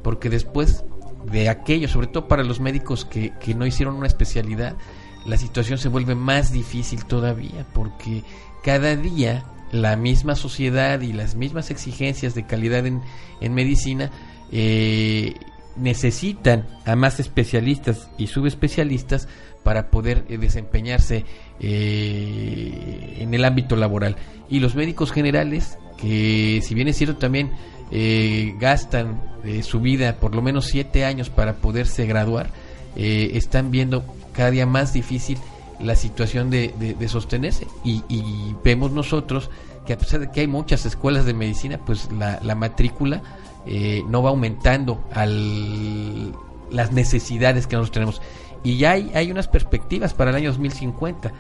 porque 0.03 0.31
después 0.31 0.85
de 1.31 1.49
aquello, 1.49 1.89
sobre 1.89 2.07
todo 2.07 2.29
para 2.29 2.45
los 2.45 2.61
médicos 2.61 3.05
que, 3.05 3.33
que 3.41 3.55
no 3.55 3.67
hicieron 3.67 3.97
una 3.97 4.07
especialidad, 4.07 4.77
la 5.27 5.37
situación 5.37 5.79
se 5.79 5.89
vuelve 5.89 6.15
más 6.15 6.53
difícil 6.53 7.05
todavía, 7.05 7.67
porque 7.73 8.25
cada 8.63 8.97
día 8.97 9.45
la 9.71 9.97
misma 9.97 10.37
sociedad 10.37 11.01
y 11.01 11.13
las 11.13 11.35
mismas 11.35 11.71
exigencias 11.71 12.35
de 12.35 12.47
calidad 12.47 12.87
en, 12.87 13.01
en 13.41 13.55
medicina 13.55 14.11
eh, 14.51 15.35
necesitan 15.77 16.67
a 16.85 16.97
más 16.97 17.21
especialistas 17.21 18.09
y 18.19 18.27
subespecialistas 18.27 19.29
para 19.63 19.91
poder 19.91 20.25
eh, 20.29 20.39
desempeñarse 20.39 21.25
eh, 21.61 23.17
en 23.21 23.35
el 23.35 23.45
ámbito 23.45 23.77
laboral. 23.77 24.17
Y 24.49 24.61
los 24.61 24.75
médicos 24.75 25.13
generales, 25.13 25.79
que 25.97 26.61
si 26.63 26.75
bien 26.75 26.89
es 26.89 26.97
cierto 26.97 27.17
también 27.17 27.53
eh, 27.91 28.55
gastan 28.59 29.23
eh, 29.45 29.63
su 29.63 29.81
vida 29.81 30.17
por 30.17 30.35
lo 30.35 30.43
menos 30.43 30.67
siete 30.67 31.05
años 31.05 31.31
para 31.31 31.55
poderse 31.55 32.07
graduar, 32.07 32.51
están 32.95 33.71
viendo 33.71 34.05
cada 34.35 34.51
día 34.51 34.67
más 34.67 34.93
difícil 34.93 35.39
la 35.81 35.97
situación 35.97 36.51
de, 36.51 36.75
de- 36.79 37.09
sostenerse. 37.09 37.67
Y, 37.85 38.03
vemos 38.63 38.93
nosotros 38.93 39.49
que 39.87 39.95
a 39.95 39.99
pesar 39.99 40.21
de 40.21 40.31
que 40.31 40.41
hay 40.41 40.47
muchas 40.47 40.85
escuelas 40.85 41.25
de 41.25 41.33
medicina, 41.33 41.81
pues 41.87 42.11
la 42.13 42.55
matrícula 42.55 43.23
eh, 43.67 44.03
no 44.09 44.23
va 44.23 44.31
aumentando 44.31 45.03
al 45.13 46.35
las 46.71 46.91
necesidades 46.93 47.67
que 47.67 47.77
nosotros 47.77 47.93
tenemos. 47.93 48.23
Y 48.63 48.79
ya 48.79 48.93
hay, 48.93 49.11
hay 49.15 49.31
unas 49.31 49.47
perspectivas 49.49 50.15
para 50.15 50.31
el 50.31 50.37
año 50.37 50.49
2050, 50.51 51.33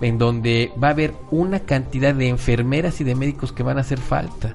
en 0.00 0.16
donde 0.18 0.72
va 0.82 0.88
a 0.88 0.90
haber 0.92 1.14
una 1.30 1.60
cantidad 1.60 2.14
de 2.14 2.28
enfermeras 2.28 3.00
y 3.00 3.04
de 3.04 3.14
médicos 3.14 3.52
que 3.52 3.62
van 3.62 3.76
a 3.78 3.82
hacer 3.82 3.98
falta. 3.98 4.54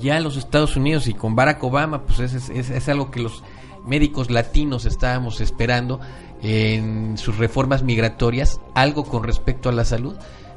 Ya 0.00 0.16
en 0.18 0.24
los 0.24 0.36
Estados 0.36 0.76
Unidos 0.76 1.06
y 1.08 1.14
con 1.14 1.34
Barack 1.36 1.62
Obama, 1.64 2.02
pues 2.02 2.18
es, 2.20 2.34
es- 2.34 2.50
es- 2.50 2.70
es 2.70 2.88
algo 2.88 3.10
que 3.10 3.20
los 3.20 3.42
médicos 3.86 4.30
latinos 4.30 4.86
estábamos 4.86 5.40
esperando 5.40 6.00
en 6.42 7.16
sus 7.16 7.38
reformas 7.38 7.82
migratorias, 7.82 8.60
algo 8.74 9.04
con 9.04 9.22
respecto 9.24 9.68
a 9.68 9.72
la 9.72 9.84
salud, 9.84 10.16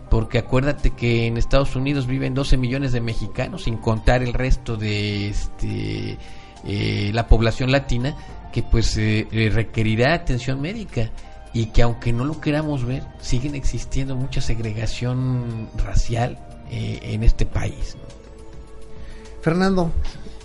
porque 0.10 0.38
acuérdate 0.40 0.92
que 0.92 1.28
en 1.28 1.38
Estados 1.38 1.76
Unidos 1.76 2.08
viven 2.08 2.34
12 2.34 2.58
millones 2.58 2.92
de 2.92 3.02
mexicanos, 3.02 3.64
sin 3.64 3.78
contar 3.78 4.24
el 4.24 4.34
resto 4.34 4.78
de 4.78 5.30
este, 5.30 6.18
eh, 6.66 7.12
la 7.14 7.28
población 7.28 7.72
latina, 7.72 8.16
que 8.52 8.64
pues 8.64 8.98
eh, 8.98 9.28
eh, 9.32 9.50
requerirá 9.54 10.14
atención 10.14 10.62
médica 10.62 11.12
y 11.54 11.68
que 11.68 11.82
aunque 11.82 12.14
no 12.14 12.24
lo 12.26 12.40
queramos 12.40 12.86
ver, 12.86 13.04
siguen 13.20 13.56
existiendo 13.56 14.16
mucha 14.16 14.42
segregación 14.42 15.70
racial 15.78 16.38
eh, 16.72 17.00
en 17.04 17.24
este 17.24 17.46
país. 17.46 17.96
¿no? 17.96 18.08
Fernando, 19.42 19.92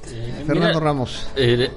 Eh, 0.08 0.42
Fernando 0.46 0.68
mira, 0.68 0.80
Ramos. 0.80 1.28
eh, 1.36 1.70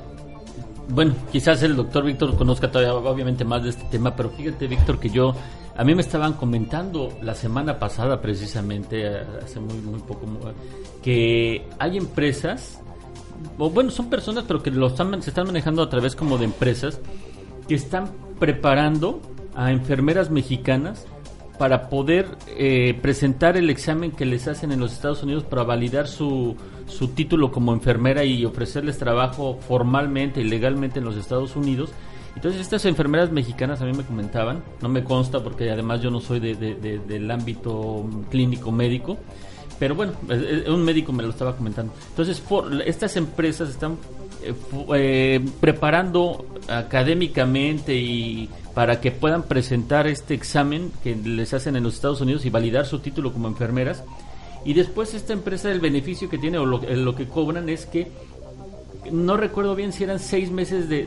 bueno, 0.90 1.16
quizás 1.32 1.62
el 1.64 1.76
doctor 1.76 2.04
Víctor 2.06 2.36
conozca 2.38 2.70
todavía 2.72 2.94
obviamente 2.96 3.44
más 3.46 3.64
de 3.64 3.70
este 3.70 3.84
tema, 3.86 4.16
pero 4.16 4.30
fíjate 4.30 4.68
Víctor 4.68 5.00
que 5.00 5.10
yo, 5.10 5.36
a 5.78 5.84
mí 5.84 5.94
me 5.94 6.02
estaban 6.02 6.34
comentando 6.34 7.18
la 7.22 7.36
semana 7.36 7.80
pasada 7.80 8.22
precisamente, 8.22 9.06
eh, 9.06 9.24
hace 9.44 9.60
muy, 9.60 9.78
muy 9.80 10.00
poco, 10.00 10.26
que 11.04 11.68
hay 11.80 11.98
empresas, 11.98 12.82
o 13.58 13.70
bueno, 13.70 13.92
son 13.92 14.10
personas, 14.10 14.46
pero 14.48 14.64
que 14.64 14.72
lo 14.72 14.88
están, 14.88 15.22
se 15.22 15.30
están 15.30 15.48
manejando 15.48 15.84
a 15.84 15.90
través 15.90 16.16
como 16.16 16.38
de 16.38 16.46
empresas, 16.46 17.02
que 17.68 17.76
están 17.76 18.12
preparando 18.40 19.22
a 19.56 19.72
enfermeras 19.72 20.30
mexicanas 20.30 21.06
para 21.58 21.90
poder 21.90 22.28
eh, 22.58 22.98
presentar 23.02 23.58
el 23.58 23.70
examen 23.70 24.12
que 24.12 24.26
les 24.26 24.48
hacen 24.48 24.72
en 24.72 24.80
los 24.80 24.94
Estados 24.94 25.24
Unidos 25.24 25.44
para 25.44 25.64
validar 25.64 26.08
su, 26.08 26.56
su 26.88 27.10
título 27.10 27.52
como 27.52 27.74
enfermera 27.74 28.24
y 28.24 28.46
ofrecerles 28.46 28.98
trabajo 28.98 29.58
formalmente 29.68 30.42
y 30.42 30.44
legalmente 30.44 31.00
en 31.00 31.06
los 31.06 31.16
Estados 31.16 31.56
Unidos. 31.56 31.92
Entonces 32.36 32.62
estas 32.62 32.86
enfermeras 32.86 33.32
mexicanas 33.32 33.82
a 33.82 33.86
mí 33.86 33.94
me 33.94 34.04
comentaban, 34.04 34.62
no 34.82 34.90
me 34.90 35.04
consta 35.04 35.42
porque 35.42 35.70
además 35.72 36.02
yo 36.02 36.12
no 36.12 36.20
soy 36.20 36.40
de- 36.40 36.56
de- 36.56 36.76
de- 36.76 37.00
del 37.00 37.32
ámbito 37.32 38.06
clínico 38.30 38.72
médico, 38.72 39.18
pero 39.80 39.96
bueno, 39.96 40.14
un 40.68 40.84
médico 40.84 41.12
me 41.14 41.24
lo 41.24 41.30
estaba 41.30 41.56
comentando. 41.56 41.94
Entonces 42.10 42.42
estas 42.86 43.16
empresas 43.18 43.70
están 43.70 43.98
eh, 44.44 44.54
eh, 44.96 45.46
preparando 45.60 46.46
académicamente 46.68 47.96
y 47.96 48.50
para 48.74 49.00
que 49.02 49.10
puedan 49.12 49.44
presentar 49.44 50.06
este 50.06 50.34
examen 50.34 50.92
que 51.04 51.16
les 51.16 51.54
hacen 51.54 51.76
en 51.78 51.84
los 51.84 51.96
Estados 51.96 52.22
Unidos 52.22 52.46
y 52.46 52.50
validar 52.50 52.86
su 52.86 53.00
título 53.00 53.32
como 53.34 53.48
enfermeras. 53.48 54.04
Y 54.66 54.74
después 54.74 55.14
esta 55.14 55.34
empresa, 55.34 55.72
el 55.72 55.80
beneficio 55.80 56.30
que 56.30 56.38
tiene 56.38 56.58
o 56.58 56.66
lo, 56.66 56.84
eh, 56.84 56.96
lo 56.98 57.16
que 57.16 57.28
cobran 57.28 57.70
es 57.70 57.86
que 57.86 58.12
no 59.12 59.38
recuerdo 59.38 59.76
bien 59.76 59.94
si 59.94 60.04
eran 60.04 60.20
seis 60.20 60.52
meses 60.52 60.90
de- 60.90 61.06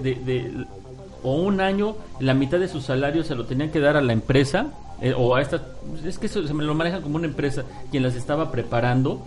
o 1.22 1.34
un 1.34 1.60
año, 1.60 1.96
la 2.20 2.34
mitad 2.34 2.58
de 2.58 2.68
su 2.68 2.80
salario 2.80 3.24
se 3.24 3.34
lo 3.34 3.44
tenían 3.44 3.70
que 3.70 3.80
dar 3.80 3.96
a 3.96 4.00
la 4.00 4.12
empresa 4.12 4.72
eh, 5.00 5.14
o 5.16 5.34
a 5.34 5.40
esta, 5.40 5.62
es 6.04 6.18
que 6.18 6.28
se 6.28 6.40
me 6.54 6.64
lo 6.64 6.74
manejan 6.74 7.02
como 7.02 7.16
una 7.16 7.26
empresa 7.26 7.64
quien 7.90 8.02
las 8.02 8.14
estaba 8.14 8.50
preparando. 8.50 9.26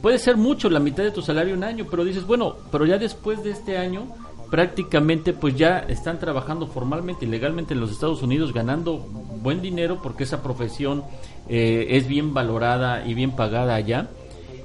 Puede 0.00 0.18
ser 0.18 0.36
mucho 0.36 0.68
la 0.68 0.80
mitad 0.80 1.04
de 1.04 1.12
tu 1.12 1.22
salario 1.22 1.54
un 1.54 1.62
año, 1.62 1.86
pero 1.90 2.04
dices, 2.04 2.26
bueno, 2.26 2.56
pero 2.72 2.86
ya 2.86 2.98
después 2.98 3.44
de 3.44 3.50
este 3.50 3.78
año 3.78 4.06
prácticamente 4.50 5.32
pues 5.32 5.56
ya 5.56 5.78
están 5.78 6.18
trabajando 6.18 6.66
formalmente 6.66 7.24
y 7.24 7.28
legalmente 7.28 7.72
en 7.72 7.80
los 7.80 7.90
Estados 7.90 8.22
Unidos 8.22 8.52
ganando 8.52 8.98
buen 8.98 9.62
dinero 9.62 10.00
porque 10.02 10.24
esa 10.24 10.42
profesión 10.42 11.04
eh, 11.48 11.86
es 11.90 12.06
bien 12.06 12.34
valorada 12.34 13.06
y 13.06 13.14
bien 13.14 13.30
pagada 13.30 13.74
allá. 13.74 14.10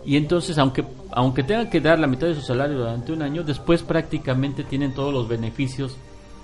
Y 0.06 0.18
entonces, 0.18 0.58
aunque, 0.58 0.84
aunque 1.12 1.44
tengan 1.44 1.70
que 1.70 1.82
dar 1.82 2.00
la 2.00 2.08
mitad 2.08 2.28
de 2.28 2.36
su 2.36 2.42
salario 2.42 2.78
durante 2.78 3.12
un 3.12 3.22
año, 3.22 3.44
después 3.44 3.84
prácticamente 3.84 4.64
tienen 4.64 4.94
todos 4.94 5.14
los 5.14 5.28
beneficios 5.28 5.98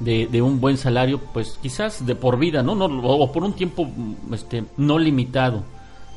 de, 0.03 0.27
de 0.27 0.41
un 0.41 0.59
buen 0.59 0.77
salario, 0.77 1.19
pues 1.33 1.57
quizás 1.61 2.05
de 2.05 2.15
por 2.15 2.37
vida, 2.37 2.63
¿no? 2.63 2.75
no 2.75 2.85
o, 2.85 3.31
por 3.31 3.43
un 3.43 3.53
tiempo 3.53 3.85
mm, 3.85 4.33
este, 4.33 4.63
no 4.77 4.99
limitado. 4.99 5.63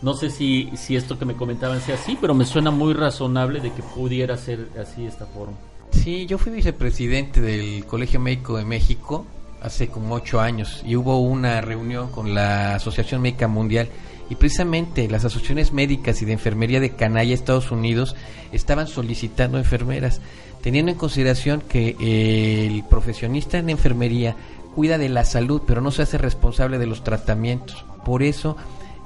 No 0.02 0.14
sé 0.14 0.30
si, 0.30 0.70
si 0.76 0.94
esto 0.94 1.18
que 1.18 1.24
me 1.24 1.34
comentaban 1.34 1.80
sea 1.80 1.94
así, 1.94 2.18
pero 2.20 2.34
me 2.34 2.44
suena 2.44 2.70
muy 2.70 2.92
razonable 2.92 3.60
de 3.60 3.72
que 3.72 3.82
pudiera 3.82 4.36
ser 4.36 4.68
así 4.80 5.06
esta 5.06 5.26
forma. 5.26 5.54
Sí, 5.90 6.26
yo 6.26 6.38
fui 6.38 6.52
vicepresidente 6.52 7.40
del 7.40 7.84
Colegio 7.86 8.20
Médico 8.20 8.58
de 8.58 8.64
México 8.64 9.24
hace 9.62 9.88
como 9.88 10.14
ocho 10.14 10.40
años 10.40 10.82
y 10.86 10.96
hubo 10.96 11.20
una 11.20 11.60
reunión 11.60 12.10
con 12.10 12.34
la 12.34 12.74
Asociación 12.74 13.22
Médica 13.22 13.48
Mundial 13.48 13.88
y 14.28 14.34
precisamente 14.34 15.08
las 15.08 15.24
asociaciones 15.24 15.72
médicas 15.72 16.20
y 16.20 16.24
de 16.24 16.32
enfermería 16.32 16.80
de 16.80 16.90
Canalla, 16.90 17.32
Estados 17.32 17.70
Unidos, 17.70 18.16
estaban 18.52 18.88
solicitando 18.88 19.58
enfermeras, 19.58 20.20
teniendo 20.66 20.90
en 20.90 20.98
consideración 20.98 21.60
que 21.60 21.94
eh, 22.00 22.66
el 22.66 22.82
profesionista 22.82 23.56
en 23.56 23.70
enfermería 23.70 24.34
cuida 24.74 24.98
de 24.98 25.08
la 25.08 25.24
salud, 25.24 25.62
pero 25.64 25.80
no 25.80 25.92
se 25.92 26.02
hace 26.02 26.18
responsable 26.18 26.78
de 26.78 26.86
los 26.86 27.04
tratamientos. 27.04 27.84
Por 28.04 28.24
eso 28.24 28.56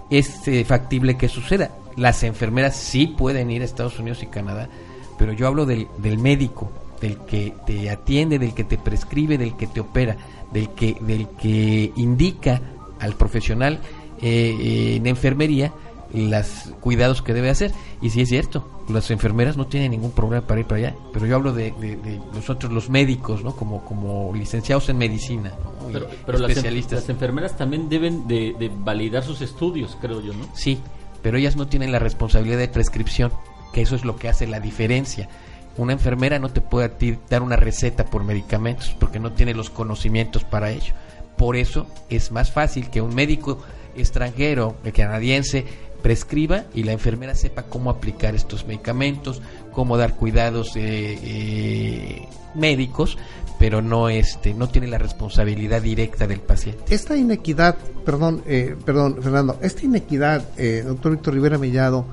es 0.08 0.48
eh, 0.48 0.64
factible 0.64 1.18
que 1.18 1.28
suceda. 1.28 1.72
Las 1.98 2.22
enfermeras 2.22 2.76
sí 2.76 3.08
pueden 3.08 3.50
ir 3.50 3.60
a 3.60 3.66
Estados 3.66 3.98
Unidos 3.98 4.22
y 4.22 4.28
Canadá, 4.28 4.70
pero 5.18 5.34
yo 5.34 5.46
hablo 5.46 5.66
del, 5.66 5.86
del 5.98 6.16
médico, 6.16 6.72
del 6.98 7.18
que 7.26 7.52
te 7.66 7.90
atiende, 7.90 8.38
del 8.38 8.54
que 8.54 8.64
te 8.64 8.78
prescribe, 8.78 9.36
del 9.36 9.54
que 9.54 9.66
te 9.66 9.80
opera, 9.80 10.16
del 10.54 10.70
que, 10.70 10.96
del 11.02 11.28
que 11.28 11.92
indica 11.94 12.62
al 13.00 13.16
profesional 13.16 13.80
eh, 14.22 14.94
en 14.96 15.06
enfermería 15.06 15.74
los 16.12 16.46
cuidados 16.80 17.22
que 17.22 17.32
debe 17.34 17.50
hacer. 17.50 17.72
Y 18.02 18.10
si 18.10 18.22
es 18.22 18.28
cierto, 18.28 18.84
las 18.88 19.10
enfermeras 19.10 19.56
no 19.56 19.66
tienen 19.66 19.92
ningún 19.92 20.10
problema 20.12 20.46
para 20.46 20.60
ir 20.60 20.66
para 20.66 20.78
allá, 20.88 20.94
pero 21.12 21.26
yo 21.26 21.36
hablo 21.36 21.52
de, 21.52 21.72
de, 21.80 21.96
de 21.96 22.20
nosotros 22.34 22.72
los 22.72 22.90
médicos, 22.90 23.44
¿no? 23.44 23.54
Como, 23.54 23.84
como 23.84 24.32
licenciados 24.34 24.88
en 24.88 24.98
medicina, 24.98 25.52
Pero, 25.92 26.08
pero 26.26 26.38
especialistas. 26.46 27.00
las 27.00 27.08
enfermeras 27.08 27.56
también 27.56 27.88
deben 27.88 28.26
de, 28.26 28.54
de 28.58 28.70
validar 28.74 29.22
sus 29.22 29.40
estudios, 29.40 29.96
creo 30.00 30.20
yo, 30.20 30.32
¿no? 30.32 30.48
Sí, 30.54 30.78
pero 31.22 31.36
ellas 31.38 31.56
no 31.56 31.68
tienen 31.68 31.92
la 31.92 31.98
responsabilidad 31.98 32.58
de 32.58 32.68
prescripción, 32.68 33.32
que 33.72 33.82
eso 33.82 33.94
es 33.94 34.04
lo 34.04 34.16
que 34.16 34.28
hace 34.28 34.46
la 34.46 34.58
diferencia. 34.60 35.28
Una 35.76 35.92
enfermera 35.92 36.38
no 36.38 36.48
te 36.48 36.60
puede 36.60 37.18
dar 37.28 37.42
una 37.42 37.56
receta 37.56 38.04
por 38.06 38.24
medicamentos 38.24 38.94
porque 38.98 39.20
no 39.20 39.32
tiene 39.32 39.54
los 39.54 39.70
conocimientos 39.70 40.42
para 40.44 40.70
ello. 40.70 40.92
Por 41.36 41.56
eso 41.56 41.86
es 42.08 42.32
más 42.32 42.50
fácil 42.50 42.90
que 42.90 43.00
un 43.00 43.14
médico 43.14 43.58
extranjero, 43.96 44.76
el 44.84 44.92
canadiense, 44.92 45.64
prescriba 46.02 46.64
y 46.74 46.82
la 46.82 46.92
enfermera 46.92 47.34
sepa 47.34 47.64
cómo 47.64 47.90
aplicar 47.90 48.34
estos 48.34 48.66
medicamentos, 48.66 49.40
cómo 49.72 49.96
dar 49.96 50.14
cuidados 50.14 50.76
eh, 50.76 51.18
eh, 51.22 52.28
médicos, 52.54 53.16
pero 53.58 53.82
no 53.82 54.08
este 54.08 54.54
no 54.54 54.70
tiene 54.70 54.88
la 54.88 54.98
responsabilidad 54.98 55.82
directa 55.82 56.26
del 56.26 56.40
paciente. 56.40 56.94
Esta 56.94 57.16
inequidad, 57.16 57.76
perdón, 58.04 58.42
eh, 58.46 58.74
perdón, 58.84 59.18
Fernando, 59.22 59.58
esta 59.60 59.84
inequidad, 59.84 60.42
eh, 60.56 60.82
doctor 60.86 61.12
Víctor 61.12 61.34
Rivera 61.34 61.58
Mellado, 61.58 62.06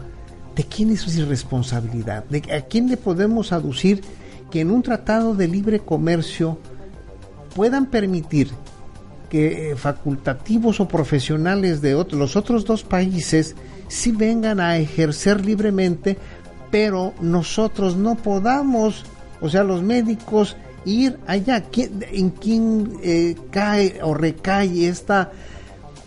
¿de 0.55 0.63
quién 0.65 0.91
es 0.91 1.01
su 1.01 1.19
irresponsabilidad? 1.19 2.25
¿De 2.25 2.53
¿A 2.53 2.61
quién 2.61 2.89
le 2.89 2.97
podemos 2.97 3.53
aducir 3.53 4.01
que 4.51 4.61
en 4.61 4.71
un 4.71 4.83
tratado 4.83 5.35
de 5.35 5.47
libre 5.47 5.79
comercio 5.79 6.57
puedan 7.55 7.85
permitir 7.85 8.49
que 9.29 9.71
eh, 9.71 9.75
facultativos 9.75 10.79
o 10.79 10.87
profesionales 10.87 11.81
de 11.81 11.93
los 12.11 12.35
otros 12.35 12.65
dos 12.65 12.83
países 12.83 13.55
sí 13.87 14.11
vengan 14.11 14.59
a 14.59 14.77
ejercer 14.77 15.45
libremente, 15.45 16.17
pero 16.71 17.13
nosotros 17.21 17.95
no 17.95 18.15
podamos, 18.15 19.05
o 19.41 19.49
sea, 19.49 19.63
los 19.63 19.81
médicos, 19.81 20.55
ir 20.85 21.17
allá? 21.27 21.61
¿Quién- 21.61 22.05
¿En 22.11 22.29
quién 22.29 22.97
eh, 23.03 23.35
cae 23.51 23.99
o 24.03 24.13
recae 24.13 24.87
esta, 24.87 25.31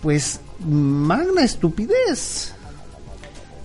pues, 0.03 0.41
magna 0.67 1.43
estupidez? 1.45 2.53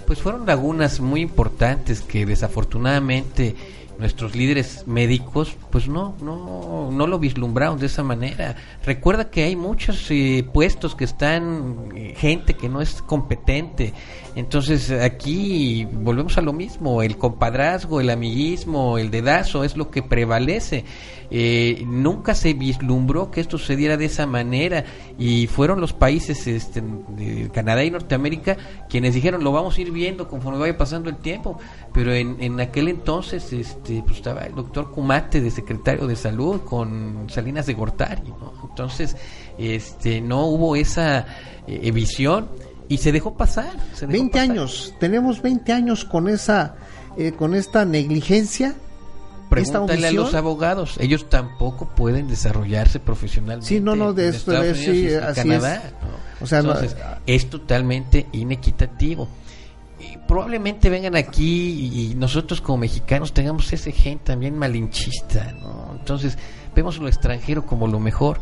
Pues 0.05 0.19
fueron 0.19 0.45
lagunas 0.45 0.99
muy 0.99 1.21
importantes 1.21 2.01
que 2.01 2.25
desafortunadamente 2.25 3.55
nuestros 3.97 4.35
líderes 4.35 4.85
médicos 4.87 5.55
pues 5.69 5.87
no 5.87 6.15
no 6.21 6.91
no 6.91 7.07
lo 7.07 7.19
vislumbraron 7.19 7.79
de 7.79 7.85
esa 7.85 8.03
manera. 8.03 8.55
Recuerda 8.85 9.29
que 9.29 9.43
hay 9.43 9.55
muchos 9.55 10.07
eh, 10.09 10.45
puestos 10.53 10.95
que 10.95 11.05
están 11.05 11.89
eh, 11.95 12.13
gente 12.17 12.55
que 12.55 12.69
no 12.69 12.81
es 12.81 13.01
competente. 13.01 13.93
Entonces 14.35 14.91
aquí 14.91 15.85
volvemos 15.85 16.37
a 16.37 16.41
lo 16.41 16.51
mismo, 16.51 17.01
el 17.01 17.17
compadrazgo, 17.17 18.01
el 18.01 18.09
amiguismo, 18.09 18.97
el 18.97 19.11
dedazo 19.11 19.63
es 19.63 19.77
lo 19.77 19.89
que 19.89 20.03
prevalece. 20.03 20.83
Eh, 21.31 21.83
nunca 21.87 22.35
se 22.35 22.53
vislumbró 22.53 23.31
que 23.31 23.41
esto 23.41 23.57
sucediera 23.57 23.97
de 23.97 24.05
esa 24.05 24.27
manera 24.27 24.85
y 25.17 25.47
fueron 25.47 25.81
los 25.81 25.93
países 25.93 26.45
este, 26.45 26.83
de 27.17 27.49
Canadá 27.51 27.83
y 27.83 27.89
Norteamérica 27.89 28.57
quienes 28.89 29.15
dijeron 29.15 29.43
lo 29.43 29.51
vamos 29.51 29.77
a 29.77 29.81
ir 29.81 29.91
viendo 29.91 30.27
conforme 30.27 30.59
vaya 30.59 30.77
pasando 30.77 31.09
el 31.09 31.17
tiempo 31.17 31.57
pero 31.93 32.13
en, 32.13 32.37
en 32.39 32.59
aquel 32.59 32.89
entonces 32.89 33.51
este 33.53 34.03
pues 34.03 34.17
estaba 34.17 34.41
el 34.41 34.53
doctor 34.53 34.91
Kumate 34.91 35.41
de 35.41 35.49
secretario 35.49 36.05
de 36.05 36.15
salud 36.15 36.61
con 36.61 37.27
Salinas 37.29 37.65
de 37.65 37.73
Gortari 37.73 38.21
¿no? 38.27 38.53
entonces 38.69 39.17
este 39.57 40.21
no 40.21 40.45
hubo 40.45 40.75
esa 40.75 41.25
eh, 41.65 41.89
visión 41.91 42.49
y 42.87 42.97
se 42.97 43.11
dejó 43.11 43.35
pasar 43.35 43.73
se 43.93 44.05
dejó 44.05 44.11
20 44.11 44.31
pasar. 44.31 44.51
años, 44.51 44.93
tenemos 44.99 45.41
20 45.41 45.73
años 45.73 46.05
con 46.05 46.27
esa, 46.27 46.75
eh, 47.17 47.31
con 47.31 47.55
esta 47.55 47.85
negligencia. 47.85 48.75
Pregúntale 49.55 50.07
a 50.07 50.11
los 50.11 50.33
abogados, 50.35 50.95
ellos 50.99 51.29
tampoco 51.29 51.87
pueden 51.95 52.27
desarrollarse 52.27 52.99
profesionalmente. 52.99 53.65
Sí, 53.67 53.79
no, 53.79 53.95
no, 53.95 54.13
de 54.13 54.29
en 54.29 54.35
esto 54.35 54.63
es, 54.63 54.77
sí, 54.77 55.07
así 55.13 55.41
Canadá, 55.41 55.75
es. 55.75 55.91
¿no? 55.91 56.43
O 56.43 56.47
sea, 56.47 56.61
no- 56.61 56.75
es 57.25 57.49
totalmente 57.49 58.27
inequitativo. 58.33 59.27
Y 59.99 60.17
probablemente 60.27 60.89
vengan 60.89 61.15
aquí 61.15 62.11
y 62.11 62.15
nosotros 62.15 62.59
como 62.61 62.79
mexicanos 62.79 63.33
tengamos 63.33 63.71
ese 63.71 63.91
gen 63.91 64.19
también 64.19 64.57
malinchista, 64.57 65.53
¿no? 65.53 65.95
Entonces, 65.97 66.37
vemos 66.75 66.97
lo 66.99 67.07
extranjero 67.07 67.65
como 67.65 67.87
lo 67.87 67.99
mejor 67.99 68.39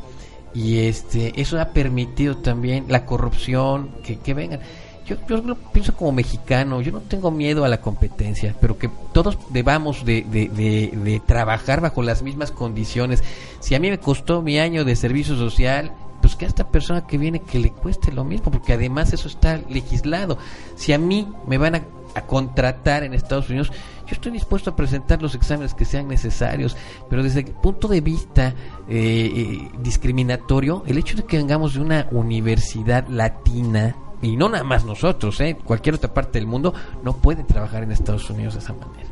y 0.55 0.79
este 0.79 1.39
eso 1.39 1.59
ha 1.61 1.69
permitido 1.69 2.37
también 2.37 2.85
la 2.89 3.05
corrupción 3.05 3.91
que, 4.03 4.17
que 4.19 4.33
vengan. 4.33 4.59
Yo, 5.05 5.17
yo 5.27 5.37
lo 5.37 5.55
pienso 5.55 5.93
como 5.95 6.11
mexicano, 6.13 6.81
yo 6.81 6.91
no 6.93 7.01
tengo 7.01 7.29
miedo 7.29 7.65
a 7.65 7.67
la 7.67 7.81
competencia, 7.81 8.55
pero 8.61 8.77
que 8.77 8.89
todos 9.11 9.37
debamos 9.49 10.05
de, 10.05 10.21
de, 10.23 10.47
de- 10.47 10.91
de 10.97 11.19
trabajar 11.19 11.81
bajo 11.81 12.01
las 12.01 12.21
mismas 12.23 12.51
condiciones. 12.51 13.23
Si 13.59 13.75
a 13.75 13.79
mí 13.79 13.89
me 13.89 13.99
costó 13.99 14.41
mi 14.41 14.59
año 14.59 14.85
de 14.85 14.95
servicio 14.95 15.35
social, 15.35 15.91
pues 16.21 16.35
que 16.37 16.45
a 16.45 16.47
esta 16.47 16.69
persona 16.69 17.05
que 17.05 17.17
viene 17.17 17.41
que 17.41 17.59
le 17.59 17.71
cueste 17.71 18.13
lo 18.13 18.23
mismo, 18.23 18.49
porque 18.49 18.71
además 18.73 19.11
eso 19.11 19.27
está 19.27 19.59
legislado. 19.69 20.37
Si 20.75 20.93
a 20.93 20.97
mí 20.97 21.27
me 21.47 21.57
van 21.57 21.75
a, 21.75 21.83
a 22.15 22.21
contratar 22.21 23.03
en 23.03 23.13
Estados 23.13 23.49
Unidos, 23.49 23.71
yo 24.07 24.13
estoy 24.13 24.31
dispuesto 24.31 24.69
a 24.69 24.75
presentar 24.77 25.21
los 25.21 25.35
exámenes 25.35 25.73
que 25.73 25.83
sean 25.83 26.07
necesarios, 26.07 26.77
pero 27.09 27.23
desde 27.23 27.41
el 27.41 27.47
punto 27.47 27.89
de 27.89 27.99
vista 27.99 28.53
eh, 28.87 29.31
eh, 29.35 29.69
discriminatorio, 29.81 30.83
el 30.87 30.97
hecho 30.97 31.17
de 31.17 31.23
que 31.23 31.37
vengamos 31.37 31.73
de 31.73 31.81
una 31.81 32.07
universidad 32.11 33.05
latina, 33.09 33.95
y 34.23 34.37
no 34.37 34.47
nada 34.47 34.63
más 34.63 34.85
nosotros, 34.85 35.39
eh, 35.41 35.57
cualquier 35.63 35.95
otra 35.95 36.13
parte 36.13 36.39
del 36.39 36.47
mundo, 36.47 36.73
no 37.03 37.17
puede 37.17 37.43
trabajar 37.43 37.83
en 37.83 37.91
Estados 37.91 38.29
Unidos 38.29 38.53
de 38.53 38.61
esa 38.61 38.73
manera. 38.73 39.09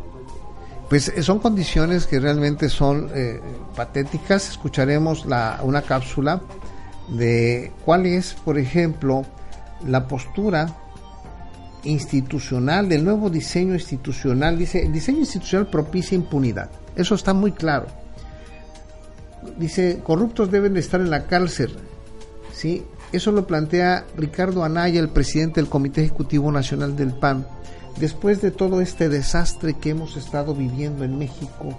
Pues 0.90 1.10
eh, 1.10 1.22
son 1.22 1.40
condiciones 1.40 2.08
que 2.08 2.20
realmente 2.20 2.70
son 2.70 3.10
eh, 3.14 3.42
patéticas. 3.76 4.50
Escucharemos 4.50 5.26
la, 5.26 5.60
una 5.64 5.82
cápsula 5.82 6.42
de 7.10 7.74
cuál 7.84 8.06
es, 8.06 8.34
por 8.34 8.58
ejemplo, 8.58 9.26
la 9.86 10.08
postura 10.08 10.78
institucional 11.84 12.88
del 12.88 13.04
nuevo 13.04 13.30
diseño 13.30 13.74
institucional. 13.74 14.58
Dice, 14.58 14.82
el 14.86 14.94
diseño 14.94 15.20
institucional 15.20 15.68
propicia 15.68 16.16
impunidad. 16.16 16.70
Eso 16.96 17.16
está 17.16 17.34
muy 17.34 17.52
claro. 17.52 17.88
Dice, 19.58 20.00
corruptos 20.04 20.52
deben 20.52 20.74
de 20.74 20.80
estar 20.80 21.02
en 21.02 21.10
la 21.10 21.26
cárcel. 21.26 21.76
¿sí? 22.54 22.86
Eso 23.12 23.32
lo 23.34 23.46
plantea 23.46 24.06
Ricardo 24.16 24.64
Anaya, 24.64 25.00
el 25.00 25.10
presidente 25.10 25.60
del 25.60 25.70
Comité 25.70 26.02
Ejecutivo 26.02 26.52
Nacional 26.52 26.96
del 26.96 27.14
PAN. 27.14 27.46
Después 28.00 28.42
de 28.42 28.52
todo 28.52 28.80
este 28.80 29.10
desastre 29.10 29.74
que 29.74 29.90
hemos 29.90 30.16
estado 30.16 30.56
viviendo 30.56 31.04
en 31.04 31.18
México, 31.18 31.78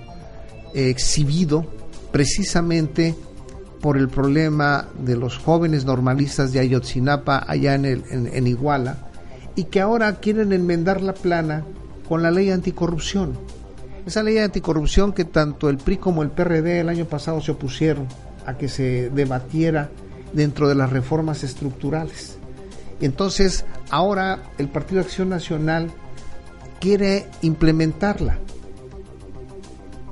eh, 0.74 0.91
exhibido 0.91 1.66
precisamente 2.12 3.14
por 3.80 3.97
el 3.97 4.09
problema 4.09 4.89
de 4.99 5.16
los 5.16 5.39
jóvenes 5.39 5.87
normalistas 5.87 6.53
de 6.53 6.61
Ayotzinapa 6.61 7.43
allá 7.49 7.74
en, 7.74 7.87
el, 7.87 8.05
en, 8.11 8.26
en 8.26 8.47
Iguala, 8.47 8.99
y 9.57 9.64
que 9.64 9.80
ahora 9.80 10.16
quieren 10.16 10.53
enmendar 10.53 11.01
la 11.01 11.14
plana 11.14 11.64
con 12.09 12.22
la 12.22 12.30
ley 12.30 12.51
anticorrupción. 12.51 13.39
Esa 14.05 14.22
ley 14.22 14.37
anticorrupción 14.37 15.12
que 15.12 15.24
tanto 15.24 15.70
el 15.70 15.78
PRI 15.78 15.97
como 15.97 16.22
el 16.22 16.30
PRD 16.30 16.80
el 16.80 16.91
año 16.91 17.07
pasado 17.07 17.41
se 17.41 17.53
opusieron 17.53 18.07
a 18.45 18.59
que 18.59 18.68
se 18.68 19.09
debatiera 19.11 19.89
dentro 20.33 20.68
de 20.68 20.74
las 20.74 20.91
reformas 20.91 21.45
estructurales. 21.45 22.39
Entonces, 23.01 23.64
ahora 23.91 24.43
el 24.59 24.68
Partido 24.68 25.01
de 25.01 25.07
Acción 25.07 25.28
Nacional 25.28 25.91
quiere 26.80 27.26
implementarla. 27.43 28.39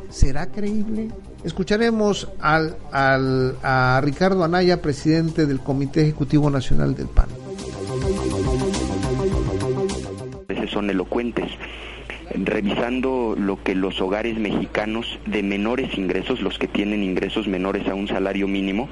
¿Será 0.08 0.46
creíble? 0.46 1.08
Escucharemos 1.44 2.28
al, 2.40 2.76
al, 2.92 3.56
a 3.62 4.00
Ricardo 4.02 4.44
Anaya, 4.44 4.82
presidente 4.82 5.46
del 5.46 5.60
Comité 5.60 6.02
Ejecutivo 6.02 6.50
Nacional 6.50 6.94
del 6.94 7.06
PAN. 7.06 7.28
Son 10.70 10.90
elocuentes. 10.90 11.50
Revisando 12.32 13.34
lo 13.36 13.60
que 13.62 13.74
los 13.74 14.00
hogares 14.00 14.38
mexicanos 14.38 15.18
de 15.26 15.42
menores 15.42 15.96
ingresos, 15.98 16.40
los 16.40 16.58
que 16.58 16.68
tienen 16.68 17.02
ingresos 17.02 17.48
menores 17.48 17.88
a 17.88 17.94
un 17.94 18.06
salario 18.06 18.46
mínimo, 18.46 18.88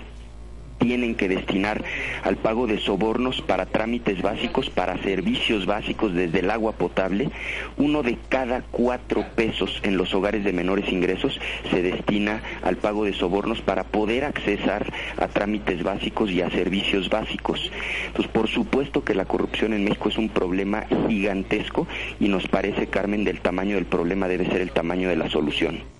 tienen 0.78 1.14
que 1.14 1.28
destinar 1.28 1.84
al 2.22 2.36
pago 2.36 2.66
de 2.66 2.78
sobornos 2.78 3.42
para 3.42 3.66
trámites 3.66 4.22
básicos, 4.22 4.70
para 4.70 4.96
servicios 5.02 5.66
básicos 5.66 6.14
desde 6.14 6.40
el 6.40 6.50
agua 6.50 6.72
potable. 6.72 7.30
Uno 7.76 8.02
de 8.02 8.16
cada 8.28 8.62
cuatro 8.62 9.24
pesos 9.34 9.80
en 9.82 9.96
los 9.96 10.14
hogares 10.14 10.44
de 10.44 10.52
menores 10.52 10.90
ingresos 10.90 11.38
se 11.70 11.82
destina 11.82 12.42
al 12.62 12.76
pago 12.76 13.04
de 13.04 13.12
sobornos 13.12 13.60
para 13.60 13.84
poder 13.84 14.24
accesar 14.24 14.92
a 15.18 15.28
trámites 15.28 15.82
básicos 15.82 16.30
y 16.30 16.42
a 16.42 16.50
servicios 16.50 17.08
básicos. 17.08 17.70
Pues 18.14 18.28
por 18.28 18.48
supuesto 18.48 19.04
que 19.04 19.14
la 19.14 19.24
corrupción 19.24 19.72
en 19.72 19.84
México 19.84 20.08
es 20.08 20.18
un 20.18 20.28
problema 20.28 20.86
gigantesco 21.08 21.86
y 22.20 22.28
nos 22.28 22.46
parece, 22.48 22.86
Carmen, 22.86 23.24
del 23.24 23.40
tamaño 23.40 23.76
del 23.76 23.86
problema 23.86 24.28
debe 24.28 24.46
ser 24.46 24.60
el 24.60 24.70
tamaño 24.70 25.08
de 25.08 25.16
la 25.16 25.28
solución 25.28 25.97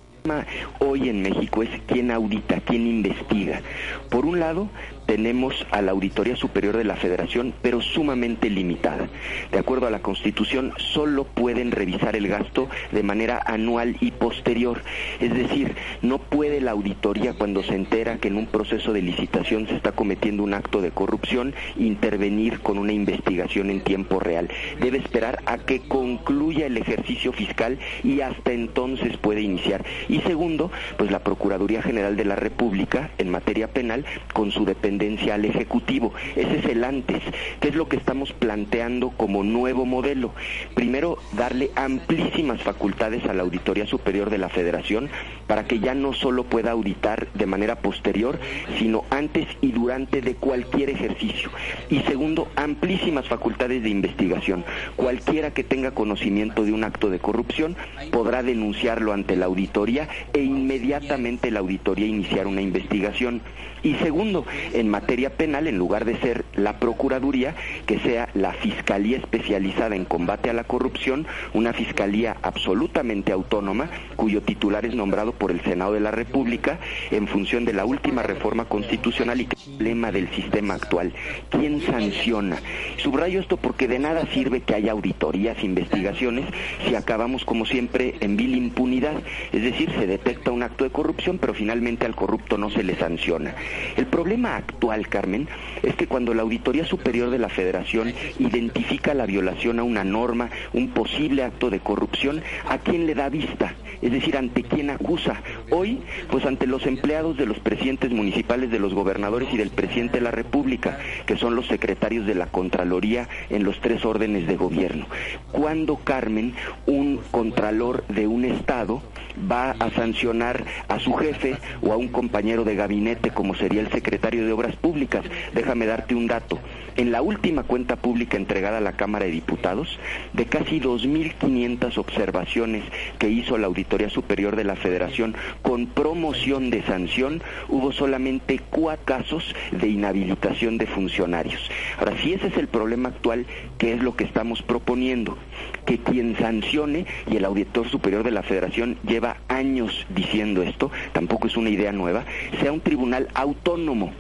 hoy 0.79 1.09
en 1.09 1.23
México 1.23 1.63
es 1.63 1.71
quién 1.87 2.11
audita, 2.11 2.61
quién 2.61 2.87
investiga. 2.87 3.63
Por 4.11 4.27
un 4.27 4.41
lado, 4.41 4.69
tenemos 5.09 5.67
a 5.71 5.81
la 5.81 5.93
Auditoría 5.93 6.37
Superior 6.37 6.77
de 6.77 6.85
la 6.85 6.95
Federación, 6.95 7.55
pero 7.63 7.81
sumamente 7.81 8.51
limitada. 8.51 9.09
De 9.51 9.59
acuerdo 9.59 9.87
a 9.87 9.91
la 9.91 10.01
Constitución, 10.01 10.75
solo 10.77 11.25
pueden 11.25 11.71
revisar 11.71 12.15
el 12.15 12.29
gasto 12.29 12.69
de 12.93 13.03
manera 13.03 13.41
anual 13.47 13.97
y 14.01 14.11
posterior. 14.11 14.83
Es 15.19 15.33
decir, 15.33 15.75
no 16.03 16.19
puede 16.19 16.61
la 16.61 16.73
auditoría, 16.73 17.33
cuando 17.33 17.63
se 17.63 17.75
entera 17.75 18.19
que 18.19 18.29
en 18.29 18.37
un 18.37 18.49
proceso 18.49 18.93
de 18.93 19.01
licitación 19.01 19.67
se 19.67 19.77
está 19.77 19.93
cometiendo 19.93 20.43
un 20.43 20.53
acto 20.53 20.83
de 20.83 20.91
corrupción, 20.91 21.55
intervenir 21.77 22.61
con 22.61 22.77
una 22.77 22.93
investigación 22.93 23.71
en 23.71 23.81
tiempo 23.81 24.21
real. 24.21 24.51
Debe 24.79 24.99
esperar 24.99 25.39
a 25.47 25.57
que 25.57 25.81
concluya 25.89 26.67
el 26.67 26.77
ejercicio 26.77 27.33
fiscal 27.33 27.79
y 28.05 28.21
hasta 28.21 28.53
entonces 28.53 29.17
puede 29.17 29.41
iniciar. 29.41 29.87
Y 30.11 30.21
segundo, 30.21 30.71
pues 30.99 31.11
la 31.11 31.21
Procuraduría 31.21 31.81
General 31.81 32.15
de 32.15 32.27
la 32.27 32.37
República, 32.37 33.11
en 33.17 33.31
materia 33.31 33.69
penal, 33.69 34.05
con 34.35 34.51
su 34.51 34.67
dependencia 34.67 34.98
al 34.99 35.45
Ejecutivo. 35.45 36.13
Ese 36.35 36.59
es 36.59 36.65
el 36.65 36.83
antes. 36.83 37.23
¿Qué 37.61 37.69
es 37.69 37.75
lo 37.75 37.89
que 37.89 37.97
estamos 37.97 38.33
planteando 38.33 39.11
como 39.11 39.45
nuevo 39.45 39.87
modelo? 39.87 40.33
Primero, 40.75 41.19
darle 41.37 41.71
amplísimas 41.77 42.63
facultades 42.63 43.25
a 43.27 43.33
la 43.33 43.43
Auditoría 43.43 43.87
Superior 43.87 44.29
de 44.29 44.39
la 44.39 44.49
Federación 44.49 45.09
para 45.47 45.67
que 45.67 45.79
ya 45.79 45.95
no 45.95 46.13
solo 46.13 46.45
pueda 46.45 46.73
auditar 46.73 47.29
de 47.35 47.47
manera 47.47 47.77
posterior, 47.77 48.39
sino 48.79 49.05
antes 49.11 49.47
y 49.61 49.71
durante 49.73 50.21
de 50.21 50.35
cualquier 50.35 50.91
ejercicio. 50.91 51.51
Y 51.91 52.01
segundo, 52.01 52.49
amplísimas 52.57 53.29
facultades 53.29 53.83
de 53.83 53.91
investigación. 53.91 54.65
Cualquiera 54.97 55.53
que 55.53 55.65
tenga 55.65 55.93
conocimiento 55.93 56.65
de 56.65 56.73
un 56.73 56.85
acto 56.85 57.09
de 57.09 57.21
corrupción 57.21 57.77
podrá 58.11 58.43
denunciarlo 58.43 59.13
ante 59.13 59.37
la 59.37 59.47
auditoría 59.47 60.09
e 60.33 60.43
inmediatamente 60.43 61.51
la 61.51 61.61
auditoría 61.61 62.07
iniciar 62.07 62.47
una 62.47 62.63
investigación. 62.63 63.43
Y 63.83 63.95
segundo, 63.95 64.45
en 64.73 64.89
materia 64.89 65.31
penal, 65.31 65.67
en 65.67 65.79
lugar 65.79 66.05
de 66.05 66.17
ser 66.19 66.45
la 66.55 66.79
Procuraduría, 66.79 67.55
que 67.87 67.99
sea 67.99 68.29
la 68.35 68.53
Fiscalía 68.53 69.19
especializada 69.19 69.97
en 69.97 70.05
combate 70.05 70.51
a 70.51 70.53
la 70.53 70.65
corrupción, 70.65 71.27
una 71.55 71.73
fiscalía 71.73 72.37
absolutamente 72.43 73.33
autónoma, 73.33 73.89
cuyo 74.17 74.43
titular 74.43 74.85
es 74.85 74.95
nombrado 74.95 75.33
por 75.33 75.51
el 75.51 75.61
Senado 75.63 75.93
de 75.93 76.01
la 76.01 76.11
República 76.11 76.79
en 77.11 77.29
función 77.29 77.65
de 77.65 77.73
la 77.73 77.85
última 77.85 78.23
reforma 78.23 78.65
constitucional 78.65 79.41
y 79.41 79.47
que 79.47 79.57
es 79.57 79.67
el 79.67 79.75
problema 79.75 80.13
del 80.13 80.29
sistema 80.31 80.75
actual. 80.75 81.13
¿Quién 81.51 81.81
sanciona? 81.83 82.59
Subrayo 82.97 83.41
esto 83.41 83.57
porque 83.57 83.89
de 83.89 83.99
nada 83.99 84.27
sirve 84.33 84.61
que 84.61 84.75
haya 84.75 84.93
auditorías, 84.93 85.63
investigaciones, 85.63 86.47
si 86.87 86.95
acabamos 86.95 87.45
como 87.45 87.65
siempre 87.67 88.15
en 88.21 88.37
vil 88.37 88.55
impunidad. 88.55 89.15
Es 89.53 89.63
decir, 89.63 89.91
se 89.93 90.07
detecta 90.07 90.51
un 90.51 90.63
acto 90.63 90.85
de 90.85 90.91
corrupción, 90.91 91.39
pero 91.39 91.55
finalmente 91.55 92.07
al 92.07 92.15
corrupto 92.15 92.59
no 92.59 92.71
se 92.71 92.83
le 92.83 92.97
sanciona. 92.97 93.55
El 93.97 94.07
problema 94.07 94.57
actual, 94.57 95.09
Carmen, 95.09 95.49
es 95.83 95.95
que 95.95 96.07
cuando 96.07 96.35
la 96.35 96.43
Auditoría 96.43 96.85
Superior 96.85 97.31
de 97.31 97.39
la 97.39 97.49
Federación 97.49 98.15
identifica 98.39 99.15
la 99.15 99.27
violación 99.27 99.79
a 99.79 99.83
una 99.83 100.05
norma, 100.05 100.51
un 100.73 100.91
posible 100.91 101.43
acto 101.43 101.71
de 101.71 101.81
corrupción, 101.81 102.43
¿a 102.69 102.79
quién 102.79 103.07
le 103.07 103.15
da 103.15 103.29
vista? 103.29 103.75
Es 104.01 104.13
decir, 104.13 104.37
¿ante 104.37 104.63
quién 104.63 104.91
acusa? 104.91 105.43
Hoy, 105.71 106.01
pues 106.31 106.45
ante 106.47 106.67
los 106.67 106.87
empleados 106.87 107.37
de 107.37 107.47
los 107.47 107.59
presidentes 107.59 108.11
municipales, 108.11 108.71
de 108.71 108.79
los 108.79 108.95
gobernadores 108.95 109.49
y 109.53 109.57
del 109.57 109.71
presidente 109.71 110.19
de 110.19 110.25
la 110.25 110.31
República, 110.31 110.99
que 111.27 111.37
son 111.37 111.55
los 111.55 111.67
secretarios 111.67 112.27
de 112.27 112.35
la 112.35 112.47
Contraloría 112.47 113.29
en 113.51 113.65
los 113.65 113.81
tres 113.81 114.05
órdenes 114.05 114.47
de 114.47 114.57
gobierno. 114.57 115.07
¿Cuándo, 115.53 115.97
Carmen, 115.97 116.55
un 116.87 117.21
contralor 117.31 118.05
de 118.09 118.27
un 118.27 118.45
Estado 118.45 119.03
va 119.51 119.73
a 119.73 119.91
sancionar 119.91 120.65
a 120.89 120.99
su 120.99 121.13
jefe 121.15 121.57
o 121.83 121.93
a 121.93 121.97
un 121.97 122.09
compañero 122.09 122.65
de 122.65 122.75
gabinete 122.75 123.31
como 123.31 123.55
sería 123.55 123.81
el 123.81 123.91
secretario 123.91 124.45
de 124.45 124.53
Obras 124.53 124.77
Públicas. 124.77 125.25
Déjame 125.55 125.87
darte 125.87 126.15
un 126.15 126.27
dato. 126.27 126.59
En 126.97 127.13
la 127.13 127.23
última 127.23 127.63
cuenta 127.63 127.97
pública 127.97 128.37
entregada 128.37 128.79
a 128.79 128.83
la 128.83 128.97
Cámara 128.97 129.27
de 129.27 129.31
Diputados, 129.31 129.99
de 130.33 130.47
casi 130.47 130.81
2.500 130.81 131.97
observaciones 131.97 132.83
que 133.19 133.29
hizo 133.29 133.57
la 133.57 133.69
Auditoría 133.69 134.11
Superior 134.11 134.57
de 134.57 134.65
la 134.65 134.75
Federación 134.75 135.37
con 135.63 135.87
promoción 135.87 136.71
de 136.71 136.83
sanción, 136.83 137.43
hubo 137.69 137.93
solamente 137.93 138.61
cuatro 138.71 138.99
casos 139.05 139.55
de 139.73 139.89
inhabilitación 139.89 140.77
de 140.79 140.87
funcionarios. 140.87 141.71
Ahora, 141.99 142.17
si 142.19 142.35
ese 142.35 142.49
es 142.49 142.57
el 142.57 142.69
problema 142.69 143.09
actual, 143.09 143.47
¿qué 143.79 143.93
es 143.93 144.03
lo 144.03 144.17
que 144.17 144.25
estamos 144.25 144.63
proponiendo? 144.63 145.39
Que 145.87 145.99
quien 145.99 146.37
sancione, 146.37 147.07
y 147.31 147.37
el 147.37 147.45
Auditor 147.45 147.89
Superior 147.89 148.23
de 148.23 148.31
la 148.31 148.43
Federación 148.43 148.99
lleva 149.07 149.39
años 149.49 150.07
diciendo 150.15 150.63
esto, 150.63 150.91
tampoco 151.13 151.47
es 151.47 151.57
una 151.57 151.71
idea 151.71 151.93
nueva, 151.93 152.25
sea 152.61 152.73
un 152.73 152.81
tribunal 152.81 153.29
autónomo 153.35 154.13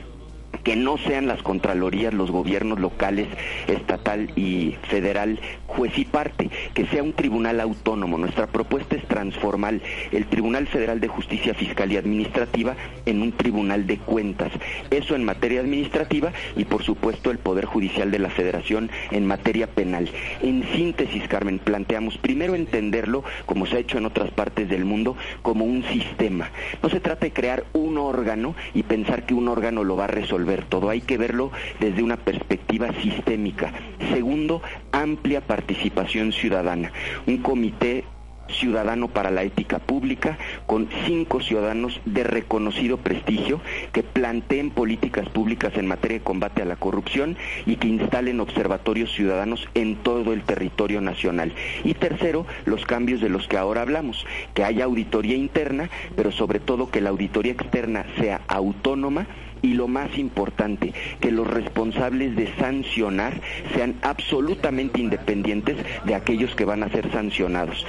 que 0.64 0.76
no 0.76 0.98
sean 0.98 1.26
las 1.26 1.42
contralorías, 1.42 2.14
los 2.14 2.30
gobiernos 2.30 2.78
locales, 2.78 3.28
estatal 3.66 4.30
y 4.36 4.76
federal, 4.88 5.40
juez 5.66 5.96
y 5.98 6.04
parte, 6.04 6.50
que 6.74 6.86
sea 6.86 7.02
un 7.02 7.12
tribunal 7.12 7.60
autónomo. 7.60 8.18
Nuestra 8.18 8.46
propuesta 8.46 8.96
es 8.96 9.06
transformar 9.06 9.80
el 10.12 10.26
Tribunal 10.26 10.66
Federal 10.66 11.00
de 11.00 11.08
Justicia 11.08 11.54
Fiscal 11.54 11.92
y 11.92 11.96
Administrativa 11.96 12.76
en 13.06 13.22
un 13.22 13.32
tribunal 13.32 13.86
de 13.86 13.98
cuentas. 13.98 14.52
Eso 14.90 15.14
en 15.14 15.24
materia 15.24 15.60
administrativa 15.60 16.32
y 16.56 16.64
por 16.64 16.82
supuesto 16.82 17.30
el 17.30 17.38
Poder 17.38 17.66
Judicial 17.66 18.10
de 18.10 18.18
la 18.18 18.30
Federación 18.30 18.90
en 19.10 19.26
materia 19.26 19.66
penal. 19.66 20.10
En 20.42 20.64
síntesis, 20.74 21.26
Carmen, 21.28 21.58
planteamos 21.58 22.18
primero 22.18 22.54
entenderlo, 22.54 23.24
como 23.46 23.66
se 23.66 23.76
ha 23.76 23.80
hecho 23.80 23.98
en 23.98 24.06
otras 24.06 24.30
partes 24.30 24.68
del 24.68 24.84
mundo, 24.84 25.16
como 25.42 25.64
un 25.64 25.84
sistema. 25.84 26.50
No 26.82 26.88
se 26.88 27.00
trata 27.00 27.26
de 27.26 27.32
crear 27.32 27.64
un 27.72 27.98
órgano 27.98 28.54
y 28.74 28.82
pensar 28.82 29.26
que 29.26 29.34
un 29.34 29.48
órgano 29.48 29.84
lo 29.84 29.96
va 29.96 30.04
a 30.04 30.08
resolver 30.08 30.37
todo, 30.68 30.90
hay 30.90 31.00
que 31.00 31.18
verlo 31.18 31.50
desde 31.80 32.02
una 32.02 32.16
perspectiva 32.16 32.92
sistémica. 33.00 33.72
Segundo, 34.12 34.62
amplia 34.92 35.40
participación 35.40 36.32
ciudadana. 36.32 36.92
Un 37.26 37.38
comité 37.38 38.04
ciudadano 38.48 39.08
para 39.08 39.30
la 39.30 39.42
ética 39.42 39.78
pública, 39.78 40.38
con 40.66 40.88
cinco 41.06 41.40
ciudadanos 41.40 42.00
de 42.04 42.24
reconocido 42.24 42.98
prestigio 42.98 43.60
que 43.92 44.02
planteen 44.02 44.70
políticas 44.70 45.28
públicas 45.28 45.72
en 45.76 45.86
materia 45.86 46.18
de 46.18 46.24
combate 46.24 46.62
a 46.62 46.66
la 46.66 46.76
corrupción 46.76 47.36
y 47.66 47.76
que 47.76 47.88
instalen 47.88 48.40
observatorios 48.40 49.12
ciudadanos 49.12 49.68
en 49.74 49.96
todo 49.96 50.32
el 50.32 50.42
territorio 50.42 51.00
nacional. 51.00 51.52
Y 51.84 51.94
tercero, 51.94 52.46
los 52.64 52.84
cambios 52.86 53.20
de 53.20 53.28
los 53.28 53.46
que 53.48 53.56
ahora 53.56 53.82
hablamos, 53.82 54.26
que 54.54 54.64
haya 54.64 54.84
auditoría 54.84 55.36
interna, 55.36 55.90
pero 56.16 56.32
sobre 56.32 56.60
todo 56.60 56.90
que 56.90 57.00
la 57.00 57.10
auditoría 57.10 57.52
externa 57.52 58.06
sea 58.18 58.40
autónoma 58.48 59.26
y 59.62 59.74
lo 59.74 59.88
más 59.88 60.16
importante, 60.18 60.92
que 61.20 61.30
los 61.30 61.46
responsables 61.46 62.36
de 62.36 62.54
sancionar 62.56 63.40
sean 63.74 63.96
absolutamente 64.02 65.00
independientes 65.00 65.76
de 66.04 66.14
aquellos 66.14 66.54
que 66.54 66.64
van 66.64 66.82
a 66.82 66.88
ser 66.88 67.10
sancionados. 67.12 67.84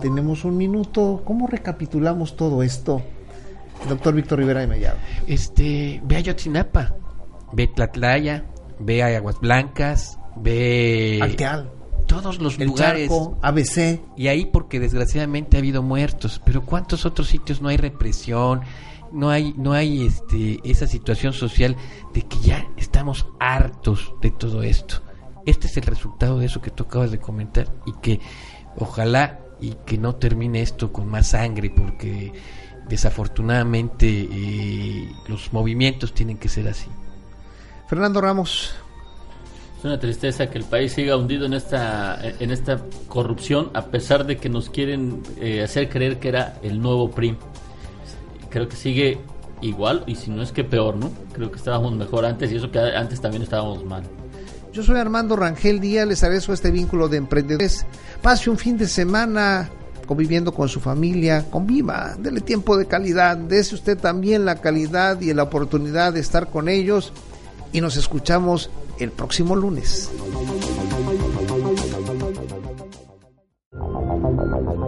Tenemos 0.00 0.44
un 0.44 0.56
minuto. 0.56 1.22
¿Cómo 1.24 1.46
recapitulamos 1.46 2.36
todo 2.36 2.62
esto? 2.62 3.02
Doctor 3.88 4.14
Víctor 4.14 4.38
Rivera 4.38 4.60
de 4.60 4.66
Mellado. 4.66 4.98
Este, 5.26 6.00
ve 6.04 6.16
a 6.16 6.20
Yotzinapa, 6.20 6.94
ve 7.52 7.66
Tlatlaya, 7.66 8.44
ve 8.78 9.02
a 9.02 9.16
Aguas 9.16 9.40
Blancas, 9.40 10.18
ve... 10.36 11.18
Alteal 11.22 11.79
todos 12.10 12.40
los 12.40 12.58
el 12.58 12.66
lugares. 12.66 13.08
Charco, 13.08 13.38
ABC. 13.40 14.00
Y 14.16 14.26
ahí 14.26 14.46
porque 14.46 14.80
desgraciadamente 14.80 15.56
ha 15.56 15.60
habido 15.60 15.82
muertos, 15.82 16.42
pero 16.44 16.62
¿cuántos 16.62 17.06
otros 17.06 17.28
sitios 17.28 17.62
no 17.62 17.68
hay 17.68 17.76
represión? 17.76 18.62
No 19.12 19.30
hay, 19.30 19.54
no 19.56 19.72
hay 19.72 20.06
este, 20.06 20.60
esa 20.64 20.86
situación 20.86 21.32
social 21.32 21.76
de 22.12 22.22
que 22.22 22.38
ya 22.40 22.68
estamos 22.76 23.26
hartos 23.38 24.12
de 24.20 24.30
todo 24.32 24.62
esto. 24.62 25.02
Este 25.46 25.68
es 25.68 25.76
el 25.76 25.84
resultado 25.84 26.38
de 26.38 26.46
eso 26.46 26.60
que 26.60 26.70
tú 26.70 26.84
acabas 26.84 27.12
de 27.12 27.18
comentar 27.18 27.72
y 27.86 27.92
que 28.00 28.20
ojalá 28.76 29.40
y 29.60 29.76
que 29.86 29.96
no 29.96 30.16
termine 30.16 30.62
esto 30.62 30.92
con 30.92 31.08
más 31.08 31.28
sangre 31.28 31.70
porque 31.70 32.32
desafortunadamente 32.88 34.06
eh, 34.08 35.12
los 35.28 35.52
movimientos 35.52 36.12
tienen 36.12 36.38
que 36.38 36.48
ser 36.48 36.68
así. 36.68 36.88
Fernando 37.88 38.20
Ramos, 38.20 38.74
es 39.80 39.84
una 39.86 39.98
tristeza 39.98 40.50
que 40.50 40.58
el 40.58 40.64
país 40.64 40.92
siga 40.92 41.16
hundido 41.16 41.46
en 41.46 41.54
esta, 41.54 42.20
en 42.22 42.50
esta 42.50 42.82
corrupción, 43.08 43.70
a 43.72 43.86
pesar 43.86 44.26
de 44.26 44.36
que 44.36 44.50
nos 44.50 44.68
quieren 44.68 45.22
eh, 45.40 45.62
hacer 45.62 45.88
creer 45.88 46.18
que 46.18 46.28
era 46.28 46.58
el 46.62 46.82
nuevo 46.82 47.10
PRI. 47.10 47.34
creo 48.50 48.68
que 48.68 48.76
sigue 48.76 49.18
igual 49.62 50.04
y 50.06 50.16
si 50.16 50.30
no 50.30 50.42
es 50.42 50.52
que 50.52 50.64
peor, 50.64 50.96
¿no? 50.96 51.10
Creo 51.32 51.50
que 51.50 51.56
estábamos 51.56 51.94
mejor 51.94 52.26
antes 52.26 52.52
y 52.52 52.56
eso 52.56 52.70
que 52.70 52.78
antes 52.78 53.22
también 53.22 53.42
estábamos 53.42 53.82
mal. 53.82 54.02
Yo 54.70 54.82
soy 54.82 54.98
Armando 54.98 55.34
Rangel 55.34 55.80
Díaz, 55.80 56.06
les 56.06 56.22
agradezco 56.22 56.52
este 56.52 56.70
vínculo 56.70 57.08
de 57.08 57.16
emprendedores. 57.16 57.86
Pase 58.20 58.50
un 58.50 58.58
fin 58.58 58.76
de 58.76 58.86
semana 58.86 59.70
conviviendo 60.06 60.52
con 60.52 60.68
su 60.68 60.80
familia, 60.80 61.46
conviva, 61.48 62.16
dele 62.18 62.42
tiempo 62.42 62.76
de 62.76 62.84
calidad, 62.84 63.34
dese 63.38 63.76
usted 63.76 63.96
también 63.96 64.44
la 64.44 64.56
calidad 64.56 65.18
y 65.22 65.32
la 65.32 65.44
oportunidad 65.44 66.12
de 66.12 66.20
estar 66.20 66.50
con 66.50 66.68
ellos 66.68 67.14
y 67.72 67.80
nos 67.80 67.96
escuchamos 67.96 68.70
el 68.98 69.10
próximo 69.12 69.56
lunes. 69.56 70.10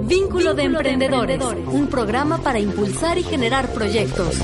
Vínculo 0.03 0.55
de 0.55 0.65
Emprendedores, 0.65 1.41
un 1.67 1.87
programa 1.87 2.39
para 2.39 2.59
impulsar 2.59 3.17
y 3.19 3.23
generar 3.23 3.73
proyectos, 3.73 4.35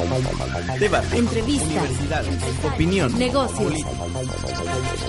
Debate. 0.79 1.19
entrevistas, 1.19 1.91
Opinión. 2.73 3.19
negocios. 3.19 3.75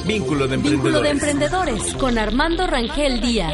Vínculo 0.06 0.48
de 0.48 0.58
Vínculo 0.58 1.02
de 1.02 1.10
emprendedores. 1.10 1.12
Emprendedores 1.12 1.94
con 1.96 2.18
Armando 2.18 2.66
Rangel 2.68 3.22
Díaz. 3.22 3.54